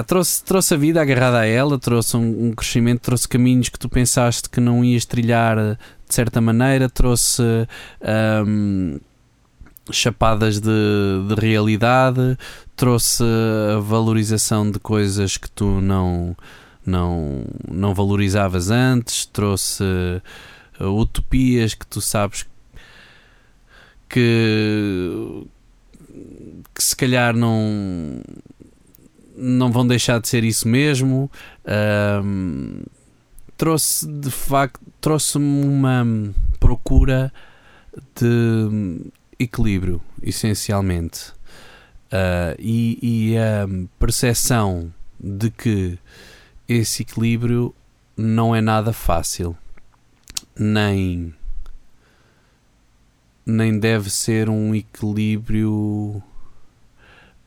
trouxe, 0.06 0.44
trouxe 0.44 0.74
a 0.74 0.76
vida 0.76 1.00
agarrada 1.00 1.40
a 1.40 1.46
ela, 1.46 1.78
trouxe 1.78 2.16
um, 2.16 2.46
um, 2.46 2.52
crescimento, 2.52 3.00
trouxe 3.00 3.28
caminhos 3.28 3.68
que 3.68 3.78
tu 3.78 3.88
pensaste 3.88 4.48
que 4.48 4.60
não 4.60 4.84
ias 4.84 5.04
trilhar 5.04 5.56
de 5.56 6.14
certa 6.14 6.40
maneira, 6.40 6.88
trouxe 6.88 7.42
um, 8.46 8.98
chapadas 9.92 10.60
de, 10.60 10.70
de 11.28 11.34
realidade, 11.34 12.36
trouxe 12.76 13.24
a 13.76 13.80
valorização 13.80 14.70
de 14.70 14.78
coisas 14.78 15.36
que 15.36 15.50
tu 15.50 15.80
não, 15.80 16.36
não, 16.90 17.44
não 17.70 17.94
valorizavas 17.94 18.70
antes, 18.70 19.24
trouxe 19.26 19.84
utopias 20.80 21.74
que 21.74 21.86
tu 21.86 22.00
sabes 22.00 22.46
que, 24.08 25.46
que 26.74 26.82
se 26.82 26.96
calhar 26.96 27.34
não 27.34 28.22
não 29.36 29.72
vão 29.72 29.86
deixar 29.86 30.20
de 30.20 30.28
ser 30.28 30.44
isso 30.44 30.68
mesmo. 30.68 31.30
Um, 32.22 32.82
trouxe 33.56 34.06
de 34.06 34.30
facto 34.30 34.80
trouxe-me 35.00 35.64
uma 35.64 36.06
procura 36.58 37.32
de 38.14 39.10
equilíbrio, 39.38 40.00
essencialmente. 40.22 41.32
Uh, 42.12 42.58
e, 42.58 42.98
e, 43.00 43.38
a 43.38 43.68
percepção 43.98 44.92
de 45.18 45.48
que 45.48 45.96
esse 46.72 47.02
equilíbrio 47.02 47.74
não 48.16 48.54
é 48.54 48.60
nada 48.60 48.92
fácil, 48.92 49.56
nem, 50.56 51.34
nem 53.44 53.76
deve 53.76 54.08
ser 54.08 54.48
um 54.48 54.72
equilíbrio 54.72 56.22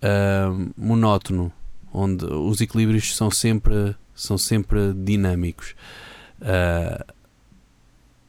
uh, 0.02 0.74
monótono, 0.76 1.54
onde 1.94 2.26
os 2.26 2.60
equilíbrios 2.60 3.16
são 3.16 3.32
sempre, 3.32 3.96
são 4.14 4.38
sempre 4.38 4.94
dinâmicos. 4.94 5.74
Uh, 6.42 7.14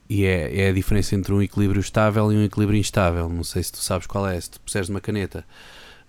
e 0.07 0.23
é, 0.23 0.65
é 0.65 0.69
a 0.69 0.73
diferença 0.73 1.15
entre 1.15 1.33
um 1.33 1.41
equilíbrio 1.41 1.81
estável 1.81 2.31
e 2.31 2.37
um 2.37 2.43
equilíbrio 2.43 2.79
instável. 2.79 3.27
Não 3.27 3.43
sei 3.43 3.63
se 3.63 3.73
tu 3.73 3.79
sabes 3.79 4.07
qual 4.07 4.25
é. 4.25 4.39
Se 4.39 4.51
tu 4.51 4.61
puseres 4.61 4.87
uma 4.87 5.01
caneta 5.01 5.43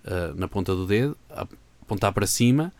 uh, 0.05 0.33
na 0.39 0.47
ponta 0.47 0.73
do 0.73 0.85
dedo, 0.87 1.17
apontar 1.81 2.13
para 2.13 2.27
cima, 2.27 2.71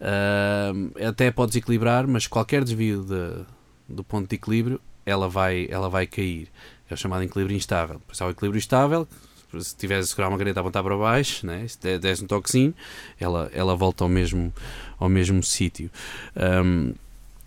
uh, 0.00 1.06
até 1.08 1.30
podes 1.30 1.56
equilibrar, 1.56 2.06
mas 2.06 2.26
qualquer 2.26 2.64
desvio 2.64 3.02
de, 3.02 3.44
do 3.88 4.04
ponto 4.04 4.28
de 4.28 4.36
equilíbrio, 4.36 4.80
ela 5.04 5.28
vai, 5.28 5.66
ela 5.70 5.88
vai 5.88 6.06
cair. 6.06 6.48
É 6.88 6.94
o 6.94 6.96
chamado 6.96 7.22
equilíbrio 7.22 7.56
instável. 7.56 7.98
Depois 7.98 8.20
há 8.20 8.26
o 8.26 8.30
equilíbrio 8.30 8.58
estável, 8.58 9.08
se 9.52 9.58
estiveres 9.58 10.06
a 10.06 10.08
segurar 10.08 10.28
uma 10.28 10.38
caneta 10.38 10.60
a 10.60 10.62
apontar 10.62 10.82
para 10.82 10.96
baixo, 10.96 11.46
né? 11.46 11.66
se 11.66 11.98
des 11.98 12.22
um 12.22 12.26
toquezinho, 12.26 12.74
ela, 13.18 13.50
ela 13.52 13.74
volta 13.74 14.04
ao 14.04 14.08
mesmo, 14.08 14.52
ao 14.98 15.08
mesmo 15.08 15.42
sítio. 15.42 15.90
Um, 16.36 16.92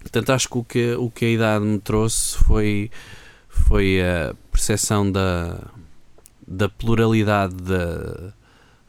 Portanto, 0.01 0.31
acho 0.31 0.49
que 0.49 0.57
o, 0.57 0.63
que 0.63 0.93
o 0.93 1.11
que 1.11 1.25
a 1.25 1.29
idade 1.29 1.65
me 1.65 1.79
trouxe 1.79 2.37
foi, 2.37 2.89
foi 3.47 4.01
a 4.01 4.33
percepção 4.51 5.11
da, 5.11 5.59
da 6.47 6.69
pluralidade 6.69 7.55
da, 7.55 8.33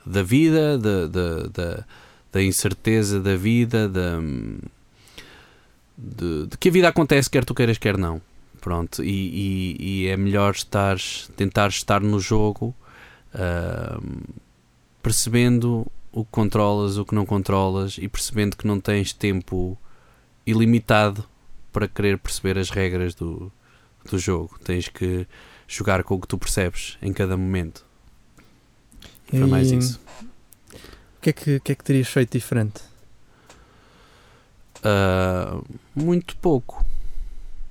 da 0.06 0.22
vida, 0.22 0.78
da, 0.78 1.06
da, 1.06 1.42
da, 1.48 1.86
da 2.32 2.42
incerteza 2.42 3.20
da 3.20 3.36
vida, 3.36 3.88
da, 3.88 4.18
de, 5.96 6.46
de, 6.46 6.58
que 6.58 6.68
a 6.68 6.72
vida 6.72 6.88
acontece 6.88 7.28
quer 7.28 7.44
tu 7.44 7.54
queiras, 7.54 7.78
quer 7.78 7.96
não. 7.96 8.20
Pronto, 8.60 9.02
e, 9.02 9.08
e, 9.08 10.04
e 10.04 10.06
é 10.08 10.16
melhor 10.18 10.54
estar, 10.54 10.98
tentar 11.34 11.68
estar 11.68 12.00
no 12.02 12.20
jogo 12.20 12.74
uh, 13.34 14.02
percebendo 15.02 15.86
o 16.12 16.24
que 16.24 16.30
controlas, 16.30 16.98
o 16.98 17.04
que 17.04 17.14
não 17.14 17.24
controlas 17.24 17.96
e 17.98 18.06
percebendo 18.06 18.56
que 18.56 18.66
não 18.66 18.78
tens 18.78 19.14
tempo 19.14 19.78
ilimitado 20.46 21.24
para 21.72 21.88
querer 21.88 22.18
perceber 22.18 22.58
as 22.58 22.68
regras 22.68 23.14
do, 23.14 23.50
do 24.10 24.18
jogo. 24.18 24.58
Tens 24.62 24.88
que 24.88 25.26
jogar 25.66 26.02
com 26.02 26.16
o 26.16 26.20
que 26.20 26.28
tu 26.28 26.36
percebes 26.36 26.98
em 27.00 27.12
cada 27.12 27.36
momento. 27.36 27.84
Foi 29.28 29.46
mais 29.46 29.70
isso. 29.70 30.00
O 31.20 31.22
que 31.22 31.30
é 31.30 31.32
que, 31.34 31.60
que, 31.60 31.72
é 31.72 31.74
que 31.74 31.84
terias 31.84 32.08
feito 32.08 32.32
diferente? 32.32 32.80
Uh, 34.78 35.62
muito 35.94 36.34
pouco. 36.38 36.82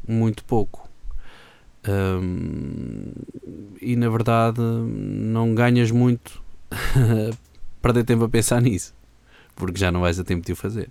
Muito 0.07 0.45
pouco. 0.45 0.87
Um, 1.87 3.11
e 3.81 3.95
na 3.95 4.07
verdade 4.09 4.61
não 4.61 5.55
ganhas 5.55 5.89
muito 5.89 6.43
perder 7.81 8.03
tempo 8.03 8.25
a 8.25 8.29
pensar 8.29 8.61
nisso 8.61 8.93
porque 9.55 9.79
já 9.79 9.91
não 9.91 10.01
vais 10.01 10.19
a 10.19 10.23
tempo 10.23 10.45
de 10.45 10.53
o 10.53 10.55
fazer. 10.55 10.89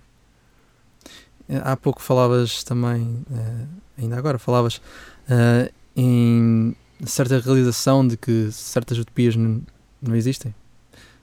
Há 1.63 1.75
pouco 1.75 2.01
falavas 2.01 2.63
também, 2.63 3.01
uh, 3.31 3.67
ainda 3.97 4.17
agora, 4.17 4.37
falavas 4.37 4.77
uh, 4.77 5.73
em 5.95 6.75
certa 7.05 7.39
realização 7.39 8.07
de 8.07 8.15
que 8.15 8.51
certas 8.51 8.99
utopias 8.99 9.35
não, 9.35 9.61
não 10.01 10.15
existem. 10.15 10.53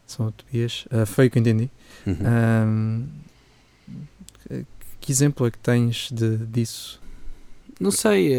São 0.06 0.28
utopias. 0.28 0.86
Uh, 0.86 1.04
foi 1.04 1.26
o 1.26 1.30
que 1.30 1.38
eu 1.38 1.40
entendi. 1.40 1.70
Uhum. 2.06 3.08
que 5.00 5.10
exemplo 5.10 5.46
é 5.46 5.50
que 5.50 5.58
tens 5.58 6.10
de, 6.12 6.38
disso? 6.38 7.00
Não 7.80 7.90
sei. 7.90 8.36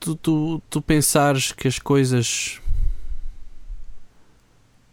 tu, 0.00 0.16
tu, 0.16 0.62
tu 0.70 0.82
pensares 0.82 1.52
que 1.52 1.68
as 1.68 1.78
coisas 1.78 2.60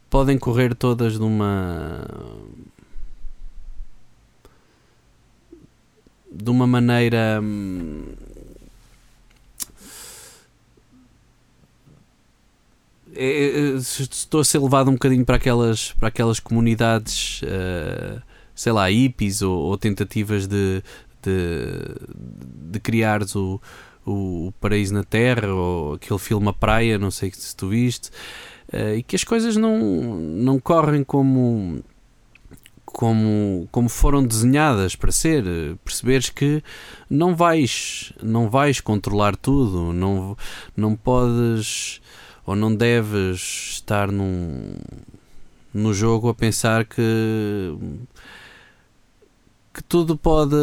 podem 0.10 0.38
correr 0.38 0.76
todas 0.76 1.18
numa 1.18 2.06
de 6.32 6.50
uma 6.50 6.68
maneira. 6.68 7.42
É, 13.16 13.26
é, 13.26 13.60
é, 13.74 13.76
estou 13.76 14.42
a 14.42 14.44
ser 14.44 14.60
levado 14.60 14.90
um 14.90 14.94
bocadinho 14.94 15.26
para 15.26 15.36
aquelas, 15.36 15.94
para 15.94 16.08
aquelas 16.08 16.40
comunidades, 16.40 17.42
uh, 17.44 18.22
sei 18.56 18.72
lá, 18.72 18.90
hippies 18.90 19.42
ou, 19.42 19.58
ou 19.58 19.78
tentativas 19.78 20.48
de, 20.48 20.84
de, 21.22 22.72
de 22.72 22.80
criares 22.80 23.36
o, 23.36 23.62
o, 24.06 24.48
o, 24.48 24.52
Paraíso 24.60 24.94
na 24.94 25.04
Terra 25.04 25.54
ou 25.54 25.94
aquele 25.94 26.20
filme 26.20 26.50
A 26.50 26.54
Praia, 26.54 26.98
não 26.98 27.12
sei 27.12 27.32
se 27.32 27.56
tu 27.56 27.70
viste, 27.70 28.10
uh, 28.74 28.96
e 28.98 29.04
que 29.04 29.16
as 29.16 29.24
coisas 29.24 29.56
não, 29.56 29.80
não 29.80 30.60
correm 30.60 31.04
como 31.04 31.84
como, 32.86 33.68
como 33.72 33.90
foram 33.90 34.24
desenhadas 34.24 34.96
para 34.96 35.12
ser, 35.12 35.44
perceberes 35.84 36.30
que 36.30 36.64
não 37.10 37.36
vais, 37.36 38.14
não 38.22 38.52
vais 38.52 38.80
controlar 38.80 39.36
tudo, 39.36 39.92
não, 39.92 40.38
não 40.78 40.96
podes 40.96 42.00
ou 42.46 42.56
não 42.56 42.74
deves 42.76 43.74
estar 43.76 44.12
num, 44.12 44.76
no 45.74 45.94
jogo 45.94 46.30
a 46.30 46.34
pensar 46.34 46.86
que 46.86 47.78
que 49.74 49.84
tudo 49.84 50.16
pode 50.16 50.56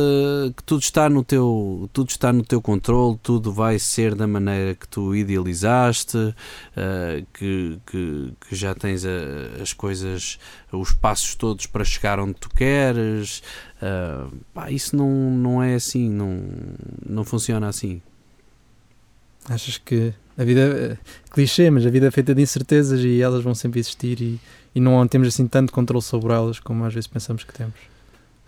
que 0.57 0.63
tudo 0.63 0.83
está 0.83 1.09
no 1.09 1.25
teu 1.25 1.91
tudo 1.93 2.11
está 2.11 2.33
no 2.33 2.45
teu 2.45 2.63
controle 2.63 3.19
tudo 3.21 3.53
vai 3.53 3.77
ser 3.77 4.15
da 4.15 4.25
maneira 4.25 4.73
que 4.73 4.87
tu 4.87 5.17
idealizaste 5.17 6.17
uh, 6.17 7.27
que, 7.35 7.81
que, 7.87 8.33
que, 8.41 8.55
já 8.55 8.73
tens 8.73 9.05
a, 9.05 9.61
as 9.61 9.73
coisas 9.73 10.39
os 10.71 10.93
passos 10.93 11.35
todos 11.35 11.67
para 11.67 11.85
chegar 11.85 12.21
onde 12.21 12.35
tu 12.35 12.49
queres. 12.51 13.43
Uh, 13.83 14.33
pá, 14.55 14.71
isso 14.71 14.95
não, 14.95 15.09
não 15.09 15.63
é 15.63 15.75
assim 15.75 16.09
não, 16.09 16.41
não 17.05 17.25
funciona 17.25 17.69
assim. 17.69 18.01
Achas 19.49 19.77
que 19.79 20.15
a 20.37 20.45
vida 20.45 20.61
é 20.61 20.99
clichê 21.33 21.71
mas 21.71 21.87
a 21.87 21.91
vida 21.91 22.07
é 22.07 22.11
feita 22.11 22.35
de 22.35 22.43
incertezas 22.43 23.01
e 23.01 23.21
elas 23.21 23.43
vão 23.43 23.55
sempre 23.55 23.81
existir 23.81 24.21
e, 24.21 24.41
e 24.75 24.81
não 24.81 25.07
temos 25.07 25.29
assim 25.29 25.47
tanto 25.47 25.73
controle 25.73 26.03
sobre 26.03 26.33
elas 26.33 26.59
como 26.59 26.85
às 26.85 26.95
vezes 26.95 27.07
pensamos 27.07 27.45
que 27.45 27.53
temos 27.53 27.91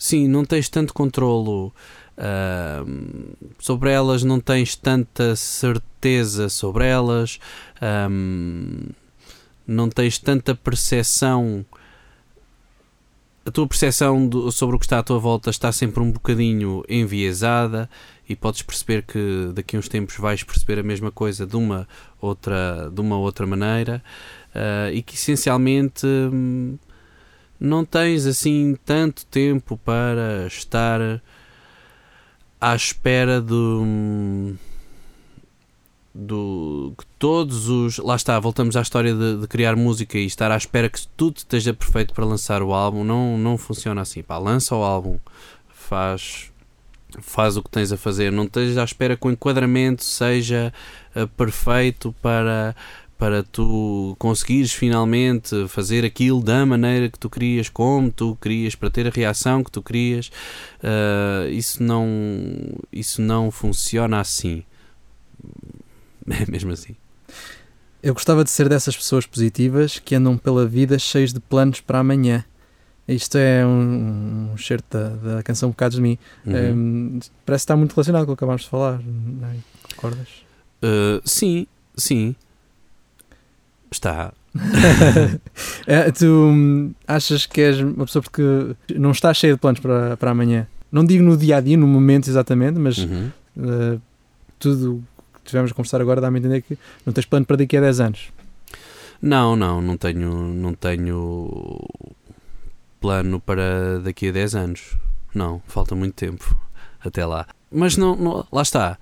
Sim, 0.03 0.27
não 0.27 0.45
tens 0.45 0.69
tanto 0.69 0.93
controlo 0.93 1.73
uh, 2.19 3.37
sobre 3.61 3.93
elas, 3.93 4.25
não 4.25 4.41
tens 4.41 4.75
tanta 4.75 5.37
certeza 5.37 6.49
sobre 6.49 6.87
elas, 6.87 7.39
um, 8.11 8.89
não 9.65 9.89
tens 9.89 10.19
tanta 10.19 10.57
percepção. 10.57 11.65
A 13.47 13.53
tua 13.53 13.69
percepção 13.69 14.29
sobre 14.51 14.75
o 14.75 14.79
que 14.81 14.87
está 14.87 14.99
à 14.99 15.05
tua 15.05 15.21
volta 15.21 15.51
está 15.51 15.71
sempre 15.71 16.03
um 16.03 16.11
bocadinho 16.11 16.83
enviesada 16.89 17.89
e 18.29 18.37
podes 18.37 18.63
perceber 18.63 19.03
que 19.03 19.51
daqui 19.55 19.77
a 19.77 19.79
uns 19.79 19.89
tempos 19.89 20.17
vais 20.17 20.43
perceber 20.43 20.79
a 20.79 20.83
mesma 20.83 21.11
coisa 21.11 21.47
de 21.47 21.57
uma 21.57 21.89
outra, 22.21 22.91
de 22.93 23.01
uma 23.01 23.17
outra 23.17 23.47
maneira 23.47 24.03
uh, 24.55 24.93
e 24.93 25.03
que 25.03 25.15
essencialmente. 25.15 26.07
Um, 26.07 26.79
não 27.63 27.85
tens 27.85 28.27
assim 28.27 28.77
tanto 28.85 29.25
tempo 29.27 29.79
para 29.79 30.49
estar 30.49 31.23
à 32.61 32.75
espera 32.75 33.41
do 33.41 34.55
do 36.15 36.93
que 36.99 37.07
todos 37.19 37.69
os 37.69 37.99
lá 37.99 38.17
está 38.17 38.39
voltamos 38.39 38.77
à 38.77 38.83
história 38.83 39.15
de, 39.15 39.39
de, 39.39 39.47
criar 39.47 39.77
música 39.77 40.19
e 40.19 40.27
estar 40.27 40.51
à 40.51 40.57
espera 40.57 40.91
que 40.91 41.07
tudo 41.17 41.39
esteja 41.39 41.73
perfeito 41.73 42.13
para 42.13 42.25
lançar 42.25 42.63
o 42.63 42.75
álbum 42.75 43.05
não 43.05 43.39
não 43.39 43.57
funciona 43.57 44.03
assim 44.03 44.23
pá 44.23 44.39
lança 44.39 44.75
o 44.75 44.83
álbum 44.83 45.19
faz 45.69 46.52
faz 47.21 47.57
o 47.57 47.63
que 47.63 47.71
tens 47.71 47.93
a 47.93 47.97
fazer 47.97 48.33
não 48.33 48.45
estejas 48.45 48.79
à 48.79 48.85
espera 48.85 49.17
que 49.17 49.27
o 49.27 49.31
enquadramento 49.31 50.05
seja 50.05 50.73
uh, 51.15 51.29
perfeito 51.29 52.15
para 52.23 52.75
para 53.23 53.45
tu 53.45 54.17
conseguires 54.19 54.73
finalmente 54.73 55.69
fazer 55.69 56.05
aquilo 56.05 56.43
da 56.43 56.67
maneira 56.67 57.09
que 57.09 57.17
tu 57.17 57.31
querias, 57.31 57.69
como 57.69 58.11
tu 58.11 58.37
querias, 58.41 58.75
para 58.75 58.91
ter 58.91 59.07
a 59.07 59.11
reação 59.11 59.63
que 59.63 59.71
tu 59.71 59.81
querias. 59.81 60.27
Uh, 60.83 61.49
isso, 61.49 61.81
não, 61.85 62.05
isso 62.93 63.23
não 63.23 63.49
funciona 63.53 64.19
assim. 64.19 64.65
É 66.29 66.51
mesmo 66.51 66.73
assim. 66.73 66.97
Eu 68.03 68.15
gostava 68.15 68.43
de 68.43 68.51
ser 68.51 68.69
dessas 68.69 68.97
pessoas 68.97 69.25
positivas 69.25 70.01
que 70.01 70.17
andam 70.17 70.37
pela 70.37 70.67
vida 70.67 70.99
cheios 70.99 71.33
de 71.33 71.39
planos 71.39 71.81
para 71.81 72.01
amanhã. 72.01 72.45
Isto 73.07 73.37
é 73.37 73.67
um, 73.67 74.53
um 74.53 74.59
certo 74.59 74.85
da, 74.91 75.09
da 75.09 75.43
canção 75.43 75.71
Bocados 75.71 75.97
de 75.97 76.03
Mim. 76.03 76.19
Uhum. 76.47 76.55
Um, 76.55 77.21
parece 77.45 77.63
que 77.63 77.65
está 77.65 77.77
muito 77.77 77.95
relacionado 77.95 78.27
com 78.27 78.33
o 78.33 78.37
que 78.37 78.39
acabámos 78.45 78.63
de 78.63 78.69
falar. 78.69 79.01
Não 79.03 79.49
é? 79.49 79.57
Concordas? 79.95 80.29
Uh, 80.83 81.21
sim, 81.25 81.67
sim. 81.97 82.35
Está. 83.91 84.33
é, 85.87 86.11
tu 86.13 86.27
hum, 86.27 86.93
achas 87.07 87.47
que 87.47 87.61
és 87.61 87.81
uma 87.81 88.07
pessoa 88.07 88.23
porque 88.23 88.43
não 88.95 89.11
estás 89.11 89.37
cheia 89.37 89.55
de 89.55 89.59
planos 89.59 89.81
para, 89.81 90.17
para 90.17 90.31
amanhã? 90.31 90.67
Não 90.91 91.05
digo 91.05 91.25
no 91.25 91.37
dia 91.37 91.57
a 91.57 91.61
dia, 91.61 91.77
no 91.77 91.87
momento 91.87 92.29
exatamente, 92.29 92.79
mas 92.79 92.99
uhum. 92.99 93.31
uh, 93.57 94.01
tudo 94.59 95.03
que 95.43 95.51
tivemos 95.51 95.73
a 95.73 95.75
conversar 95.75 96.01
agora 96.01 96.21
dá-me 96.21 96.37
a 96.37 96.41
entender 96.41 96.63
que 96.63 96.79
não 97.05 97.13
tens 97.13 97.25
plano 97.25 97.47
para 97.47 97.57
daqui 97.57 97.77
a 97.77 97.81
10 97.81 98.01
anos. 98.01 98.33
Não, 99.21 99.55
não, 99.55 99.81
não 99.81 99.97
tenho, 99.97 100.53
não 100.53 100.75
tenho 100.75 101.79
plano 103.03 103.41
para 103.41 103.99
daqui 103.99 104.29
a 104.29 104.33
10 104.33 104.55
anos. 104.55 104.97
Não, 105.35 105.61
falta 105.67 105.95
muito 105.97 106.15
tempo 106.15 106.57
até 107.01 107.27
lá. 107.27 107.47
Mas 107.71 107.97
não, 107.97 108.15
não 108.15 108.47
lá 108.53 108.63
está. 108.63 108.97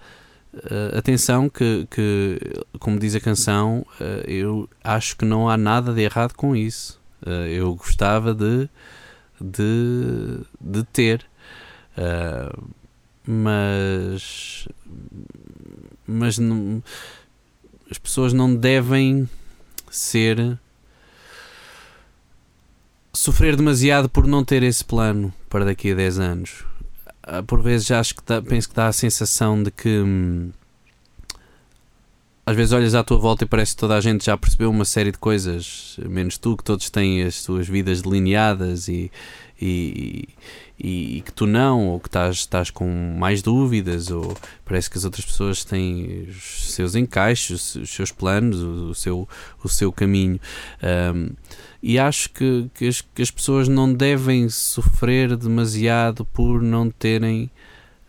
Uh, 0.55 0.99
atenção 0.99 1.49
que, 1.49 1.87
que, 1.89 2.41
como 2.81 2.99
diz 2.99 3.15
a 3.15 3.21
canção, 3.21 3.87
uh, 4.01 4.27
eu 4.27 4.69
acho 4.83 5.17
que 5.17 5.25
não 5.25 5.49
há 5.49 5.57
nada 5.57 5.93
de 5.93 6.01
errado 6.01 6.33
com 6.35 6.57
isso. 6.57 7.01
Uh, 7.25 7.47
eu 7.47 7.75
gostava 7.75 8.35
de, 8.35 8.69
de, 9.41 10.41
de 10.61 10.83
ter, 10.85 11.27
mas, 13.27 14.67
mas 16.07 16.39
não, 16.39 16.83
as 17.91 17.99
pessoas 17.99 18.33
não 18.33 18.55
devem 18.55 19.29
ser 19.91 20.59
sofrer 23.21 23.55
demasiado 23.55 24.09
por 24.09 24.27
não 24.27 24.43
ter 24.43 24.63
esse 24.63 24.83
plano 24.83 25.31
para 25.51 25.67
daqui 25.67 25.93
a 25.93 25.95
10 25.95 26.19
anos. 26.19 26.65
Ah, 27.23 27.43
por 27.43 27.61
vezes 27.61 27.91
acho 27.91 28.15
que 28.15 28.23
dá, 28.25 28.41
penso 28.41 28.71
que 28.71 28.75
dá 28.75 28.87
a 28.87 28.95
sensação 28.95 29.63
de 29.63 29.71
que 29.71 30.01
hum, 30.01 30.51
às 32.47 32.57
vezes 32.57 32.73
olhas 32.73 32.95
à 32.95 33.05
tua 33.05 33.19
volta 33.19 33.45
e 33.45 33.47
parece 33.47 33.73
que 33.73 33.81
toda 33.81 33.95
a 33.95 34.01
gente 34.01 34.25
já 34.25 34.39
percebeu 34.39 34.71
uma 34.71 34.87
série 34.87 35.13
de 35.13 35.19
coisas, 35.19 35.99
menos 36.09 36.39
tu, 36.39 36.57
que 36.57 36.65
todos 36.65 36.89
têm 36.89 37.23
as 37.23 37.35
suas 37.35 37.69
vidas 37.69 38.01
delineadas 38.01 38.89
e, 38.89 39.13
e, 39.61 40.27
e, 40.79 41.19
e 41.19 41.21
que 41.21 41.31
tu 41.31 41.47
não, 41.47 41.89
ou 41.89 42.01
que 42.01 42.09
estás, 42.09 42.37
estás 42.37 42.71
com 42.71 42.89
mais 43.19 43.43
dúvidas, 43.43 44.11
ou 44.11 44.35
parece 44.65 44.89
que 44.89 44.97
as 44.97 45.05
outras 45.05 45.27
pessoas 45.27 45.63
têm 45.63 46.27
os 46.27 46.73
seus 46.73 46.95
encaixes, 46.95 47.75
os 47.75 47.91
seus 47.91 48.11
planos, 48.11 48.63
o, 48.63 48.91
o 48.91 48.95
seu, 48.95 49.29
o 49.63 49.69
seu 49.69 49.93
caminho. 49.93 50.41
Um, 50.83 51.35
e 51.83 51.99
acho 51.99 52.31
que, 52.31 52.71
que 52.75 52.87
as, 52.87 53.01
que, 53.01 53.23
as, 53.23 53.31
pessoas 53.31 53.69
não 53.69 53.93
devem 53.93 54.49
sofrer 54.49 55.37
demasiado 55.37 56.25
por 56.27 56.61
não 56.61 56.91
terem 56.91 57.51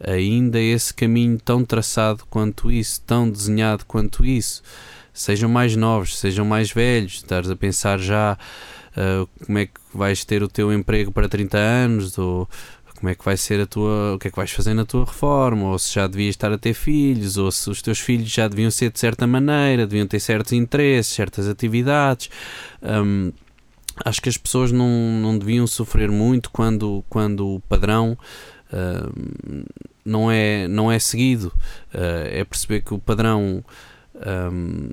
ainda 0.04 0.60
esse 0.60 0.94
caminho 0.94 1.40
tão 1.40 1.64
traçado 1.64 2.24
quanto 2.30 2.72
isso, 2.72 3.02
tão 3.02 3.30
desenhado 3.30 3.86
quanto 3.86 4.26
isso. 4.26 4.62
Sejam 5.14 5.50
mais 5.50 5.76
novos, 5.76 6.18
sejam 6.18 6.46
mais 6.46 6.72
velhos, 6.72 7.16
estares 7.16 7.50
a 7.50 7.56
pensar 7.56 8.00
já 8.00 8.38
uh, 8.98 9.30
como 9.46 9.58
é 9.58 9.66
que 9.66 9.80
vais 9.94 10.26
ter 10.26 10.42
o 10.42 10.48
teu 10.48 10.74
emprego 10.74 11.12
para 11.12 11.30
30 11.30 11.58
anos, 11.58 12.18
ou 12.18 12.50
como 13.02 13.10
é 13.10 13.16
que 13.16 13.26
vai 13.26 13.36
ser 13.36 13.60
a 13.60 13.66
tua, 13.66 14.14
o 14.16 14.20
que 14.20 14.28
é 14.28 14.32
que 14.32 14.38
vais 14.38 14.52
fazer 14.52 14.74
na 14.74 14.86
tua 14.86 15.06
reforma, 15.06 15.70
ou 15.70 15.80
se 15.80 15.96
já 15.96 16.08
devias 16.08 16.36
estar 16.36 16.52
a 16.52 16.58
ter 16.58 16.74
filhos, 16.74 17.36
ou 17.36 17.52
se 17.52 17.70
os 17.70 17.82
teus 17.82 18.00
filhos 18.00 18.30
já 18.30 18.48
deviam 18.48 18.70
ser 18.70 18.92
de 18.92 19.00
certa 19.00 19.26
maneira, 19.26 19.88
deviam 19.88 20.08
ter 20.08 20.20
certos 20.20 20.54
interesses, 20.54 21.14
certas 21.14 21.48
atividades. 21.48 22.30
Um, 22.82 23.32
acho 24.06 24.22
que 24.22 24.30
as 24.30 24.38
pessoas 24.38 24.72
não, 24.72 24.88
não 24.88 25.38
deviam 25.38 25.66
sofrer 25.68 26.10
muito 26.10 26.50
quando, 26.52 27.04
quando 27.10 27.56
o 27.56 27.60
padrão 27.62 28.18
uh, 28.72 29.66
não, 30.04 30.32
é, 30.32 30.68
não 30.68 30.92
é 30.92 31.00
seguido. 31.00 31.48
Uh, 31.94 32.28
é 32.30 32.44
perceber 32.44 32.82
que 32.82 32.94
o 32.94 33.00
padrão 33.00 33.64
um, 34.16 34.90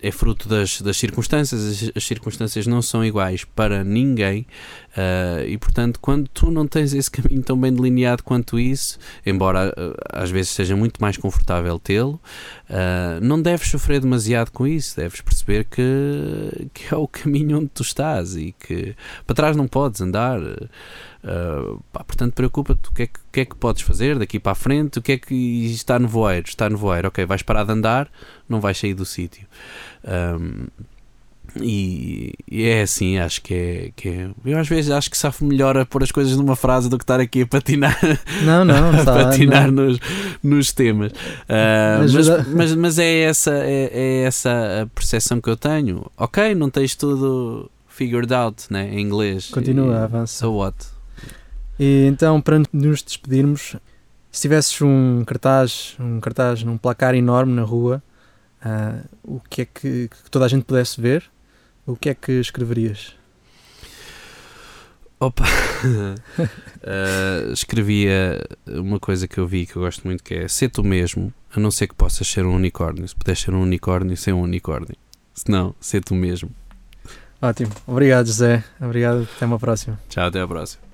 é 0.00 0.10
fruto 0.10 0.48
das, 0.48 0.80
das 0.80 0.96
circunstâncias, 0.96 1.60
as, 1.64 1.92
as, 1.96 2.04
circunstâncias 2.04 2.66
não 2.66 2.80
são 2.80 3.04
iguais 3.04 3.44
para 3.44 3.82
ninguém 3.82 4.46
uh, 4.96 5.44
e, 5.46 5.58
portanto, 5.58 5.98
quando 6.00 6.28
tu 6.28 6.50
não 6.50 6.66
tens 6.66 6.94
esse 6.94 7.10
caminho 7.12 7.42
tão 7.42 7.58
bem 7.58 7.72
delineado 7.72 8.22
quanto 8.22 8.58
isso, 8.58 8.98
embora 9.26 9.74
uh, 9.76 9.94
às 10.10 10.30
vezes 10.30 10.50
seja 10.50 10.76
muito 10.76 11.00
mais 11.00 11.16
confortável 11.16 11.78
tê-lo, 11.78 12.20
uh, 12.70 13.20
não 13.20 13.40
deves 13.42 13.68
sofrer 13.68 14.00
demasiado 14.00 14.50
com 14.52 14.66
isso, 14.66 14.96
deves 14.96 15.20
perceber 15.20 15.64
que, 15.64 16.68
que 16.72 16.94
é 16.94 16.96
o 16.96 17.06
caminho 17.08 17.58
onde 17.58 17.68
tu 17.68 17.82
estás 17.82 18.36
e 18.36 18.52
que 18.52 18.94
para 19.26 19.34
trás 19.34 19.56
não 19.56 19.66
podes 19.66 20.00
andar. 20.00 20.40
Uh, 21.28 21.82
pá, 21.92 22.02
portanto, 22.04 22.32
preocupa-te 22.32 22.88
o 22.88 22.92
que, 22.92 23.02
é 23.02 23.06
que, 23.06 23.20
que, 23.30 23.40
é 23.40 23.44
que 23.44 23.54
podes 23.54 23.82
fazer 23.82 24.18
daqui 24.18 24.38
para 24.38 24.52
a 24.52 24.54
frente, 24.54 24.98
o 24.98 25.02
que 25.02 25.12
é 25.12 25.18
que 25.18 25.34
está 25.66 25.98
no 25.98 26.08
voeiro, 26.08 26.48
está 26.48 26.70
no 26.70 26.78
voeiro, 26.78 27.08
ok, 27.08 27.26
vais 27.26 27.42
parar 27.42 27.64
de 27.64 27.72
andar, 27.72 28.08
não 28.48 28.60
vais 28.60 28.78
sair 28.78 28.94
do 28.94 29.04
sítio. 29.04 29.46
Um, 30.04 30.68
e, 31.56 32.34
e, 32.50 32.64
é 32.64 32.82
assim, 32.82 33.18
acho 33.18 33.42
que 33.42 33.54
é, 33.54 33.90
que 33.96 34.08
é. 34.08 34.30
Eu 34.44 34.58
às 34.58 34.68
vezes 34.68 34.90
acho 34.90 35.10
que 35.10 35.16
safo 35.16 35.44
melhor 35.44 35.76
a 35.76 35.84
pôr 35.84 36.02
as 36.02 36.12
coisas 36.12 36.36
numa 36.36 36.54
frase 36.54 36.88
do 36.88 36.98
que 36.98 37.04
estar 37.04 37.20
aqui 37.20 37.42
a 37.42 37.46
patinar. 37.46 37.98
Não, 38.44 38.64
não, 38.64 38.90
a 39.00 39.04
patinar 39.04 39.72
não. 39.72 39.84
Nos, 39.84 39.98
nos 40.42 40.72
temas. 40.72 41.12
Uh, 41.12 42.12
mas, 42.12 42.46
mas, 42.48 42.74
mas, 42.74 42.98
é, 42.98 43.20
essa, 43.20 43.52
é, 43.52 43.90
é, 43.92 44.22
essa 44.22 44.82
a 44.82 44.86
percepção 44.86 45.40
que 45.40 45.48
eu 45.48 45.56
tenho. 45.56 46.06
Ok, 46.16 46.54
não 46.54 46.70
tens 46.70 46.94
tudo 46.94 47.70
figured 47.88 48.32
out 48.32 48.64
né, 48.70 48.88
em 48.92 49.00
inglês. 49.00 49.48
Continua, 49.50 50.04
avança. 50.04 50.40
So 50.40 50.52
what? 50.52 50.97
E 51.78 52.06
então, 52.06 52.40
para 52.40 52.60
nos 52.72 53.02
despedirmos, 53.02 53.76
se 54.30 54.42
tivesses 54.42 54.80
um 54.82 55.24
cartaz, 55.24 55.96
um 55.98 56.20
cartaz 56.20 56.62
num 56.62 56.76
placar 56.76 57.14
enorme 57.14 57.52
na 57.52 57.62
rua, 57.62 58.02
ah, 58.62 59.00
o 59.22 59.40
que 59.40 59.62
é 59.62 59.64
que, 59.64 60.08
que 60.08 60.30
toda 60.30 60.44
a 60.44 60.48
gente 60.48 60.64
pudesse 60.64 61.00
ver, 61.00 61.24
o 61.86 61.96
que 61.96 62.08
é 62.08 62.14
que 62.14 62.32
escreverias? 62.32 63.14
Opa! 65.20 65.44
Uh, 65.82 67.50
escrevia 67.52 68.40
uma 68.66 69.00
coisa 69.00 69.26
que 69.26 69.38
eu 69.38 69.46
vi 69.46 69.66
que 69.66 69.74
eu 69.74 69.82
gosto 69.82 70.06
muito 70.06 70.22
que 70.22 70.34
é 70.34 70.48
ser 70.48 70.68
tu 70.68 70.84
mesmo, 70.84 71.32
a 71.52 71.58
não 71.58 71.72
ser 71.72 71.88
que 71.88 71.94
possas 71.94 72.28
ser 72.28 72.44
um 72.44 72.54
unicórnio. 72.54 73.06
Se 73.08 73.16
puderes 73.16 73.40
ser 73.40 73.52
um 73.52 73.62
unicórnio, 73.62 74.16
ser 74.16 74.32
um 74.32 74.42
unicórnio. 74.42 74.96
Se 75.34 75.50
não, 75.50 75.74
ser 75.80 76.04
tu 76.04 76.14
mesmo. 76.14 76.50
Ótimo. 77.42 77.72
Obrigado, 77.86 78.26
José. 78.26 78.62
Obrigado. 78.80 79.28
Até 79.36 79.46
uma 79.46 79.58
próxima. 79.58 79.98
Tchau, 80.08 80.26
até 80.26 80.40
à 80.40 80.46
próxima. 80.46 80.87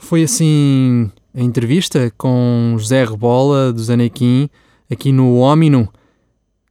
Foi 0.00 0.24
assim 0.24 1.10
a 1.32 1.42
entrevista 1.42 2.12
com 2.16 2.74
José 2.78 3.04
Rebola 3.04 3.72
do 3.72 3.80
Zanequim 3.80 4.48
aqui 4.90 5.12
no 5.12 5.36
Ominum. 5.36 5.86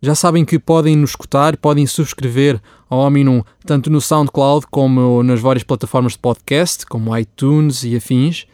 Já 0.01 0.15
sabem 0.15 0.43
que 0.43 0.57
podem 0.57 0.95
nos 0.95 1.11
escutar, 1.11 1.55
podem 1.55 1.85
subscrever 1.85 2.59
ao 2.89 2.99
Ominum 2.99 3.43
tanto 3.65 3.89
no 3.89 4.01
SoundCloud 4.01 4.65
como 4.69 5.23
nas 5.23 5.39
várias 5.39 5.63
plataformas 5.63 6.13
de 6.13 6.19
podcast, 6.19 6.85
como 6.85 7.17
iTunes 7.17 7.83
e 7.83 7.95
afins. 7.95 8.45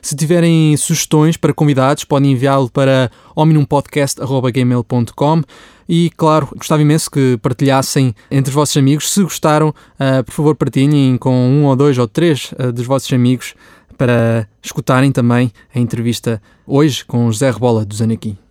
Se 0.00 0.16
tiverem 0.16 0.74
sugestões 0.76 1.36
para 1.36 1.52
convidados, 1.52 2.04
podem 2.04 2.32
enviá-lo 2.32 2.70
para 2.70 3.10
ominumpodcast.gmail.com 3.36 5.42
e, 5.88 6.10
claro, 6.16 6.48
gostava 6.56 6.82
imenso 6.82 7.10
que 7.10 7.38
partilhassem 7.42 8.14
entre 8.30 8.50
os 8.50 8.54
vossos 8.54 8.76
amigos. 8.76 9.12
Se 9.12 9.20
gostaram, 9.22 9.70
uh, 9.70 10.22
por 10.24 10.32
favor, 10.32 10.54
partilhem 10.54 11.18
com 11.18 11.34
um 11.34 11.66
ou 11.66 11.76
dois 11.76 11.98
ou 11.98 12.08
três 12.08 12.52
uh, 12.52 12.72
dos 12.72 12.86
vossos 12.86 13.12
amigos 13.12 13.54
para 14.00 14.48
escutarem 14.62 15.12
também 15.12 15.52
a 15.74 15.78
entrevista 15.78 16.40
hoje 16.66 17.04
com 17.04 17.30
José 17.30 17.50
Rebola 17.50 17.84
do 17.84 17.94
Zanequim. 17.94 18.38